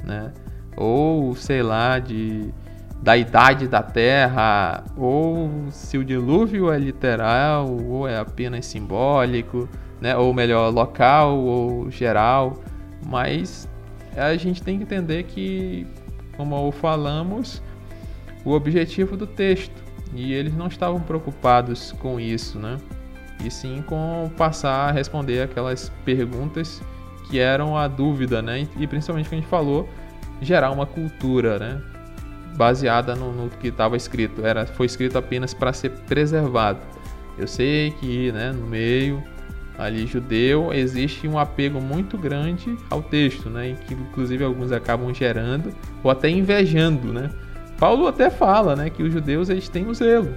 né? 0.04 0.32
Ou 0.76 1.34
sei 1.36 1.62
lá 1.62 1.98
de 1.98 2.52
da 3.02 3.16
idade 3.16 3.68
da 3.68 3.82
Terra, 3.82 4.82
ou 4.96 5.66
se 5.70 5.96
o 5.98 6.04
dilúvio 6.04 6.72
é 6.72 6.78
literal 6.78 7.70
ou 7.70 8.08
é 8.08 8.18
apenas 8.18 8.66
simbólico, 8.66 9.68
né? 10.00 10.16
Ou 10.16 10.32
melhor, 10.34 10.72
local 10.72 11.38
ou 11.38 11.90
geral. 11.90 12.58
Mas 13.06 13.68
a 14.16 14.34
gente 14.36 14.62
tem 14.62 14.78
que 14.78 14.84
entender 14.84 15.24
que, 15.24 15.86
como 16.36 16.72
falamos, 16.72 17.62
o 18.44 18.52
objetivo 18.52 19.16
do 19.16 19.26
texto 19.26 19.84
e 20.14 20.32
eles 20.32 20.54
não 20.54 20.66
estavam 20.66 21.00
preocupados 21.00 21.92
com 21.92 22.18
isso, 22.18 22.58
né? 22.58 22.78
E 23.44 23.50
sim 23.50 23.82
com 23.86 24.30
passar 24.36 24.88
a 24.88 24.92
responder 24.92 25.42
aquelas 25.42 25.90
perguntas 26.04 26.82
que 27.28 27.38
eram 27.38 27.76
a 27.76 27.88
dúvida, 27.88 28.40
né? 28.40 28.66
E 28.78 28.86
principalmente 28.86 29.28
que 29.28 29.34
a 29.34 29.38
gente 29.38 29.48
falou, 29.48 29.88
gerar 30.40 30.70
uma 30.70 30.86
cultura, 30.86 31.58
né? 31.58 31.80
Baseada 32.56 33.14
no, 33.14 33.32
no 33.32 33.50
que 33.50 33.68
estava 33.68 33.96
escrito, 33.96 34.44
era 34.46 34.66
foi 34.66 34.86
escrito 34.86 35.18
apenas 35.18 35.52
para 35.52 35.72
ser 35.72 35.90
preservado. 35.90 36.80
Eu 37.36 37.46
sei 37.46 37.90
que, 37.90 38.32
né, 38.32 38.52
no 38.52 38.66
meio 38.66 39.22
ali 39.78 40.06
judeu 40.06 40.72
existe 40.72 41.28
um 41.28 41.38
apego 41.38 41.80
muito 41.80 42.16
grande 42.16 42.76
ao 42.88 43.02
texto, 43.02 43.50
né? 43.50 43.70
E 43.70 43.74
que 43.74 43.94
inclusive 43.94 44.42
alguns 44.42 44.72
acabam 44.72 45.12
gerando 45.12 45.72
ou 46.02 46.10
até 46.10 46.30
invejando, 46.30 47.12
né? 47.12 47.30
Paulo 47.78 48.06
até 48.06 48.30
fala, 48.30 48.74
né, 48.74 48.88
que 48.88 49.02
os 49.02 49.12
judeus 49.12 49.50
eles 49.50 49.68
têm 49.68 49.86
o 49.86 49.92
zelo, 49.92 50.34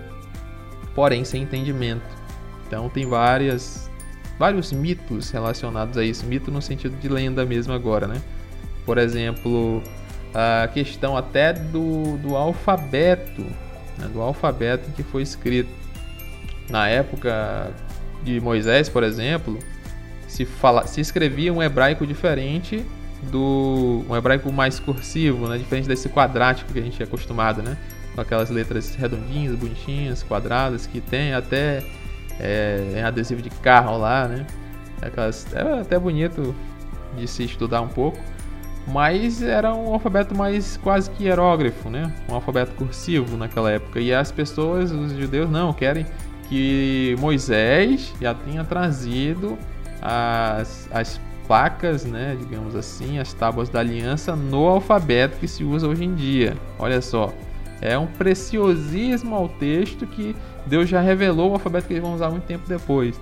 porém 0.94 1.24
sem 1.24 1.44
entendimento. 1.44 2.19
Então 2.70 2.88
tem 2.88 3.08
várias 3.08 3.90
vários 4.38 4.72
mitos 4.72 5.32
relacionados 5.32 5.98
a 5.98 6.04
isso, 6.06 6.26
mito 6.26 6.50
no 6.50 6.62
sentido 6.62 6.96
de 6.98 7.10
lenda 7.10 7.46
mesmo 7.46 7.74
agora, 7.74 8.08
né? 8.08 8.22
Por 8.86 8.98
exemplo, 8.98 9.84
a 10.34 10.68
questão 10.68 11.18
até 11.18 11.52
do, 11.52 12.18
do 12.18 12.38
alfabeto, 12.38 13.42
né? 13.98 14.08
do 14.14 14.22
alfabeto 14.22 14.92
que 14.92 15.04
foi 15.04 15.24
escrito 15.24 15.70
na 16.70 16.88
época 16.88 17.72
de 18.24 18.40
Moisés, 18.40 18.88
por 18.88 19.04
exemplo, 19.04 19.60
se 20.28 20.46
fala, 20.46 20.86
se 20.86 21.02
escrevia 21.02 21.52
um 21.52 21.62
hebraico 21.62 22.06
diferente 22.06 22.86
do 23.24 24.06
um 24.08 24.16
hebraico 24.16 24.52
mais 24.54 24.80
cursivo, 24.80 25.48
né? 25.48 25.58
Diferente 25.58 25.88
desse 25.88 26.08
quadrático 26.08 26.72
que 26.72 26.80
a 26.80 26.82
gente 26.82 27.02
é 27.02 27.04
acostumado, 27.04 27.62
né? 27.62 27.76
Com 28.16 28.22
aquelas 28.22 28.50
letras 28.50 28.96
redondinhas, 28.96 29.56
bonitinhas, 29.56 30.24
quadradas 30.24 30.86
que 30.86 31.02
tem 31.02 31.34
até 31.34 31.84
é, 32.40 32.94
em 32.96 33.02
adesivo 33.02 33.42
de 33.42 33.50
carro 33.50 33.98
lá, 33.98 34.28
né? 34.28 34.46
Aquelas, 35.02 35.48
é 35.54 35.82
até 35.82 35.98
bonito 35.98 36.56
de 37.18 37.28
se 37.28 37.44
estudar 37.44 37.82
um 37.82 37.88
pouco, 37.88 38.18
mas 38.88 39.42
era 39.42 39.74
um 39.74 39.94
alfabeto 39.94 40.36
mais 40.36 40.78
quase 40.78 41.10
que 41.12 41.26
hierógrafo, 41.26 41.90
né? 41.90 42.12
Um 42.30 42.36
alfabeto 42.36 42.74
cursivo 42.74 43.38
naquela 43.38 43.72
época. 43.72 44.00
E 44.00 44.14
as 44.14 44.32
pessoas, 44.32 44.92
os 44.92 45.12
judeus, 45.14 45.50
não 45.50 45.74
querem 45.74 46.06
que 46.48 47.16
Moisés 47.20 48.14
já 48.20 48.34
tenha 48.34 48.64
trazido 48.64 49.58
as, 50.02 50.90
as 50.92 51.22
placas, 51.48 52.06
né, 52.06 52.36
digamos 52.40 52.76
assim, 52.76 53.18
as 53.18 53.34
tábuas 53.34 53.70
da 53.70 53.80
aliança 53.80 54.36
no 54.36 54.68
alfabeto 54.68 55.38
que 55.40 55.48
se 55.48 55.64
usa 55.64 55.88
hoje 55.88 56.06
em 56.06 56.14
dia. 56.14 56.56
Olha 56.78 57.02
só, 57.02 57.34
é 57.82 57.98
um 57.98 58.06
preciosismo 58.06 59.36
ao 59.36 59.48
texto 59.48 60.06
que 60.06 60.36
Deus 60.70 60.88
já 60.88 61.02
revelou 61.02 61.50
o 61.50 61.54
alfabeto 61.54 61.88
que 61.88 61.94
eles 61.94 62.04
vão 62.04 62.14
usar 62.14 62.30
muito 62.30 62.46
tempo 62.46 62.68
depois. 62.68 63.20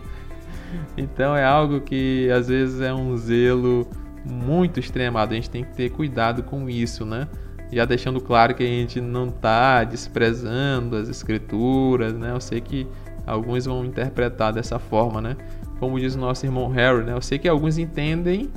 Então 0.98 1.36
é 1.36 1.46
algo 1.46 1.80
que 1.80 2.30
às 2.30 2.48
vezes 2.50 2.82
é 2.82 2.94
um 2.94 3.16
zelo 3.16 3.88
muito 4.26 4.80
extremado. 4.80 5.32
A 5.32 5.36
gente 5.36 5.50
tem 5.50 5.64
que 5.64 5.74
ter 5.74 5.90
cuidado 5.90 6.44
com 6.44 6.70
isso, 6.70 7.06
né? 7.06 7.28
Já 7.72 7.86
deixando 7.86 8.20
claro 8.22 8.54
que 8.54 8.64
a 8.64 8.68
gente 8.68 9.00
não 9.02 9.28
está 9.28 9.84
desprezando 9.84 10.96
as 10.96 11.10
escrituras, 11.10 12.14
né? 12.14 12.32
Eu 12.32 12.42
sei 12.42 12.62
que 12.62 12.88
alguns 13.26 13.66
vão 13.66 13.86
interpretar 13.86 14.54
dessa 14.54 14.80
forma, 14.80 15.22
né? 15.22 15.38
Como 15.80 16.00
diz 16.00 16.16
o 16.16 16.20
nosso 16.20 16.46
irmão 16.46 16.70
Harry, 16.70 17.04
né? 17.04 17.14
Eu 17.14 17.22
sei 17.22 17.38
que 17.38 17.48
alguns 17.48 17.78
entendem, 17.78 18.50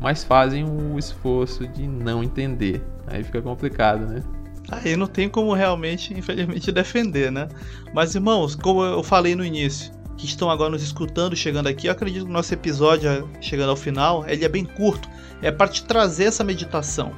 mas 0.00 0.22
fazem 0.24 0.64
o 0.64 0.98
esforço 0.98 1.66
de 1.66 1.86
não 1.86 2.22
entender. 2.22 2.82
Aí 3.06 3.22
fica 3.22 3.42
complicado, 3.42 4.06
né? 4.06 4.22
Aí 4.70 4.96
não 4.96 5.06
tem 5.06 5.28
como 5.28 5.52
realmente, 5.52 6.14
infelizmente, 6.14 6.72
defender, 6.72 7.30
né? 7.30 7.48
Mas, 7.92 8.14
irmãos, 8.14 8.54
como 8.54 8.82
eu 8.82 9.02
falei 9.02 9.34
no 9.34 9.44
início, 9.44 9.92
que 10.16 10.26
estão 10.26 10.50
agora 10.50 10.70
nos 10.70 10.82
escutando, 10.82 11.36
chegando 11.36 11.68
aqui, 11.68 11.86
eu 11.86 11.92
acredito 11.92 12.24
que 12.24 12.30
o 12.30 12.32
nosso 12.32 12.54
episódio, 12.54 13.28
chegando 13.40 13.70
ao 13.70 13.76
final, 13.76 14.24
ele 14.28 14.44
é 14.44 14.48
bem 14.48 14.64
curto. 14.64 15.08
É 15.42 15.50
para 15.50 15.68
te 15.68 15.84
trazer 15.84 16.24
essa 16.24 16.42
meditação. 16.42 17.12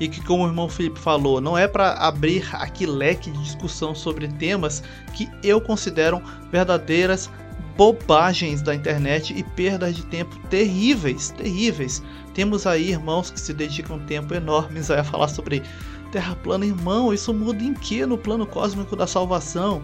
E 0.00 0.08
que, 0.08 0.20
como 0.24 0.44
o 0.44 0.46
irmão 0.46 0.68
Felipe 0.68 0.98
falou, 0.98 1.40
não 1.40 1.56
é 1.56 1.68
para 1.68 1.92
abrir 1.92 2.44
aqui 2.52 2.86
leque 2.86 3.30
de 3.30 3.42
discussão 3.42 3.94
sobre 3.94 4.28
temas 4.28 4.82
que 5.14 5.28
eu 5.42 5.60
considero 5.60 6.22
verdadeiras 6.50 7.30
bobagens 7.76 8.60
da 8.60 8.74
internet 8.74 9.32
e 9.36 9.44
perdas 9.44 9.94
de 9.94 10.04
tempo 10.06 10.36
terríveis, 10.48 11.30
terríveis. 11.30 12.02
Temos 12.34 12.66
aí 12.66 12.90
irmãos 12.90 13.30
que 13.30 13.40
se 13.40 13.54
dedicam 13.54 14.00
tempo 14.00 14.34
enormes 14.34 14.90
a 14.90 15.04
falar 15.04 15.28
sobre 15.28 15.62
terra 16.10 16.36
plana, 16.36 16.66
irmão. 16.66 17.12
Isso 17.12 17.32
muda 17.32 17.62
em 17.62 17.74
que 17.74 18.04
no 18.04 18.18
plano 18.18 18.46
cósmico 18.46 18.96
da 18.96 19.06
salvação? 19.06 19.82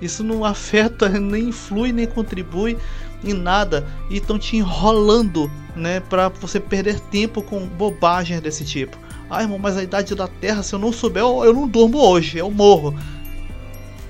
Isso 0.00 0.24
não 0.24 0.44
afeta, 0.44 1.08
nem 1.20 1.48
influi, 1.48 1.92
nem 1.92 2.06
contribui 2.06 2.76
em 3.24 3.32
nada 3.32 3.86
e 4.10 4.16
estão 4.16 4.38
te 4.38 4.56
enrolando, 4.56 5.50
né, 5.76 6.00
para 6.00 6.28
você 6.28 6.58
perder 6.58 6.98
tempo 6.98 7.40
com 7.40 7.66
bobagens 7.66 8.40
desse 8.40 8.64
tipo. 8.64 8.96
Ah, 9.30 9.42
irmão, 9.42 9.58
mas 9.58 9.76
a 9.76 9.82
idade 9.82 10.14
da 10.14 10.26
Terra, 10.26 10.62
se 10.62 10.74
eu 10.74 10.78
não 10.78 10.92
souber, 10.92 11.22
eu, 11.22 11.44
eu 11.44 11.54
não 11.54 11.66
durmo 11.66 11.98
hoje, 11.98 12.38
eu 12.38 12.50
morro. 12.50 12.94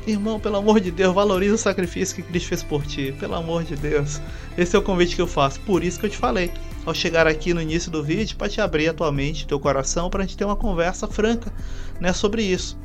Irmão, 0.05 0.41
pelo 0.41 0.57
amor 0.57 0.81
de 0.81 0.91
Deus, 0.91 1.15
valorize 1.15 1.53
o 1.53 1.59
sacrifício 1.59 2.17
que 2.17 2.23
Cristo 2.23 2.49
fez 2.49 2.63
por 2.65 2.85
ti. 2.85 3.15
Pelo 3.21 3.37
amor 3.37 3.63
de 3.63 3.77
Deus. 3.77 4.21
Esse 4.59 4.75
é 4.75 4.79
o 4.79 4.83
convite 4.83 5.15
que 5.15 5.23
eu 5.23 5.29
faço. 5.29 5.61
Por 5.61 5.85
isso 5.85 6.01
que 6.01 6.07
eu 6.07 6.11
te 6.11 6.17
falei, 6.17 6.51
ao 6.85 6.95
chegar 6.95 7.27
aqui 7.27 7.55
no 7.55 7.61
início 7.61 7.91
do 7.91 8.03
vídeo, 8.03 8.37
para 8.37 8.49
te 8.49 8.61
abrir 8.61 8.89
a 8.89 8.95
tua 8.95 9.13
mente, 9.13 9.47
teu 9.47 9.61
coração, 9.61 10.11
para 10.11 10.23
a 10.23 10.27
gente 10.27 10.37
ter 10.37 10.45
uma 10.45 10.57
conversa 10.57 11.07
franca, 11.07 11.53
né, 12.01 12.13
sobre 12.13 12.43
isso. 12.43 12.79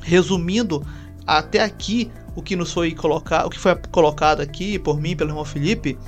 Resumindo, 0.00 0.84
até 1.26 1.62
aqui 1.62 2.10
o 2.34 2.42
que 2.42 2.56
nos 2.56 2.72
foi 2.72 2.92
colocado, 2.92 3.46
o 3.46 3.50
que 3.50 3.58
foi 3.58 3.74
colocado 3.90 4.40
aqui 4.40 4.78
por 4.78 5.00
mim, 5.00 5.14
pelo 5.14 5.30
irmão 5.30 5.44
Felipe, 5.44 5.98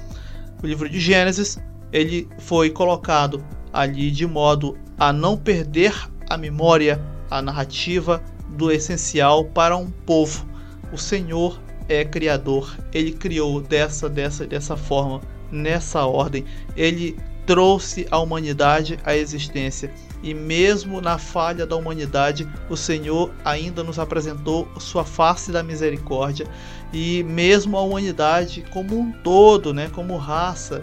o 0.62 0.66
livro 0.66 0.88
de 0.88 0.98
Gênesis, 0.98 1.58
ele 1.92 2.28
foi 2.38 2.70
colocado 2.70 3.44
ali 3.72 4.10
de 4.10 4.26
modo 4.26 4.76
a 4.98 5.12
não 5.12 5.36
perder 5.36 5.94
a 6.28 6.36
memória, 6.36 7.00
a 7.30 7.42
narrativa 7.42 8.22
do 8.50 8.70
essencial 8.70 9.44
para 9.44 9.76
um 9.76 9.90
povo. 9.90 10.46
O 10.92 10.98
Senhor 10.98 11.60
é 11.88 12.04
criador, 12.04 12.74
ele 12.92 13.12
criou 13.12 13.60
dessa 13.60 14.08
dessa 14.08 14.46
dessa 14.46 14.76
forma, 14.76 15.20
nessa 15.50 16.04
ordem. 16.04 16.44
Ele 16.76 17.16
trouxe 17.46 18.06
a 18.10 18.18
humanidade 18.18 18.98
à 19.04 19.16
existência 19.16 19.92
e 20.22 20.32
mesmo 20.32 21.02
na 21.02 21.18
falha 21.18 21.66
da 21.66 21.76
humanidade, 21.76 22.48
o 22.70 22.76
Senhor 22.76 23.30
ainda 23.44 23.84
nos 23.84 23.98
apresentou 23.98 24.66
sua 24.78 25.04
face 25.04 25.52
da 25.52 25.62
misericórdia 25.62 26.46
e 26.92 27.22
mesmo 27.24 27.76
a 27.76 27.82
humanidade 27.82 28.64
como 28.70 28.98
um 28.98 29.12
todo, 29.12 29.74
né, 29.74 29.90
como 29.92 30.16
raça, 30.16 30.80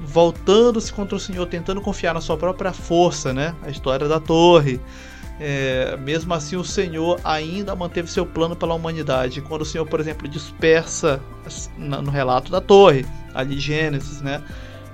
voltando-se 0.00 0.92
contra 0.92 1.16
o 1.16 1.20
Senhor, 1.20 1.44
tentando 1.46 1.80
confiar 1.80 2.14
na 2.14 2.20
sua 2.20 2.36
própria 2.36 2.72
força, 2.72 3.32
né? 3.32 3.52
A 3.62 3.68
história 3.68 4.06
da 4.06 4.20
torre. 4.20 4.80
É, 5.40 5.96
mesmo 5.98 6.34
assim, 6.34 6.56
o 6.56 6.64
Senhor 6.64 7.20
ainda 7.22 7.74
manteve 7.76 8.10
seu 8.10 8.26
plano 8.26 8.56
pela 8.56 8.74
humanidade. 8.74 9.40
Quando 9.40 9.62
o 9.62 9.64
Senhor, 9.64 9.86
por 9.86 10.00
exemplo, 10.00 10.26
dispersa 10.26 11.20
no 11.76 12.10
relato 12.10 12.50
da 12.50 12.60
torre, 12.60 13.06
ali 13.34 13.58
Gênesis, 13.58 14.20
né? 14.20 14.42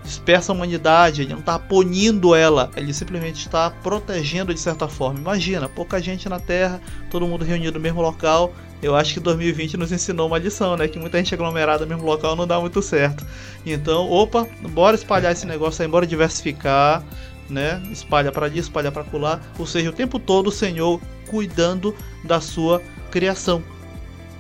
dispersa 0.05 0.53
a 0.53 0.55
humanidade, 0.55 1.23
ele 1.23 1.33
não 1.33 1.41
está 1.41 1.59
punindo 1.59 2.35
ela, 2.35 2.71
ele 2.77 2.93
simplesmente 2.93 3.47
está 3.47 3.71
protegendo 3.71 4.53
de 4.53 4.61
certa 4.61 4.87
forma. 4.87 5.19
Imagina, 5.19 5.67
pouca 5.67 6.01
gente 6.01 6.29
na 6.29 6.39
Terra, 6.39 6.81
todo 7.11 7.27
mundo 7.27 7.45
reunido 7.45 7.79
no 7.79 7.81
mesmo 7.81 8.03
local. 8.03 8.53
Eu 8.83 8.95
acho 8.95 9.15
que 9.15 9.21
2020 9.21 9.79
nos 9.79 9.91
ensinou 9.91 10.27
uma 10.27 10.37
lição, 10.37 10.77
né? 10.77 10.87
Que 10.87 10.99
muita 10.99 11.17
gente 11.17 11.33
aglomerada 11.33 11.87
no 11.87 11.89
mesmo 11.89 12.05
local 12.05 12.37
não 12.37 12.47
dá 12.47 12.61
muito 12.61 12.83
certo. 12.83 13.25
Então, 13.65 14.11
opa, 14.11 14.47
bora 14.69 14.95
espalhar 14.95 15.33
esse 15.33 15.47
negócio 15.47 15.83
aí, 15.83 15.89
bora 15.89 16.07
diversificar, 16.07 17.03
né? 17.49 17.83
Espalha 17.91 18.33
para 18.33 18.47
ali, 18.47 18.59
espalha 18.59 18.91
para 18.91 19.05
lá. 19.19 19.41
Ou 19.59 19.67
seja, 19.67 19.91
o 19.91 19.93
tempo 19.93 20.19
todo 20.19 20.49
o 20.49 20.53
Senhor 20.53 21.01
cuidando 21.29 21.95
da 22.25 22.41
sua 22.41 22.83
criação 23.11 23.63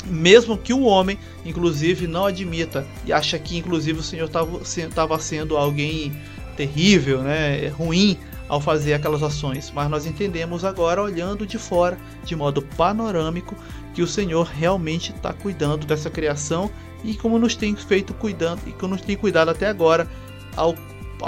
mesmo 0.06 0.58
que 0.58 0.72
o 0.72 0.82
homem, 0.82 1.18
inclusive, 1.44 2.06
não 2.06 2.26
admita 2.26 2.86
e 3.06 3.12
acha 3.12 3.38
que, 3.38 3.56
inclusive, 3.56 4.00
o 4.00 4.02
Senhor 4.02 4.28
estava 4.28 5.18
sendo 5.18 5.56
alguém 5.56 6.12
terrível, 6.56 7.22
né, 7.22 7.68
ruim 7.68 8.18
ao 8.48 8.60
fazer 8.60 8.94
aquelas 8.94 9.22
ações. 9.22 9.72
Mas 9.74 9.88
nós 9.88 10.06
entendemos 10.06 10.64
agora, 10.64 11.02
olhando 11.02 11.46
de 11.46 11.58
fora, 11.58 11.98
de 12.24 12.36
modo 12.36 12.62
panorâmico, 12.62 13.56
que 13.94 14.02
o 14.02 14.06
Senhor 14.06 14.46
realmente 14.46 15.12
está 15.12 15.32
cuidando 15.32 15.86
dessa 15.86 16.10
criação 16.10 16.70
e 17.02 17.14
como 17.14 17.38
nos 17.38 17.56
tem 17.56 17.74
feito 17.74 18.12
cuidando 18.14 18.60
e 18.66 18.72
como 18.72 18.94
nos 18.94 19.02
tem 19.02 19.16
cuidado 19.16 19.50
até 19.50 19.66
agora, 19.66 20.08
ao, 20.56 20.74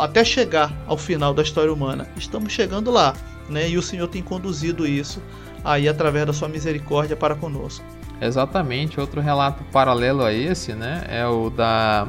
até 0.00 0.24
chegar 0.24 0.72
ao 0.86 0.96
final 0.96 1.32
da 1.34 1.42
história 1.42 1.72
humana. 1.72 2.06
Estamos 2.16 2.52
chegando 2.52 2.90
lá, 2.90 3.14
né? 3.48 3.68
E 3.68 3.76
o 3.76 3.82
Senhor 3.82 4.08
tem 4.08 4.22
conduzido 4.22 4.86
isso 4.86 5.22
aí 5.64 5.88
através 5.88 6.26
da 6.26 6.32
sua 6.32 6.48
misericórdia 6.48 7.16
para 7.16 7.34
conosco. 7.34 7.84
Exatamente, 8.20 8.98
outro 8.98 9.20
relato 9.20 9.62
paralelo 9.64 10.22
a 10.22 10.32
esse, 10.32 10.72
né, 10.72 11.04
é 11.08 11.26
o 11.26 11.50
da, 11.50 12.08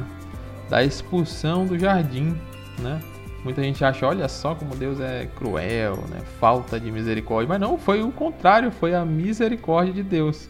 da 0.70 0.82
expulsão 0.82 1.66
do 1.66 1.78
jardim, 1.78 2.34
né? 2.78 3.00
Muita 3.44 3.62
gente 3.62 3.84
acha, 3.84 4.06
olha 4.06 4.26
só 4.28 4.54
como 4.54 4.74
Deus 4.74 5.00
é 5.00 5.28
cruel, 5.36 5.96
né? 6.08 6.20
Falta 6.40 6.78
de 6.78 6.90
misericórdia, 6.90 7.48
mas 7.48 7.60
não, 7.60 7.78
foi 7.78 8.02
o 8.02 8.10
contrário, 8.10 8.70
foi 8.70 8.94
a 8.94 9.04
misericórdia 9.04 9.92
de 9.92 10.02
Deus. 10.02 10.48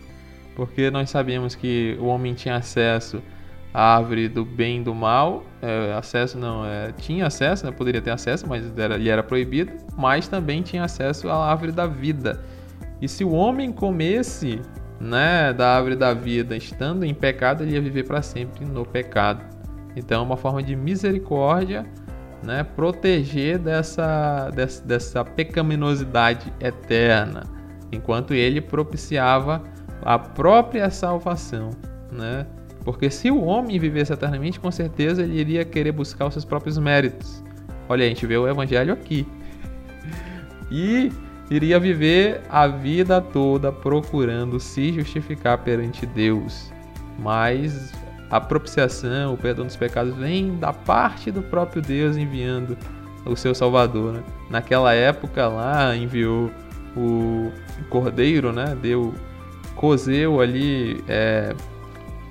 Porque 0.55 0.91
nós 0.91 1.11
sabemos 1.11 1.55
que 1.55 1.97
o 2.01 2.07
homem 2.07 2.34
tinha 2.34 2.57
acesso 2.57 3.22
à 3.79 3.95
árvore 3.95 4.26
do 4.26 4.45
bem 4.45 4.81
e 4.81 4.83
do 4.83 4.93
mal, 4.93 5.45
é, 5.62 5.95
acesso 5.97 6.37
não, 6.37 6.66
é, 6.66 6.91
tinha 6.99 7.29
acesso, 7.29 7.64
né? 7.64 7.70
poderia 7.70 8.03
ter 8.03 8.11
acesso, 8.11 8.45
mas 8.49 8.76
era, 8.76 8.97
lhe 8.97 9.09
era 9.09 9.22
proibido, 9.22 9.70
mas 9.97 10.26
também 10.26 10.62
tinha 10.62 10.83
acesso 10.83 11.29
à 11.29 11.49
árvore 11.49 11.70
da 11.70 11.87
vida. 11.87 12.43
E 13.01 13.09
se 13.09 13.22
o 13.22 13.31
homem 13.31 13.70
comesse 13.70 14.61
né, 14.99 15.53
da 15.53 15.76
árvore 15.76 15.95
da 15.95 16.12
vida, 16.12 16.57
estando 16.57 17.05
em 17.05 17.14
pecado, 17.14 17.62
ele 17.62 17.74
ia 17.74 17.81
viver 17.81 18.03
para 18.03 18.20
sempre 18.20 18.64
no 18.64 18.85
pecado. 18.85 19.45
Então, 19.95 20.22
é 20.22 20.24
uma 20.24 20.37
forma 20.37 20.61
de 20.61 20.74
misericórdia, 20.74 21.87
né, 22.43 22.64
proteger 22.64 23.61
dessa, 23.61 24.51
dessa, 24.51 24.85
dessa 24.85 25.24
pecaminosidade 25.24 26.53
eterna, 26.59 27.45
enquanto 27.93 28.35
ele 28.35 28.61
propiciava 28.61 29.62
a 30.03 30.18
própria 30.18 30.91
salvação, 30.91 31.70
né? 32.11 32.45
Porque 32.85 33.11
se 33.11 33.31
o 33.31 33.43
homem 33.43 33.79
vivesse 33.79 34.12
eternamente, 34.12 34.59
com 34.59 34.70
certeza 34.70 35.22
ele 35.22 35.39
iria 35.39 35.64
querer 35.64 35.93
buscar 35.93 36.26
os 36.26 36.35
seus 36.35 36.45
próprios 36.45 36.79
méritos. 36.79 37.43
Olha, 37.89 38.05
a 38.05 38.09
gente 38.09 38.26
vê 38.26 38.37
o 38.37 38.49
evangelho 38.49 38.93
aqui. 38.93 39.26
E 40.70 41.11
iria 41.51 41.79
viver 41.79 42.41
a 42.49 42.66
vida 42.66 43.20
toda 43.20 43.72
procurando 43.72 44.61
se 44.61 44.93
justificar 44.93 45.59
perante 45.59 46.05
Deus. 46.07 46.72
Mas 47.18 47.93
a 48.31 48.41
propiciação, 48.41 49.35
o 49.35 49.37
perdão 49.37 49.64
dos 49.64 49.76
pecados 49.76 50.14
vem 50.16 50.57
da 50.59 50.72
parte 50.72 51.31
do 51.31 51.43
próprio 51.43 51.81
Deus 51.81 52.16
enviando 52.16 52.76
o 53.24 53.35
seu 53.35 53.55
Salvador. 53.55 54.12
Né? 54.12 54.22
Naquela 54.51 54.93
época 54.95 55.49
lá 55.49 55.97
enviou 55.97 56.51
o 56.97 57.51
cordeiro, 57.89 58.53
né? 58.53 58.76
Deu 58.81 59.14
cozeu 59.74 60.41
ali 60.41 61.03
é, 61.07 61.55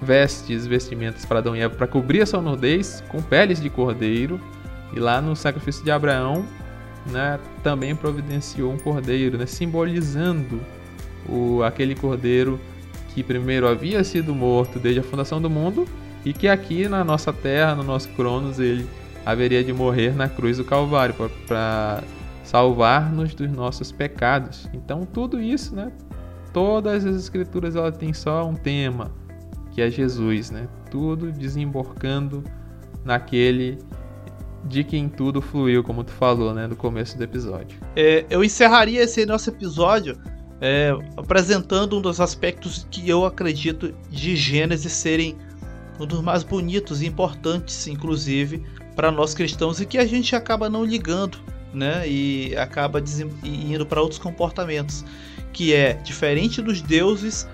vestes, 0.02 0.68
vestimentas 0.68 1.26
para 1.26 1.40
Adão 1.40 1.56
e 1.56 1.62
Eva 1.62 1.76
para 1.76 1.88
cobrir 1.88 2.22
a 2.22 2.26
sua 2.26 2.42
nudez 2.42 3.04
com 3.10 3.22
peles 3.22 3.62
de 3.62 3.70
cordeiro. 3.70 4.40
E 4.94 5.00
lá 5.00 5.22
no 5.22 5.36
sacrifício 5.36 5.84
de 5.84 5.92
Abraão, 5.92 6.46
né, 7.12 7.40
também 7.64 7.96
providenciou 7.96 8.72
um 8.72 8.78
cordeiro, 8.78 9.38
né, 9.38 9.46
simbolizando 9.46 10.62
o, 11.28 11.62
aquele 11.64 11.96
cordeiro 11.96 12.60
que 13.14 13.24
primeiro 13.24 13.68
havia 13.68 14.04
sido 14.04 14.34
morto 14.34 14.80
desde 14.80 15.02
a 15.02 15.04
fundação 15.04 15.42
do 15.42 15.50
mundo 15.50 15.86
e 16.24 16.34
que 16.34 16.48
aqui 16.48 16.88
na 16.88 17.04
nossa 17.04 17.34
terra, 17.34 17.76
no 17.76 17.84
nosso 17.84 18.10
Cronos, 18.10 18.60
ele 18.60 18.88
haveria 19.26 19.64
de 19.64 19.74
morrer 19.74 20.16
na 20.16 20.30
cruz 20.30 20.58
do 20.58 20.64
Calvário 20.64 21.16
para 21.48 22.04
salvar-nos 22.44 23.34
dos 23.34 23.52
nossos 23.52 23.92
pecados. 23.92 24.70
Então 24.74 25.06
tudo 25.06 25.42
isso, 25.42 25.76
né? 25.76 25.92
Todas 26.54 27.06
as 27.06 27.16
escrituras 27.16 27.76
ela 27.76 27.92
tem 27.92 28.14
só 28.14 28.48
um 28.48 28.56
tema, 28.56 29.12
que 29.78 29.82
é 29.84 29.92
Jesus, 29.92 30.50
né? 30.50 30.68
Tudo 30.90 31.32
desembarcando 31.32 32.44
naquele 33.06 33.78
de 34.64 34.84
quem 34.84 35.08
tudo 35.08 35.40
fluiu, 35.40 35.84
como 35.84 36.04
tu 36.04 36.12
falou, 36.12 36.52
né, 36.52 36.66
no 36.66 36.76
começo 36.76 37.16
do 37.16 37.24
episódio. 37.24 37.78
É, 37.96 38.26
eu 38.28 38.44
encerraria 38.44 39.04
esse 39.04 39.24
nosso 39.24 39.52
episódio 39.52 40.18
é, 40.60 40.90
apresentando 41.16 41.96
um 41.96 42.02
dos 42.02 42.20
aspectos 42.20 42.88
que 42.90 43.08
eu 43.08 43.24
acredito 43.24 43.94
de 44.10 44.36
Gênesis 44.36 44.92
serem 44.92 45.38
um 46.00 46.08
dos 46.08 46.24
mais 46.24 46.42
bonitos 46.42 47.04
e 47.04 47.06
importantes, 47.06 47.86
inclusive, 47.86 48.64
para 48.96 49.12
nós 49.12 49.36
cristãos 49.36 49.80
e 49.80 49.86
que 49.86 50.00
a 50.00 50.08
gente 50.08 50.36
acaba 50.36 50.68
não 50.68 50.84
ligando, 50.84 51.38
né? 51.72 52.10
E 52.10 52.58
acaba 52.58 53.00
indo 53.44 53.86
para 53.86 54.02
outros 54.02 54.20
comportamentos, 54.20 55.06
que 55.54 55.72
é 55.72 55.94
diferente 55.94 56.64
dos 56.64 56.82
deuses 56.82 57.48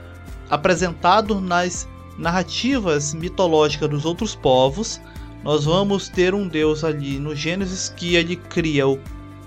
apresentados 0.49 1.41
nas 1.41 1.85
narrativas 2.17 3.13
mitológicas 3.13 3.89
dos 3.89 4.05
outros 4.05 4.35
povos. 4.35 5.01
Nós 5.43 5.65
vamos 5.65 6.09
ter 6.09 6.33
um 6.33 6.47
Deus 6.47 6.83
ali 6.83 7.19
no 7.19 7.35
Gênesis 7.35 7.93
que 7.95 8.15
ele 8.15 8.35
cria 8.35 8.87
o 8.87 8.99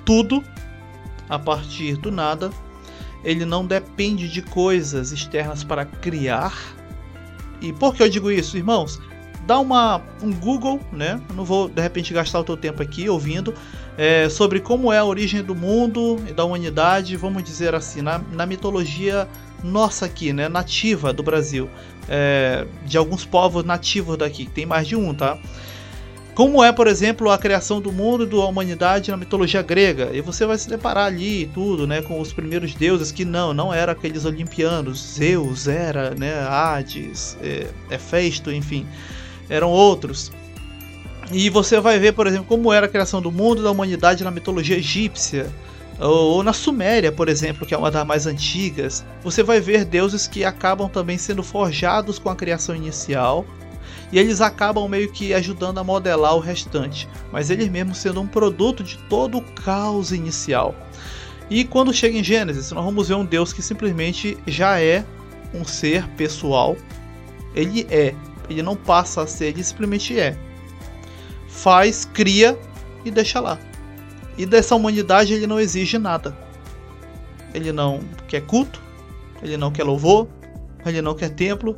tudo 0.05 0.43
a 1.29 1.39
partir 1.39 1.97
do 1.97 2.11
nada. 2.11 2.51
Ele 3.25 3.45
não 3.45 3.67
depende 3.67 4.29
de 4.29 4.43
coisas 4.43 5.11
externas 5.11 5.65
para 5.65 5.85
criar 5.85 6.53
e 7.61 7.73
por 7.73 7.95
que 7.95 8.03
eu 8.03 8.09
digo 8.09 8.31
isso, 8.31 8.57
irmãos? 8.57 9.01
Dá 9.47 9.59
uma, 9.59 10.03
um 10.23 10.33
Google, 10.33 10.81
né? 10.93 11.21
não 11.35 11.45
vou 11.45 11.69
de 11.69 11.81
repente 11.81 12.13
gastar 12.13 12.41
o 12.41 12.45
teu 12.45 12.57
tempo 12.57 12.83
aqui 12.83 13.09
ouvindo, 13.09 13.55
é, 13.97 14.29
sobre 14.29 14.61
como 14.61 14.93
é 14.93 14.99
a 14.99 15.05
origem 15.05 15.43
do 15.43 15.55
mundo 15.55 16.21
e 16.29 16.33
da 16.33 16.45
humanidade, 16.45 17.17
vamos 17.17 17.45
dizer 17.45 17.75
assim, 17.75 18.03
na, 18.03 18.21
na 18.33 18.45
mitologia 18.45 19.29
nossa 19.63 20.07
aqui, 20.07 20.33
né? 20.33 20.49
Nativa 20.49 21.13
do 21.13 21.23
Brasil, 21.23 21.69
é, 22.09 22.67
de 22.85 22.97
alguns 22.97 23.25
povos 23.25 23.65
nativos 23.65 24.17
daqui, 24.17 24.47
tem 24.47 24.67
mais 24.67 24.87
de 24.87 24.97
um, 24.97 25.15
tá? 25.15 25.39
Como 26.37 26.63
é, 26.63 26.71
por 26.71 26.87
exemplo, 26.87 27.31
a 27.31 27.39
criação 27.39 27.81
do 27.81 27.91
mundo 27.91 28.25
e 28.25 28.27
da 28.27 28.45
humanidade 28.45 29.11
na 29.11 29.17
mitologia 29.17 29.63
grega. 29.63 30.11
E 30.13 30.21
você 30.21 30.45
vai 30.45 30.59
se 30.59 30.69
deparar 30.69 31.07
ali 31.07 31.47
tudo, 31.55 31.87
né, 31.87 32.03
com 32.03 32.21
os 32.21 32.31
primeiros 32.31 32.75
deuses 32.75 33.11
que 33.11 33.25
não, 33.25 33.55
não 33.55 33.73
eram 33.73 33.95
aqueles 33.95 34.27
olimpianos. 34.27 35.15
Zeus 35.15 35.67
era, 35.67 36.11
né, 36.11 36.35
Hades, 36.47 37.39
é, 37.43 37.69
Hefesto, 37.91 38.53
enfim, 38.53 38.87
eram 39.49 39.71
outros. 39.71 40.31
E 41.33 41.49
você 41.49 41.81
vai 41.81 41.99
ver, 41.99 42.13
por 42.13 42.27
exemplo, 42.27 42.45
como 42.45 42.71
era 42.71 42.85
a 42.85 42.89
criação 42.89 43.23
do 43.23 43.33
mundo 43.33 43.63
e 43.63 43.65
da 43.65 43.71
humanidade 43.71 44.23
na 44.23 44.31
mitologia 44.31 44.77
egípcia. 44.77 45.51
Ou, 45.99 46.43
na 46.43 46.53
Suméria, 46.53 47.11
por 47.11 47.29
exemplo, 47.29 47.67
que 47.67 47.75
é 47.75 47.79
uma 47.79 47.91
das 47.91 48.07
mais 48.07 48.27
antigas, 48.27 49.05
você 49.23 49.43
vai 49.43 49.61
ver 49.61 49.85
deuses 49.85 50.27
que 50.27 50.45
acabam 50.45 50.89
também 50.89 51.17
sendo 51.17 51.43
forjados 51.43 52.19
com 52.19 52.29
a 52.29 52.37
criação 52.37 52.77
inicial, 52.77 53.47
e 54.13 54.19
eles 54.19 54.41
acabam 54.41 54.89
meio 54.89 55.11
que 55.11 55.33
ajudando 55.35 55.79
a 55.79 55.85
modelar 55.85 56.37
o 56.37 56.41
restante, 56.41 57.09
mas 57.33 57.51
eles 57.51 57.69
mesmos 57.69 57.99
sendo 57.99 58.21
um 58.21 58.27
produto 58.27 58.85
de 58.85 58.99
todo 59.09 59.39
o 59.39 59.43
caos 59.43 60.13
inicial. 60.13 60.75
E 61.49 61.65
quando 61.65 61.93
chega 61.93 62.19
em 62.19 62.25
Gênesis, 62.25 62.71
nós 62.73 62.85
vamos 62.85 63.09
ver 63.09 63.15
um 63.15 63.25
Deus 63.25 63.53
que 63.53 63.63
simplesmente 63.63 64.37
já 64.47 64.81
é 64.81 65.05
um 65.55 65.65
ser 65.65 66.07
pessoal. 66.11 66.77
Ele 67.55 67.87
é, 67.89 68.15
ele 68.51 68.63
não 68.63 68.77
passa 68.77 69.23
a 69.23 69.27
ser, 69.27 69.47
ele 69.47 69.63
simplesmente 69.63 70.19
é. 70.19 70.37
Faz, 71.49 72.05
cria 72.05 72.59
e 73.05 73.11
deixa 73.11 73.41
lá. 73.41 73.59
E 74.37 74.45
dessa 74.45 74.75
humanidade 74.75 75.33
ele 75.33 75.47
não 75.47 75.59
exige 75.59 75.99
nada. 75.99 76.37
Ele 77.55 77.73
não 77.73 78.01
quer 78.29 78.43
culto, 78.43 78.81
ele 79.43 79.57
não 79.57 79.71
quer 79.71 79.85
louvor, 79.85 80.29
ele 80.85 81.01
não 81.01 81.15
quer 81.15 81.31
templo, 81.31 81.77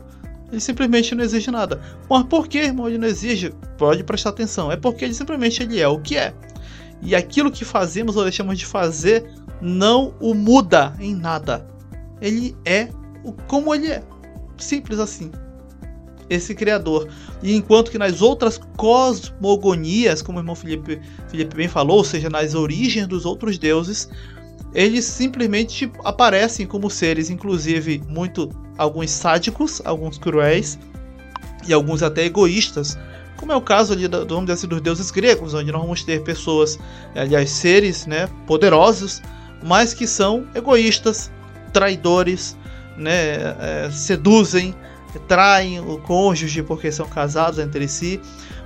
ele 0.51 0.61
simplesmente 0.61 1.15
não 1.15 1.23
exige 1.23 1.51
nada. 1.51 1.81
Mas 2.09 2.25
por 2.25 2.49
que, 2.49 2.59
irmão, 2.59 2.89
ele 2.89 2.99
não 2.99 3.07
exige? 3.07 3.53
Pode 3.77 4.03
prestar 4.03 4.31
atenção. 4.31 4.73
É 4.73 4.77
porque 4.77 5.05
ele 5.05 5.15
simplesmente 5.15 5.63
ele 5.63 5.81
é 5.81 5.87
o 5.87 6.01
que 6.01 6.17
é. 6.17 6.35
E 7.03 7.15
aquilo 7.15 7.51
que 7.51 7.65
fazemos 7.65 8.17
ou 8.17 8.25
deixamos 8.25 8.59
de 8.59 8.67
fazer 8.67 9.31
não 9.61 10.15
o 10.21 10.35
muda 10.35 10.95
em 10.99 11.15
nada. 11.15 11.67
Ele 12.21 12.57
é 12.65 12.89
como 13.47 13.75
ele 13.75 13.89
é. 13.89 14.03
Simples 14.57 14.99
assim. 14.99 15.31
Esse 16.29 16.55
criador. 16.55 17.09
E 17.43 17.55
enquanto 17.55 17.91
que 17.91 17.99
nas 17.99 18.21
outras 18.21 18.61
cosmogonias, 18.77 20.21
como 20.21 20.39
o 20.39 20.41
irmão 20.41 20.55
Felipe, 20.55 21.01
Felipe 21.29 21.57
bem 21.57 21.69
falou, 21.69 21.99
ou 21.99 22.05
seja, 22.05 22.29
nas 22.29 22.55
origens 22.55 23.07
dos 23.07 23.25
outros 23.25 23.59
deuses, 23.59 24.09
eles 24.75 25.05
simplesmente 25.05 25.91
aparecem 26.05 26.67
como 26.67 26.91
seres, 26.91 27.31
inclusive, 27.31 28.03
muito 28.09 28.51
alguns 28.77 29.11
sádicos, 29.11 29.81
alguns 29.85 30.19
cruéis 30.19 30.79
e 31.67 31.73
alguns 31.73 32.03
até 32.03 32.25
egoístas, 32.25 32.97
como 33.39 33.53
é 33.53 33.57
o 33.57 33.61
caso 33.61 33.93
ali 33.93 34.09
do, 34.09 34.53
assim, 34.53 34.67
dos 34.67 34.81
deuses 34.81 35.11
gregos, 35.11 35.55
onde 35.55 35.71
nós 35.71 35.81
vamos 35.81 36.03
ter 36.03 36.23
pessoas, 36.23 36.79
aliás, 37.15 37.51
seres 37.51 38.05
né, 38.05 38.29
poderosos, 38.47 39.23
mas 39.63 39.95
que 39.95 40.07
são 40.07 40.47
egoístas, 40.55 41.31
traidores, 41.73 42.57
né, 42.97 43.37
é, 43.61 43.91
seduzem, 43.93 44.75
traem 45.27 45.81
o 45.81 45.99
cônjuge 45.99 46.63
porque 46.63 46.91
são 46.91 47.09
casados 47.09 47.59
entre 47.59 47.87
si. 47.89 48.21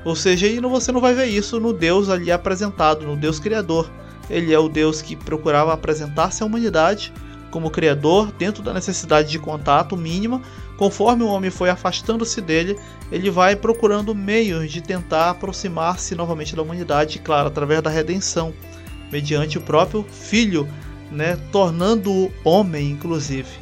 Ou 0.04 0.16
seja, 0.16 0.46
e 0.46 0.58
você 0.60 0.90
não 0.90 1.00
vai 1.00 1.14
ver 1.14 1.26
isso 1.26 1.60
no 1.60 1.72
Deus 1.72 2.08
ali 2.08 2.32
apresentado, 2.32 3.06
no 3.06 3.16
Deus 3.16 3.38
Criador. 3.38 3.90
Ele 4.28 4.52
é 4.52 4.58
o 4.58 4.68
Deus 4.68 5.02
que 5.02 5.14
procurava 5.14 5.72
apresentar-se 5.72 6.42
à 6.42 6.46
humanidade 6.46 7.12
como 7.52 7.70
criador 7.70 8.32
dentro 8.32 8.62
da 8.62 8.72
necessidade 8.72 9.30
de 9.30 9.38
contato 9.38 9.96
mínima. 9.96 10.40
Conforme 10.76 11.22
o 11.22 11.28
homem 11.28 11.50
foi 11.50 11.68
afastando-se 11.70 12.40
dele, 12.40 12.76
ele 13.12 13.30
vai 13.30 13.54
procurando 13.54 14.14
meios 14.14 14.72
de 14.72 14.80
tentar 14.80 15.30
aproximar-se 15.30 16.14
novamente 16.16 16.56
da 16.56 16.62
humanidade, 16.62 17.20
claro, 17.20 17.48
através 17.48 17.82
da 17.82 17.90
redenção, 17.90 18.52
mediante 19.12 19.58
o 19.58 19.60
próprio 19.60 20.04
Filho, 20.10 20.66
né, 21.10 21.36
tornando-o 21.52 22.32
homem, 22.42 22.90
inclusive. 22.90 23.61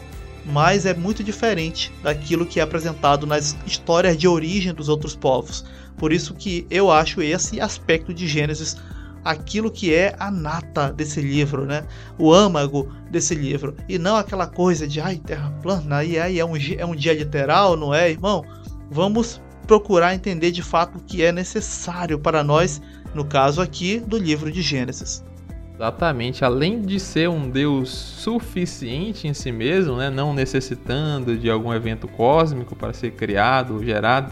Mas 0.53 0.87
é 0.87 0.95
muito 0.95 1.23
diferente 1.23 1.93
daquilo 2.03 2.47
que 2.47 2.61
é 2.61 2.63
apresentado 2.63 3.27
nas 3.27 3.57
histórias 3.67 4.17
de 4.17 4.27
origem 4.27 4.75
dos 4.75 4.89
outros 4.89 5.15
povos. 5.15 5.65
Por 5.97 6.13
isso 6.13 6.35
que 6.35 6.67
eu 6.71 6.91
acho 6.91 7.23
esse 7.23 7.61
aspecto 7.61 8.13
de 8.13 8.27
Gênesis 8.27 8.77
aquilo 9.25 9.71
que 9.71 9.95
é 9.95 10.15
a 10.19 10.31
nata 10.31 10.93
desse 10.93 11.21
livro, 11.21 11.67
né? 11.67 11.85
O 12.19 12.33
âmago 12.33 12.91
desse 13.11 13.35
livro. 13.35 13.77
E 13.89 13.99
não 13.99 14.17
aquela 14.17 14.47
coisa 14.47 14.87
de 14.87 15.01
ai, 15.01 15.17
terra 15.17 15.51
plana, 15.63 16.03
e 16.05 16.19
aí 16.19 16.39
é 16.39 16.45
um, 16.45 16.55
é 16.57 16.87
um 16.87 16.95
dia 16.95 17.15
literal, 17.15 17.77
não 17.77 17.95
é, 17.95 18.11
irmão? 18.11 18.45
Vamos 18.91 19.41
procurar 19.67 20.15
entender 20.15 20.51
de 20.51 20.63
fato 20.63 20.99
o 20.99 21.03
que 21.03 21.23
é 21.23 21.31
necessário 21.31 22.19
para 22.19 22.43
nós, 22.43 22.81
no 23.15 23.25
caso 23.25 23.61
aqui 23.61 24.01
do 24.01 24.19
livro 24.19 24.51
de 24.51 24.63
Gênesis. 24.63 25.23
Exatamente, 25.81 26.45
além 26.45 26.83
de 26.83 27.01
ser 27.01 27.31
um 27.31 27.49
Deus 27.49 27.89
suficiente 27.89 29.27
em 29.27 29.33
si 29.33 29.51
mesmo, 29.51 29.97
né, 29.97 30.11
não 30.11 30.35
necessitando 30.35 31.39
de 31.39 31.51
algum 31.51 31.73
evento 31.73 32.07
cósmico 32.07 32.77
para 32.77 32.93
ser 32.93 33.13
criado 33.13 33.77
ou 33.77 33.83
gerado, 33.83 34.31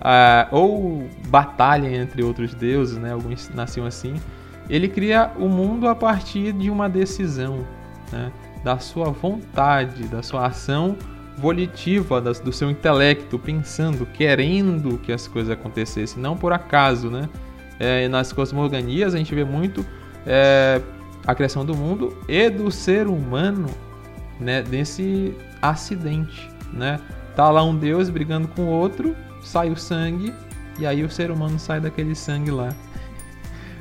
uh, 0.00 0.48
ou 0.50 1.08
batalha 1.28 1.86
entre 1.86 2.24
outros 2.24 2.52
deuses, 2.52 2.98
né? 2.98 3.12
Alguns 3.12 3.48
nasciam 3.50 3.86
assim. 3.86 4.14
Ele 4.68 4.88
cria 4.88 5.30
o 5.38 5.48
mundo 5.48 5.86
a 5.86 5.94
partir 5.94 6.52
de 6.52 6.68
uma 6.68 6.88
decisão, 6.88 7.64
né? 8.10 8.32
da 8.64 8.80
sua 8.80 9.10
vontade, 9.10 10.02
da 10.08 10.20
sua 10.20 10.48
ação 10.48 10.96
volitiva, 11.38 12.20
do 12.20 12.52
seu 12.52 12.68
intelecto, 12.68 13.38
pensando, 13.38 14.04
querendo 14.04 14.98
que 14.98 15.12
as 15.12 15.28
coisas 15.28 15.52
acontecessem, 15.52 16.20
não 16.20 16.36
por 16.36 16.52
acaso, 16.52 17.08
né? 17.08 17.28
É, 17.78 18.08
nas 18.08 18.32
cosmogonias 18.32 19.14
a 19.14 19.18
gente 19.18 19.32
vê 19.32 19.44
muito 19.44 19.86
é, 20.26 20.80
a 21.26 21.34
criação 21.34 21.64
do 21.64 21.74
mundo 21.74 22.16
e 22.28 22.48
do 22.50 22.70
ser 22.70 23.06
humano, 23.06 23.68
né? 24.40 24.62
Desse 24.62 25.34
acidente, 25.60 26.50
né? 26.72 27.00
Tá 27.36 27.50
lá 27.50 27.62
um 27.62 27.76
Deus 27.76 28.10
brigando 28.10 28.48
com 28.48 28.66
outro 28.66 29.16
sai 29.42 29.70
o 29.70 29.76
sangue 29.76 30.32
e 30.78 30.86
aí 30.86 31.02
o 31.02 31.10
ser 31.10 31.30
humano 31.30 31.58
sai 31.58 31.80
daquele 31.80 32.14
sangue 32.14 32.50
lá. 32.50 32.74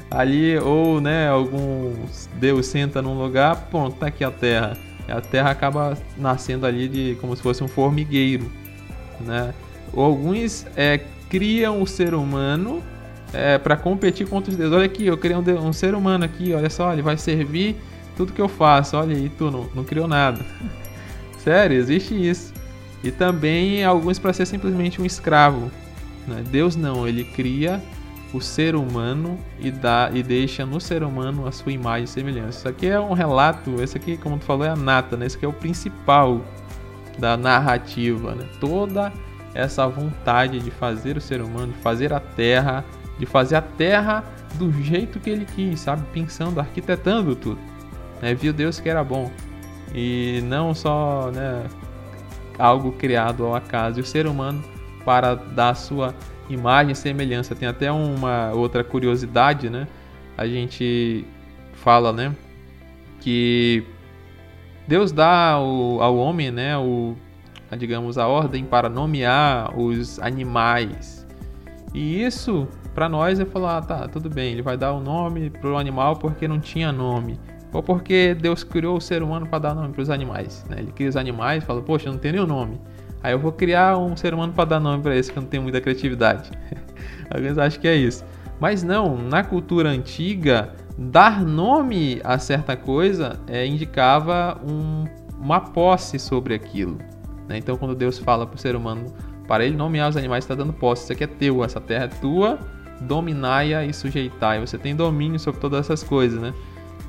Ali, 0.09 0.57
ou 0.57 0.99
né, 0.99 1.29
algum 1.29 1.93
Deus 2.35 2.65
senta 2.65 3.01
num 3.01 3.17
lugar, 3.17 3.67
pronto, 3.69 3.95
tá 3.97 4.07
aqui 4.07 4.23
a 4.25 4.31
terra. 4.31 4.75
A 5.07 5.21
terra 5.21 5.51
acaba 5.51 5.97
nascendo 6.17 6.65
ali 6.65 6.87
de 6.87 7.17
como 7.21 7.35
se 7.35 7.41
fosse 7.41 7.63
um 7.63 7.67
formigueiro, 7.67 8.51
né? 9.21 9.53
alguns 9.95 10.65
é, 10.75 10.99
criam 11.29 11.81
o 11.81 11.87
ser 11.87 12.13
humano 12.13 12.83
é, 13.33 13.57
para 13.57 13.75
competir 13.75 14.27
contra 14.27 14.51
os 14.51 14.57
deuses. 14.57 14.75
Olha 14.75 14.85
aqui, 14.85 15.05
eu 15.05 15.17
criei 15.17 15.35
um, 15.35 15.67
um, 15.67 15.73
ser 15.73 15.95
humano 15.95 16.25
aqui, 16.25 16.53
olha 16.53 16.69
só, 16.69 16.91
ele 16.91 17.01
vai 17.01 17.17
servir 17.17 17.75
tudo 18.15 18.33
que 18.33 18.41
eu 18.41 18.49
faço. 18.49 18.97
Olha 18.97 19.15
aí, 19.15 19.29
tu 19.29 19.49
não, 19.49 19.69
não 19.73 19.83
criou 19.83 20.07
nada. 20.07 20.45
Sério, 21.37 21.77
existe 21.77 22.13
isso. 22.13 22.53
E 23.03 23.11
também 23.11 23.83
alguns 23.83 24.19
para 24.19 24.31
ser 24.33 24.45
simplesmente 24.45 25.01
um 25.01 25.05
escravo. 25.05 25.71
Né? 26.27 26.43
Deus 26.49 26.75
não, 26.75 27.07
ele 27.07 27.23
cria 27.23 27.81
o 28.33 28.39
ser 28.39 28.75
humano 28.75 29.37
e 29.59 29.71
dá 29.71 30.09
e 30.13 30.23
deixa 30.23 30.65
no 30.65 30.79
ser 30.79 31.03
humano 31.03 31.47
a 31.47 31.51
sua 31.51 31.71
imagem 31.71 32.05
e 32.05 32.07
semelhança. 32.07 32.59
Isso 32.59 32.69
aqui 32.69 32.87
é 32.87 32.99
um 32.99 33.13
relato, 33.13 33.81
esse 33.81 33.97
aqui, 33.97 34.17
como 34.17 34.37
tu 34.37 34.45
falou, 34.45 34.65
é 34.65 34.69
a 34.69 34.75
nata, 34.75 35.17
né? 35.17 35.25
Esse 35.25 35.35
aqui 35.35 35.45
é 35.45 35.49
o 35.49 35.53
principal 35.53 36.41
da 37.17 37.35
narrativa, 37.35 38.33
né? 38.35 38.45
Toda 38.59 39.11
essa 39.53 39.85
vontade 39.87 40.59
de 40.59 40.71
fazer 40.71 41.17
o 41.17 41.21
ser 41.21 41.41
humano, 41.41 41.73
de 41.73 41.79
fazer 41.79 42.13
a 42.13 42.19
terra, 42.19 42.85
de 43.21 43.27
fazer 43.27 43.55
a 43.55 43.61
terra 43.61 44.23
do 44.55 44.71
jeito 44.81 45.19
que 45.19 45.29
ele 45.29 45.45
quis, 45.45 45.79
sabe? 45.79 46.01
Pensando, 46.11 46.59
arquitetando 46.59 47.35
tudo. 47.35 47.59
Né? 48.19 48.33
Viu 48.33 48.51
Deus 48.51 48.79
que 48.79 48.89
era 48.89 49.03
bom. 49.03 49.31
E 49.93 50.41
não 50.45 50.73
só 50.73 51.29
né, 51.29 51.67
algo 52.57 52.93
criado 52.93 53.45
ao 53.45 53.55
acaso. 53.55 53.99
E 53.99 54.01
o 54.01 54.05
ser 54.05 54.25
humano, 54.25 54.63
para 55.05 55.35
dar 55.35 55.75
sua 55.75 56.15
imagem 56.49 56.93
e 56.93 56.95
semelhança. 56.95 57.53
Tem 57.53 57.67
até 57.67 57.91
uma 57.91 58.53
outra 58.53 58.83
curiosidade, 58.83 59.69
né? 59.69 59.87
A 60.35 60.47
gente 60.47 61.23
fala, 61.73 62.11
né? 62.11 62.35
Que 63.19 63.83
Deus 64.87 65.11
dá 65.11 65.51
ao, 65.51 66.01
ao 66.01 66.17
homem, 66.17 66.49
né? 66.49 66.75
O, 66.75 67.15
digamos, 67.77 68.17
a 68.17 68.27
ordem 68.27 68.65
para 68.65 68.89
nomear 68.89 69.79
os 69.79 70.17
animais. 70.17 71.21
E 71.93 72.23
isso, 72.23 72.67
para 72.93 73.07
nós, 73.07 73.39
é 73.39 73.45
falar, 73.45 73.77
ah, 73.77 73.81
tá, 73.81 74.07
tudo 74.07 74.29
bem, 74.29 74.53
ele 74.53 74.61
vai 74.61 74.77
dar 74.77 74.91
o 74.91 74.97
um 74.97 75.01
nome 75.01 75.49
para 75.49 75.69
o 75.69 75.77
animal 75.77 76.17
porque 76.17 76.47
não 76.47 76.59
tinha 76.59 76.91
nome. 76.91 77.39
Ou 77.73 77.81
porque 77.81 78.35
Deus 78.35 78.63
criou 78.63 78.97
o 78.97 79.01
ser 79.01 79.23
humano 79.23 79.47
para 79.47 79.59
dar 79.59 79.75
nome 79.75 79.93
para 79.93 80.01
os 80.01 80.09
animais. 80.09 80.65
Né? 80.69 80.77
Ele 80.79 80.91
cria 80.91 81.07
os 81.07 81.15
animais 81.15 81.63
e 81.63 81.65
fala, 81.65 81.81
poxa, 81.81 82.11
não 82.11 82.17
tem 82.17 82.33
nenhum 82.33 82.45
nome. 82.45 82.79
Aí 83.23 83.33
eu 83.33 83.39
vou 83.39 83.51
criar 83.51 83.97
um 83.97 84.15
ser 84.17 84.33
humano 84.33 84.51
para 84.51 84.65
dar 84.65 84.79
nome 84.79 85.01
para 85.01 85.15
esse 85.15 85.31
que 85.31 85.37
eu 85.37 85.41
não 85.41 85.49
tenho 85.49 85.63
muita 85.63 85.79
criatividade. 85.79 86.51
Alguns 87.33 87.57
acham 87.57 87.79
que 87.79 87.87
é 87.87 87.95
isso. 87.95 88.25
Mas 88.59 88.83
não, 88.83 89.17
na 89.17 89.43
cultura 89.43 89.89
antiga, 89.89 90.73
dar 90.97 91.41
nome 91.41 92.19
a 92.23 92.37
certa 92.37 92.75
coisa 92.75 93.39
é, 93.47 93.65
indicava 93.65 94.59
um, 94.67 95.05
uma 95.39 95.61
posse 95.61 96.19
sobre 96.19 96.53
aquilo. 96.53 96.97
Né? 97.47 97.57
Então, 97.57 97.77
quando 97.77 97.95
Deus 97.95 98.19
fala 98.19 98.45
para 98.45 98.55
o 98.55 98.59
ser 98.59 98.75
humano, 98.75 99.05
para 99.47 99.65
ele 99.65 99.75
nomear 99.75 100.09
os 100.09 100.17
animais, 100.17 100.43
está 100.43 100.55
dando 100.55 100.73
posse. 100.73 101.03
Isso 101.03 101.13
aqui 101.13 101.23
é 101.23 101.27
teu, 101.27 101.63
essa 101.63 101.79
terra 101.79 102.05
é 102.05 102.07
tua, 102.07 102.59
dominai-a 103.01 103.85
e 103.85 103.93
sujeitai. 103.93 104.59
Você 104.59 104.77
tem 104.77 104.95
domínio 104.95 105.39
sobre 105.39 105.59
todas 105.59 105.81
essas 105.81 106.03
coisas, 106.03 106.41
né? 106.41 106.53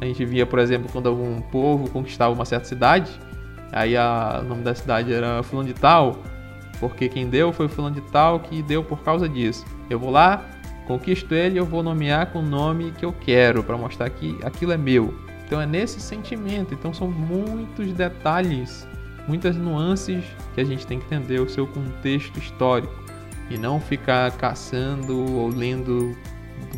A 0.00 0.04
gente 0.04 0.24
via, 0.24 0.44
por 0.44 0.58
exemplo, 0.58 0.88
quando 0.90 1.12
um 1.14 1.40
povo 1.40 1.88
conquistava 1.90 2.34
uma 2.34 2.44
certa 2.44 2.66
cidade, 2.66 3.20
Aí 3.72 3.96
a, 3.96 4.40
o 4.44 4.48
nome 4.48 4.62
da 4.62 4.74
cidade 4.74 5.12
era 5.12 5.42
Fulano 5.42 5.66
de 5.66 5.74
Tal, 5.74 6.18
porque 6.78 7.08
quem 7.08 7.28
deu 7.28 7.52
foi 7.52 7.68
Fulano 7.68 7.94
de 7.94 8.02
Tal 8.02 8.38
que 8.38 8.62
deu 8.62 8.84
por 8.84 9.00
causa 9.02 9.26
disso. 9.26 9.64
Eu 9.88 9.98
vou 9.98 10.10
lá, 10.10 10.44
conquisto 10.86 11.34
ele, 11.34 11.58
eu 11.58 11.64
vou 11.64 11.82
nomear 11.82 12.30
com 12.30 12.40
o 12.40 12.42
nome 12.42 12.92
que 12.92 13.04
eu 13.04 13.12
quero, 13.12 13.64
para 13.64 13.78
mostrar 13.78 14.10
que 14.10 14.38
aquilo 14.44 14.72
é 14.72 14.76
meu. 14.76 15.14
Então 15.46 15.58
é 15.58 15.66
nesse 15.66 16.00
sentimento. 16.00 16.74
Então 16.74 16.92
são 16.92 17.10
muitos 17.10 17.90
detalhes, 17.94 18.86
muitas 19.26 19.56
nuances 19.56 20.22
que 20.54 20.60
a 20.60 20.64
gente 20.64 20.86
tem 20.86 20.98
que 20.98 21.06
entender 21.06 21.40
o 21.40 21.48
seu 21.48 21.66
contexto 21.66 22.38
histórico 22.38 22.92
e 23.52 23.58
não 23.58 23.80
ficar 23.80 24.30
caçando 24.32 25.16
ou 25.36 25.48
lendo 25.48 26.16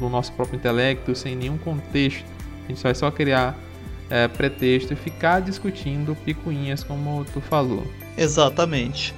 no 0.01 0.09
nosso 0.09 0.33
próprio 0.33 0.57
intelecto 0.57 1.15
sem 1.15 1.37
nenhum 1.37 1.59
contexto. 1.59 2.25
A 2.65 2.69
gente 2.69 2.83
vai 2.83 2.95
só 2.95 3.11
criar 3.11 3.57
é, 4.11 4.29
pretexto 4.29 4.93
e 4.93 4.97
ficar 4.97 5.41
discutindo 5.41 6.17
picuinhas, 6.25 6.83
como 6.83 7.25
tu 7.33 7.41
falou. 7.41 7.85
Exatamente. 8.17 9.15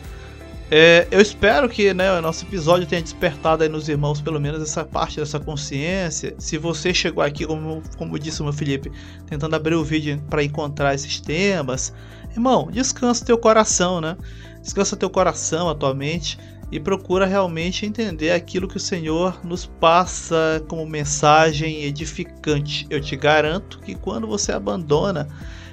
É, 0.68 1.06
eu 1.12 1.20
espero 1.20 1.68
que 1.68 1.94
né, 1.94 2.12
o 2.18 2.20
nosso 2.20 2.44
episódio 2.44 2.88
tenha 2.88 3.00
despertado 3.00 3.62
aí 3.62 3.68
nos 3.68 3.88
irmãos 3.88 4.20
pelo 4.20 4.40
menos 4.40 4.60
essa 4.60 4.84
parte 4.84 5.18
dessa 5.20 5.38
consciência. 5.38 6.34
Se 6.38 6.58
você 6.58 6.92
chegou 6.92 7.22
aqui, 7.22 7.46
como, 7.46 7.82
como 7.96 8.18
disse 8.18 8.40
o 8.40 8.44
meu 8.44 8.52
Felipe, 8.52 8.90
tentando 9.26 9.54
abrir 9.54 9.76
o 9.76 9.84
vídeo 9.84 10.20
para 10.28 10.42
encontrar 10.42 10.92
esses 10.92 11.20
temas, 11.20 11.92
irmão, 12.32 12.68
descansa 12.70 13.24
teu 13.24 13.38
coração, 13.38 14.00
né? 14.00 14.16
Descansa 14.60 14.96
teu 14.96 15.08
coração 15.08 15.68
atualmente 15.68 16.36
e 16.70 16.80
procura 16.80 17.26
realmente 17.26 17.86
entender 17.86 18.32
aquilo 18.32 18.66
que 18.66 18.76
o 18.76 18.80
Senhor 18.80 19.40
nos 19.44 19.66
passa 19.66 20.62
como 20.68 20.84
mensagem 20.86 21.84
edificante. 21.84 22.86
Eu 22.90 23.00
te 23.00 23.16
garanto 23.16 23.78
que 23.80 23.94
quando 23.94 24.26
você 24.26 24.52
abandona 24.52 25.28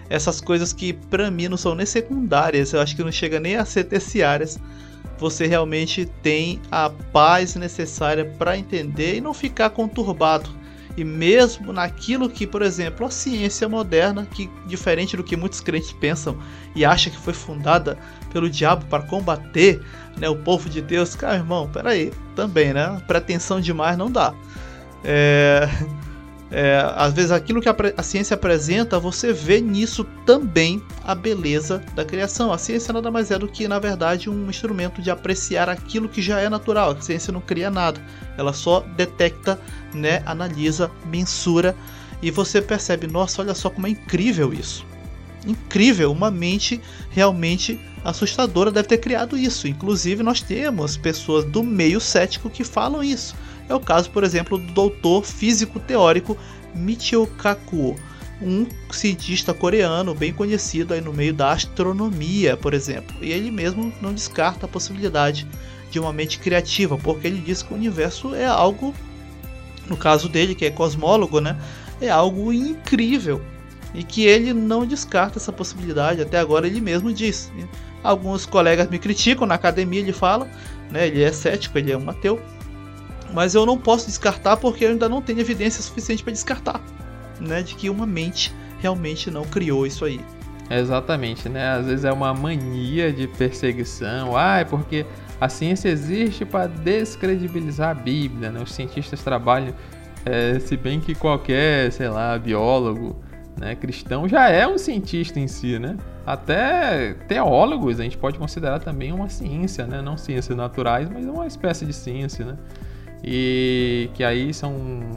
essas 0.10 0.39
coisas 0.39 0.72
que 0.72 0.94
para 0.94 1.32
mim 1.32 1.48
não 1.48 1.58
são 1.58 1.74
nem 1.74 1.86
secundárias, 1.86 2.74
eu 2.74 2.82
acho 2.82 2.96
que 2.96 3.04
não 3.04 3.12
chega 3.12 3.39
nem 3.39 3.56
a 3.56 3.66
ser 3.66 3.86
terciárias, 3.86 4.60
você 5.18 5.48
realmente 5.48 6.06
tem 6.22 6.62
a 6.70 6.89
paz 6.89 7.56
necessária 7.56 8.26
para 8.38 8.58
entender 8.58 9.16
e 9.16 9.22
não 9.22 9.34
ficar 9.34 9.72
conturbado 9.72 10.64
e 10.96 11.04
mesmo 11.04 11.74
naquilo 11.74 12.30
que, 12.30 12.46
por 12.46 12.62
exemplo, 12.62 13.06
a 13.06 13.10
ciência 13.10 13.68
moderna, 13.68 14.28
que 14.32 14.50
diferente 14.68 15.18
do 15.18 15.24
que 15.24 15.36
muitos 15.36 15.60
crentes 15.60 15.91
pensam 15.91 16.38
e 16.76 16.86
acham 16.86 17.12
que 17.12 17.20
foi 17.20 17.34
fundada 17.34 17.98
pelo 18.34 18.50
diabo 18.50 18.86
para 18.86 19.04
combater 19.04 19.82
né, 20.18 20.28
o 20.28 20.36
povo 20.36 20.70
de 20.70 20.82
Deus, 20.82 21.16
cara, 21.16 21.36
irmão, 21.36 21.70
peraí, 21.72 22.12
também, 22.36 22.74
né? 22.74 23.02
Pretensão 23.08 23.62
demais 23.62 23.98
não 23.98 24.12
dá. 24.12 24.34
É, 25.04 25.70
é, 26.52 26.94
às 26.96 27.14
vezes 27.14 27.32
aquilo 27.32 27.62
que 27.62 27.68
a, 27.68 27.76
a, 27.98 28.04
ciência 28.04 28.36
apresenta, 28.36 29.00
você 29.00 29.34
vê 29.34 29.60
nisso 29.60 30.04
também 30.26 30.82
a 31.04 31.16
beleza 31.16 31.82
da 31.96 32.06
criação. 32.06 32.54
A 32.54 32.58
ciência 32.58 32.94
nada 32.94 33.10
mais 33.10 33.32
é 33.32 33.40
do 33.40 33.48
que, 33.48 33.68
na 33.68 33.80
verdade, 33.80 34.30
um 34.30 34.50
instrumento 34.50 35.02
de 35.02 35.10
apreciar 35.10 35.68
aquilo 35.68 36.08
que 36.08 36.22
já 36.22 36.40
é 36.40 36.50
natural. 36.50 36.92
A 36.92 37.02
ciência 37.02 37.34
não 37.34 37.42
cria 37.42 37.72
nada, 37.72 38.00
ela 38.38 38.54
só 38.54 38.82
detecta, 38.96 39.60
né, 39.94 40.22
analisa, 40.26 40.92
mensura 41.06 41.76
e 42.22 42.32
você 42.32 42.62
percebe, 42.62 43.06
nossa, 43.08 43.42
olha 43.42 43.54
só 43.54 43.70
como 43.70 43.88
é 43.88 43.90
incrível 43.90 44.54
isso. 44.54 44.86
Incrível, 45.46 46.12
uma 46.12 46.32
mente 46.32 46.80
realmente 47.10 47.80
assustadora 48.04 48.72
deve 48.72 48.88
ter 48.88 48.97
criado 48.97 49.38
isso. 49.38 49.68
Inclusive, 49.68 50.24
nós 50.24 50.41
temos 50.41 50.97
pessoas 50.97 51.45
do 51.45 51.64
meio 51.64 51.99
cético 51.99 52.49
que 52.49 52.64
falam 52.64 53.04
isso 53.04 53.36
é 53.68 53.76
o 53.76 53.80
caso, 53.80 54.10
por 54.10 54.24
exemplo, 54.24 54.58
do 54.58 54.72
doutor 54.74 55.24
físico 55.24 55.80
teórico 55.80 56.38
Michio 56.76 57.28
Kakuo, 57.28 57.95
um 58.41 58.68
cientista 58.91 59.54
coreano 59.54 60.14
bem 60.14 60.34
conhecido 60.34 60.93
aí 60.93 61.01
no 61.01 61.14
meio 61.14 61.34
da 61.34 61.51
astronomia, 61.51 62.58
por 62.58 62.74
exemplo. 62.74 63.16
E 63.22 63.32
ele 63.32 63.51
mesmo 63.51 63.93
não 64.01 64.14
descarta 64.14 64.66
a 64.66 64.70
possibilidade 64.70 65.47
de 65.89 65.99
uma 65.99 66.12
mente 66.12 66.39
criativa, 66.39 66.97
porque 66.97 67.28
ele 67.28 67.39
diz 67.39 67.62
que 67.62 67.74
o 67.74 67.78
universo 67.78 68.34
é 68.34 68.45
algo, 68.45 68.93
no 69.88 69.95
caso 69.95 70.28
dele, 70.28 70.56
que 70.56 70.66
é 70.66 70.72
cosmólogo, 70.72 71.39
né, 71.39 71.58
é 72.01 72.10
algo 72.10 72.51
incrível 72.51 73.41
e 73.93 74.04
que 74.04 74.26
ele 74.26 74.54
não 74.54 74.86
descarta 74.86 75.38
essa 75.38 75.54
possibilidade. 75.54 76.22
Até 76.22 76.39
agora 76.39 76.66
ele 76.66 76.82
mesmo 76.82 77.14
diz. 77.14 77.51
Alguns 78.04 78.45
colegas 78.45 78.89
me 78.89 78.99
criticam 78.99 79.47
na 79.47 79.56
academia, 79.56 79.99
ele 80.01 80.14
fala, 80.14 80.47
né, 80.91 81.08
ele 81.08 81.24
é 81.24 81.32
cético, 81.32 81.78
ele 81.78 81.91
é 81.91 81.97
um 81.97 82.10
ateu, 82.10 82.41
mas 83.34 83.56
eu 83.56 83.66
não 83.66 83.78
posso 83.78 84.08
descartar 84.08 84.58
porque 84.58 84.86
eu 84.86 84.89
ainda 84.89 85.08
não 85.08 85.22
tenho 85.22 85.39
evidência 85.39 85.82
suficiente 85.82 86.24
para 86.24 86.34
descartar, 86.34 86.82
né, 87.39 87.64
de 87.64 87.76
que 87.76 87.89
uma 87.89 88.06
mente 88.06 88.54
realmente 88.80 89.32
não 89.32 89.43
criou 89.43 89.88
isso 89.88 90.04
aí. 90.06 90.20
Exatamente, 90.70 91.49
né? 91.49 91.72
Às 91.72 91.86
vezes 91.86 92.06
é 92.06 92.12
uma 92.12 92.34
mania 92.34 93.12
de 93.12 93.28
perseguição, 93.28 94.36
ah, 94.36 94.60
é 94.60 94.66
porque 94.66 95.06
a 95.39 95.49
ciência 95.49 95.89
existe 95.89 96.45
para 96.45 96.68
descredibilizar 96.68 97.89
a 97.89 97.93
Bíblia, 97.93 98.49
né? 98.49 98.62
Os 98.62 98.74
cientistas 98.74 99.22
trabalham, 99.22 99.74
é, 100.26 100.60
se 100.60 100.78
bem 100.78 100.99
que 100.99 101.14
qualquer, 101.14 101.91
sei 101.91 102.08
lá, 102.10 102.38
biólogo, 102.38 103.23
né, 103.60 103.76
cristão 103.76 104.28
já 104.28 104.49
é 104.49 104.68
um 104.68 104.78
cientista 104.78 105.39
em 105.39 105.47
si, 105.47 105.78
né? 105.80 105.97
Até 106.26 107.14
teólogos 107.28 107.99
a 107.99 108.04
gente 108.04 108.18
pode 108.18 108.38
considerar 108.38 108.80
também 108.80 109.12
uma 109.12 109.30
ciência, 109.30 109.86
né? 109.86 110.01
Não 110.01 110.18
ciências 110.18 110.58
naturais, 110.58 111.10
mas 111.10 111.26
uma 111.26 111.45
espécie 111.45 111.86
de 111.86 111.93
ciência, 111.93 112.45
né? 112.45 112.58
e 113.24 114.10
que 114.14 114.24
aí 114.24 114.54
são 114.54 114.76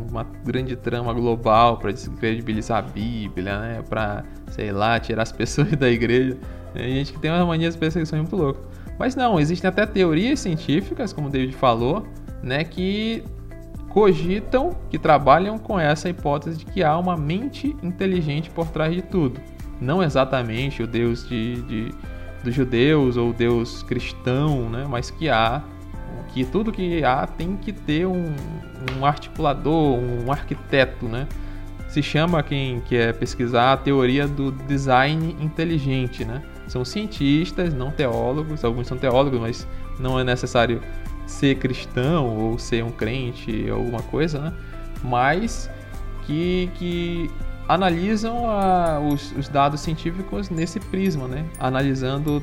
uma 0.08 0.22
grande 0.44 0.76
trama 0.76 1.12
global 1.12 1.76
para 1.76 1.90
descredibilizar 1.90 2.78
a 2.78 2.82
Bíblia, 2.82 3.58
né? 3.58 3.82
Para, 3.88 4.24
sei 4.52 4.70
lá, 4.70 5.00
tirar 5.00 5.24
as 5.24 5.32
pessoas 5.32 5.72
da 5.72 5.90
igreja. 5.90 6.36
Tem 6.72 6.88
gente 6.94 7.12
que 7.12 7.18
tem 7.18 7.32
uma 7.32 7.44
mania 7.44 7.68
de 7.68 7.76
perseguição 7.76 8.18
muito 8.18 8.36
louca. 8.36 8.60
Mas 8.96 9.16
não, 9.16 9.40
existem 9.40 9.68
até 9.68 9.84
teorias 9.84 10.38
científicas, 10.40 11.12
como 11.12 11.26
o 11.26 11.30
David 11.30 11.54
falou, 11.54 12.06
né, 12.42 12.62
que 12.62 13.24
cogitam, 13.96 14.76
que 14.90 14.98
trabalham 14.98 15.56
com 15.56 15.80
essa 15.80 16.06
hipótese 16.06 16.58
de 16.58 16.66
que 16.66 16.84
há 16.84 16.98
uma 16.98 17.16
mente 17.16 17.74
inteligente 17.82 18.50
por 18.50 18.68
trás 18.68 18.94
de 18.94 19.00
tudo. 19.00 19.40
Não 19.80 20.02
exatamente 20.02 20.82
o 20.82 20.86
Deus 20.86 21.26
de, 21.26 21.62
de 21.62 21.94
dos 22.44 22.54
judeus 22.54 23.16
ou 23.16 23.30
o 23.30 23.32
Deus 23.32 23.82
cristão, 23.84 24.68
né, 24.68 24.86
mas 24.86 25.10
que 25.10 25.30
há 25.30 25.62
que 26.28 26.44
tudo 26.44 26.70
que 26.70 27.02
há 27.02 27.26
tem 27.26 27.56
que 27.56 27.72
ter 27.72 28.06
um, 28.06 28.34
um 28.98 29.06
articulador, 29.06 29.98
um 29.98 30.30
arquiteto, 30.30 31.08
né? 31.08 31.26
Se 31.88 32.02
chama 32.02 32.42
quem 32.42 32.80
quer 32.80 33.14
pesquisar 33.14 33.72
a 33.72 33.76
teoria 33.78 34.28
do 34.28 34.52
design 34.52 35.34
inteligente, 35.40 36.22
né? 36.22 36.42
São 36.68 36.84
cientistas, 36.84 37.72
não 37.72 37.90
teólogos, 37.90 38.62
alguns 38.62 38.86
são 38.86 38.98
teólogos, 38.98 39.40
mas 39.40 39.66
não 39.98 40.20
é 40.20 40.24
necessário 40.24 40.82
ser 41.26 41.56
cristão 41.56 42.36
ou 42.36 42.58
ser 42.58 42.84
um 42.84 42.90
crente 42.90 43.68
alguma 43.68 44.02
coisa, 44.02 44.38
né? 44.38 44.52
Mas 45.02 45.70
que, 46.24 46.70
que 46.74 47.30
analisam 47.68 48.48
a, 48.48 49.00
os, 49.00 49.32
os, 49.32 49.48
dados 49.48 49.80
científicos 49.80 50.50
nesse 50.50 50.80
prisma, 50.80 51.26
né? 51.26 51.44
Analisando 51.58 52.42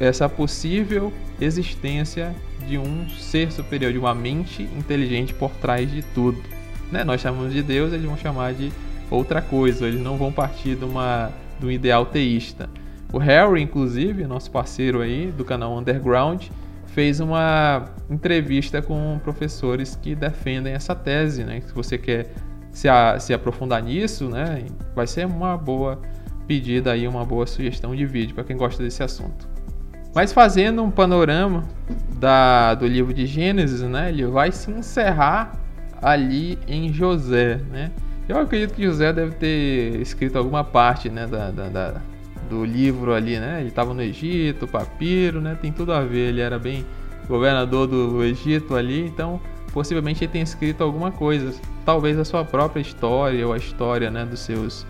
essa 0.00 0.28
possível 0.28 1.12
existência 1.40 2.34
de 2.66 2.78
um 2.78 3.08
ser 3.08 3.52
superior, 3.52 3.92
de 3.92 3.98
uma 3.98 4.14
mente 4.14 4.62
inteligente 4.62 5.34
por 5.34 5.50
trás 5.52 5.90
de 5.90 6.02
tudo. 6.02 6.40
Né? 6.90 7.04
Nós 7.04 7.20
chamamos 7.20 7.52
de 7.52 7.62
Deus, 7.62 7.92
eles 7.92 8.04
vão 8.04 8.16
chamar 8.16 8.54
de 8.54 8.72
outra 9.10 9.40
coisa, 9.40 9.86
eles 9.86 10.00
não 10.00 10.16
vão 10.16 10.32
partir 10.32 10.76
de, 10.76 10.84
uma, 10.84 11.30
de 11.60 11.66
um 11.66 11.70
ideal 11.70 12.06
teísta. 12.06 12.68
O 13.12 13.18
Harry, 13.18 13.62
inclusive, 13.62 14.26
nosso 14.26 14.50
parceiro 14.50 15.00
aí 15.00 15.32
do 15.36 15.44
canal 15.44 15.76
Underground, 15.76 16.48
fez 16.94 17.18
uma 17.18 17.86
entrevista 18.08 18.80
com 18.80 19.18
professores 19.22 19.98
que 20.00 20.14
defendem 20.14 20.74
essa 20.74 20.94
tese, 20.94 21.42
né? 21.42 21.60
Se 21.60 21.74
você 21.74 21.98
quer 21.98 22.28
se, 22.70 22.88
a, 22.88 23.18
se 23.18 23.34
aprofundar 23.34 23.82
nisso, 23.82 24.28
né? 24.28 24.64
Vai 24.94 25.06
ser 25.08 25.26
uma 25.26 25.56
boa 25.56 26.00
pedida 26.46 26.92
aí, 26.92 27.08
uma 27.08 27.24
boa 27.24 27.46
sugestão 27.46 27.96
de 27.96 28.06
vídeo 28.06 28.34
para 28.34 28.44
quem 28.44 28.56
gosta 28.56 28.80
desse 28.80 29.02
assunto. 29.02 29.48
Mas 30.14 30.32
fazendo 30.32 30.84
um 30.84 30.90
panorama 30.90 31.64
da, 32.16 32.74
do 32.74 32.86
livro 32.86 33.12
de 33.12 33.26
Gênesis, 33.26 33.80
né? 33.82 34.10
Ele 34.10 34.26
vai 34.26 34.52
se 34.52 34.70
encerrar 34.70 35.58
ali 36.00 36.56
em 36.68 36.92
José, 36.92 37.56
né? 37.72 37.90
Eu 38.28 38.38
acredito 38.38 38.72
que 38.72 38.84
José 38.84 39.12
deve 39.12 39.32
ter 39.32 40.00
escrito 40.00 40.38
alguma 40.38 40.62
parte, 40.62 41.10
né, 41.10 41.26
da, 41.26 41.50
da, 41.50 41.68
da 41.68 42.02
do 42.48 42.64
livro 42.64 43.14
ali, 43.14 43.38
né? 43.38 43.60
Ele 43.60 43.68
estava 43.68 43.92
no 43.92 44.02
Egito, 44.02 44.66
papiro, 44.66 45.40
né? 45.40 45.56
Tem 45.60 45.72
tudo 45.72 45.92
a 45.92 46.00
ver. 46.00 46.28
Ele 46.28 46.40
era 46.40 46.58
bem 46.58 46.84
governador 47.28 47.86
do 47.86 48.22
Egito 48.22 48.74
ali, 48.74 49.06
então 49.06 49.40
possivelmente 49.72 50.22
ele 50.22 50.32
tenha 50.32 50.44
escrito 50.44 50.82
alguma 50.84 51.10
coisa, 51.10 51.52
talvez 51.84 52.18
a 52.18 52.24
sua 52.24 52.44
própria 52.44 52.80
história 52.80 53.44
ou 53.46 53.52
a 53.52 53.56
história, 53.56 54.10
né, 54.10 54.24
dos 54.24 54.40
seus, 54.40 54.86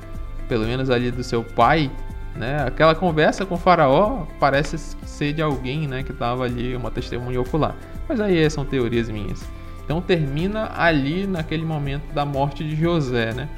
pelo 0.49 0.67
menos 0.67 0.91
ali 0.91 1.11
do 1.11 1.25
seu 1.25 1.43
pai, 1.43 1.91
né? 2.37 2.63
Aquela 2.67 2.95
conversa 2.95 3.47
com 3.47 3.55
o 3.55 3.59
faraó 3.59 4.27
parece 4.39 4.77
ser 4.79 5.33
de 5.33 5.41
alguém, 5.41 5.87
né, 5.87 6.03
que 6.03 6.13
estava 6.13 6.45
ali, 6.45 6.77
uma 6.77 6.91
testemunha 6.91 7.41
ocular. 7.41 7.75
Mas 8.09 8.21
aí 8.21 8.49
são 8.51 8.65
teorias 8.65 9.09
minhas. 9.09 9.43
Então 9.85 10.01
termina 10.01 10.71
ali 10.77 11.27
naquele 11.27 11.65
momento 11.65 12.13
da 12.13 12.25
morte 12.25 12.65
de 12.65 12.75
José, 12.77 13.33
né? 13.33 13.49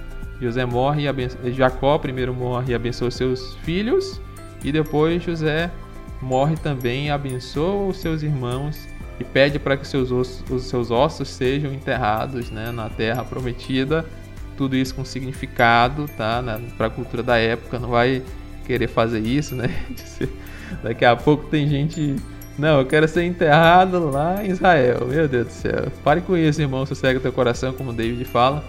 José 0.41 0.65
morre 0.67 1.05
e 1.45 1.53
Jacó 1.53 1.99
primeiro 1.99 2.35
morre 2.35 2.73
e 2.73 2.75
abençoa 2.75 3.11
seus 3.11 3.55
filhos 3.57 4.21
e 4.63 4.71
depois 4.71 5.23
José 5.23 5.71
morre 6.21 6.57
também 6.57 7.07
e 7.07 7.11
abençoa 7.11 7.89
os 7.89 7.99
seus 7.99 8.23
irmãos 8.23 8.89
e 9.19 9.25
pede 9.25 9.59
para 9.59 9.77
que 9.77 9.87
seus 9.87 10.13
ossos, 10.13 10.45
os 10.51 10.65
seus 10.65 10.91
ossos 10.91 11.29
sejam 11.29 11.73
enterrados 11.73 12.51
né, 12.51 12.71
na 12.71 12.89
terra 12.89 13.25
prometida. 13.25 14.05
Tudo 14.57 14.77
isso 14.77 14.95
com 14.95 15.05
significado, 15.05 16.07
tá? 16.17 16.43
Para 16.77 16.87
a 16.87 16.91
cultura 16.91 17.23
da 17.23 17.37
época, 17.37 17.79
não 17.79 17.91
vai 17.91 18.23
querer 18.67 18.89
fazer 18.89 19.21
isso, 19.21 19.55
né? 19.55 19.69
Daqui 20.83 21.05
a 21.05 21.15
pouco 21.15 21.47
tem 21.49 21.69
gente. 21.69 22.17
Não, 22.59 22.81
eu 22.81 22.87
quero 22.87 23.07
ser 23.07 23.25
enterrado 23.25 24.11
lá 24.11 24.43
em 24.43 24.51
Israel. 24.51 25.07
Meu 25.07 25.29
Deus 25.29 25.47
do 25.49 25.53
céu. 25.53 25.93
Pare 26.03 26.23
com 26.23 26.35
isso, 26.37 26.61
irmão. 26.61 26.87
Sossega 26.87 27.21
teu 27.21 27.33
coração, 27.33 27.75
como 27.75 27.93
David 27.93 28.25
fala. 28.25 28.65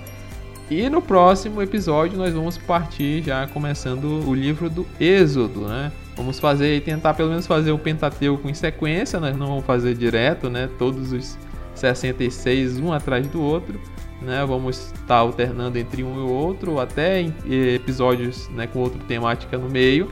E 0.70 0.90
no 0.90 1.02
próximo 1.02 1.62
episódio 1.62 2.18
nós 2.18 2.34
vamos 2.34 2.58
partir 2.58 3.24
já 3.24 3.48
começando 3.48 4.28
o 4.28 4.36
livro 4.36 4.70
do 4.70 4.86
Êxodo, 5.00 5.62
né? 5.62 5.92
Vamos 6.16 6.40
fazer 6.40 6.82
tentar 6.82 7.14
pelo 7.14 7.30
menos 7.30 7.48
fazer 7.48 7.72
o 7.72 7.80
Pentateuco 7.80 8.50
em 8.50 8.54
sequência, 8.54 9.18
nós 9.20 9.38
não 9.38 9.48
vamos 9.48 9.66
fazer 9.66 9.96
direto, 9.96 10.50
né? 10.50 10.70
Todos 10.78 11.14
os 11.14 11.38
66 11.74 12.80
um 12.80 12.92
atrás 12.92 13.26
do 13.28 13.42
outro, 13.42 13.80
né? 14.22 14.44
Vamos 14.46 14.92
estar 14.94 15.18
alternando 15.18 15.78
entre 15.78 16.04
um 16.04 16.16
e 16.16 16.20
o 16.20 16.30
outro, 16.30 16.82
até 16.82 17.22
episódios, 17.46 18.50
né, 18.50 18.68
com 18.68 18.80
outra 18.80 19.00
temática 19.08 19.58
no 19.58 19.70
meio, 19.70 20.12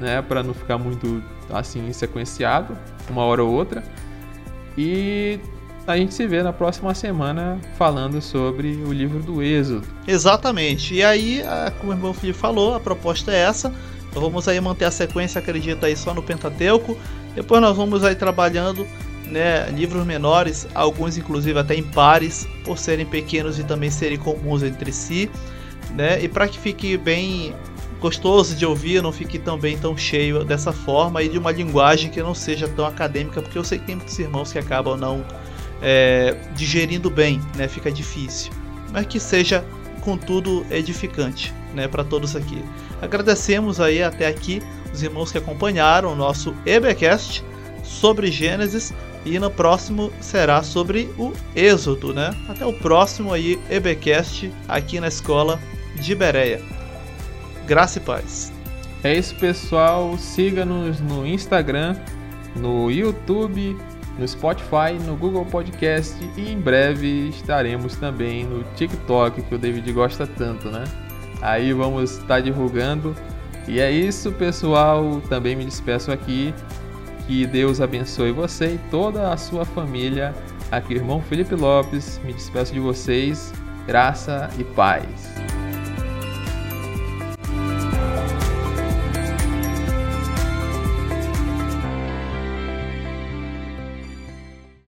né, 0.00 0.20
para 0.22 0.42
não 0.42 0.54
ficar 0.54 0.76
muito 0.76 1.22
assim 1.50 1.92
sequenciado, 1.92 2.76
uma 3.08 3.22
hora 3.22 3.44
ou 3.44 3.52
outra. 3.52 3.84
E 4.76 5.38
a 5.86 5.96
gente 5.96 6.14
se 6.14 6.26
vê 6.26 6.42
na 6.42 6.52
próxima 6.52 6.94
semana 6.94 7.58
falando 7.76 8.20
sobre 8.20 8.68
o 8.86 8.92
livro 8.92 9.20
do 9.20 9.42
Êxodo. 9.42 9.86
Exatamente. 10.06 10.94
E 10.94 11.02
aí, 11.02 11.42
como 11.78 11.92
o 11.92 11.94
irmão 11.94 12.14
Felipe 12.14 12.38
falou, 12.38 12.74
a 12.74 12.80
proposta 12.80 13.32
é 13.32 13.40
essa. 13.40 13.68
Nós 14.14 14.22
vamos 14.22 14.48
aí 14.48 14.60
manter 14.60 14.86
a 14.86 14.90
sequência, 14.90 15.40
acredita 15.40 15.86
aí, 15.86 15.96
só 15.96 16.14
no 16.14 16.22
Pentateuco. 16.22 16.96
Depois 17.34 17.60
nós 17.60 17.76
vamos 17.76 18.04
aí 18.04 18.14
trabalhando 18.14 18.86
né, 19.26 19.68
livros 19.70 20.06
menores, 20.06 20.66
alguns 20.74 21.18
inclusive 21.18 21.58
até 21.58 21.74
em 21.74 21.82
pares, 21.82 22.48
por 22.64 22.78
serem 22.78 23.04
pequenos 23.04 23.58
e 23.58 23.64
também 23.64 23.90
serem 23.90 24.18
comuns 24.18 24.62
entre 24.62 24.92
si. 24.92 25.30
Né? 25.94 26.22
E 26.22 26.28
para 26.28 26.48
que 26.48 26.58
fique 26.58 26.96
bem 26.96 27.54
gostoso 28.00 28.54
de 28.54 28.64
ouvir, 28.64 29.02
não 29.02 29.12
fique 29.12 29.38
também 29.38 29.76
tão 29.76 29.96
cheio 29.96 30.44
dessa 30.44 30.72
forma 30.72 31.22
e 31.22 31.28
de 31.28 31.38
uma 31.38 31.50
linguagem 31.50 32.10
que 32.10 32.22
não 32.22 32.34
seja 32.34 32.68
tão 32.68 32.86
acadêmica, 32.86 33.42
porque 33.42 33.58
eu 33.58 33.64
sei 33.64 33.78
que 33.78 33.86
tem 33.86 33.96
muitos 33.96 34.18
irmãos 34.18 34.52
que 34.52 34.58
acabam 34.58 34.96
não 34.96 35.24
é, 35.84 36.34
digerindo 36.56 37.10
bem, 37.10 37.40
né? 37.56 37.68
Fica 37.68 37.92
difícil. 37.92 38.50
Mas 38.90 39.06
que 39.06 39.20
seja, 39.20 39.62
contudo, 40.00 40.64
edificante, 40.70 41.52
né? 41.74 41.86
Para 41.86 42.02
todos 42.02 42.34
aqui. 42.34 42.64
Agradecemos 43.02 43.78
aí 43.80 44.02
até 44.02 44.26
aqui 44.26 44.62
os 44.92 45.02
irmãos 45.02 45.30
que 45.30 45.36
acompanharam 45.36 46.12
o 46.12 46.16
nosso 46.16 46.54
EBcast 46.64 47.44
sobre 47.82 48.30
Gênesis 48.30 48.94
e 49.26 49.38
no 49.38 49.50
próximo 49.50 50.10
será 50.20 50.62
sobre 50.62 51.10
o 51.18 51.32
Êxodo, 51.54 52.14
né? 52.14 52.34
Até 52.48 52.64
o 52.64 52.72
próximo 52.72 53.32
aí 53.32 53.60
EBcast 53.68 54.50
aqui 54.66 54.98
na 54.98 55.08
escola 55.08 55.60
de 55.96 56.14
Bereia. 56.14 56.62
Graça 57.66 57.98
e 57.98 58.00
paz. 58.00 58.52
É 59.02 59.14
isso, 59.14 59.34
pessoal. 59.34 60.16
Siga-nos 60.16 60.98
no 61.00 61.26
Instagram, 61.26 61.96
no 62.56 62.90
YouTube 62.90 63.76
no 64.18 64.26
Spotify, 64.26 64.94
no 65.04 65.16
Google 65.16 65.44
Podcast 65.44 66.16
e 66.36 66.50
em 66.50 66.58
breve 66.58 67.28
estaremos 67.28 67.96
também 67.96 68.44
no 68.44 68.62
TikTok, 68.74 69.42
que 69.42 69.54
o 69.54 69.58
David 69.58 69.92
gosta 69.92 70.26
tanto, 70.26 70.70
né? 70.70 70.84
Aí 71.42 71.72
vamos 71.72 72.12
estar 72.18 72.40
divulgando. 72.40 73.14
E 73.66 73.80
é 73.80 73.90
isso, 73.90 74.32
pessoal. 74.32 75.20
Também 75.28 75.56
me 75.56 75.64
despeço 75.64 76.10
aqui. 76.10 76.54
Que 77.26 77.46
Deus 77.46 77.80
abençoe 77.80 78.32
você 78.32 78.74
e 78.74 78.80
toda 78.90 79.32
a 79.32 79.36
sua 79.36 79.64
família. 79.64 80.34
Aqui, 80.70 80.94
irmão 80.94 81.20
Felipe 81.20 81.54
Lopes. 81.54 82.20
Me 82.24 82.32
despeço 82.32 82.72
de 82.72 82.80
vocês. 82.80 83.52
Graça 83.86 84.48
e 84.58 84.64
paz. 84.64 85.63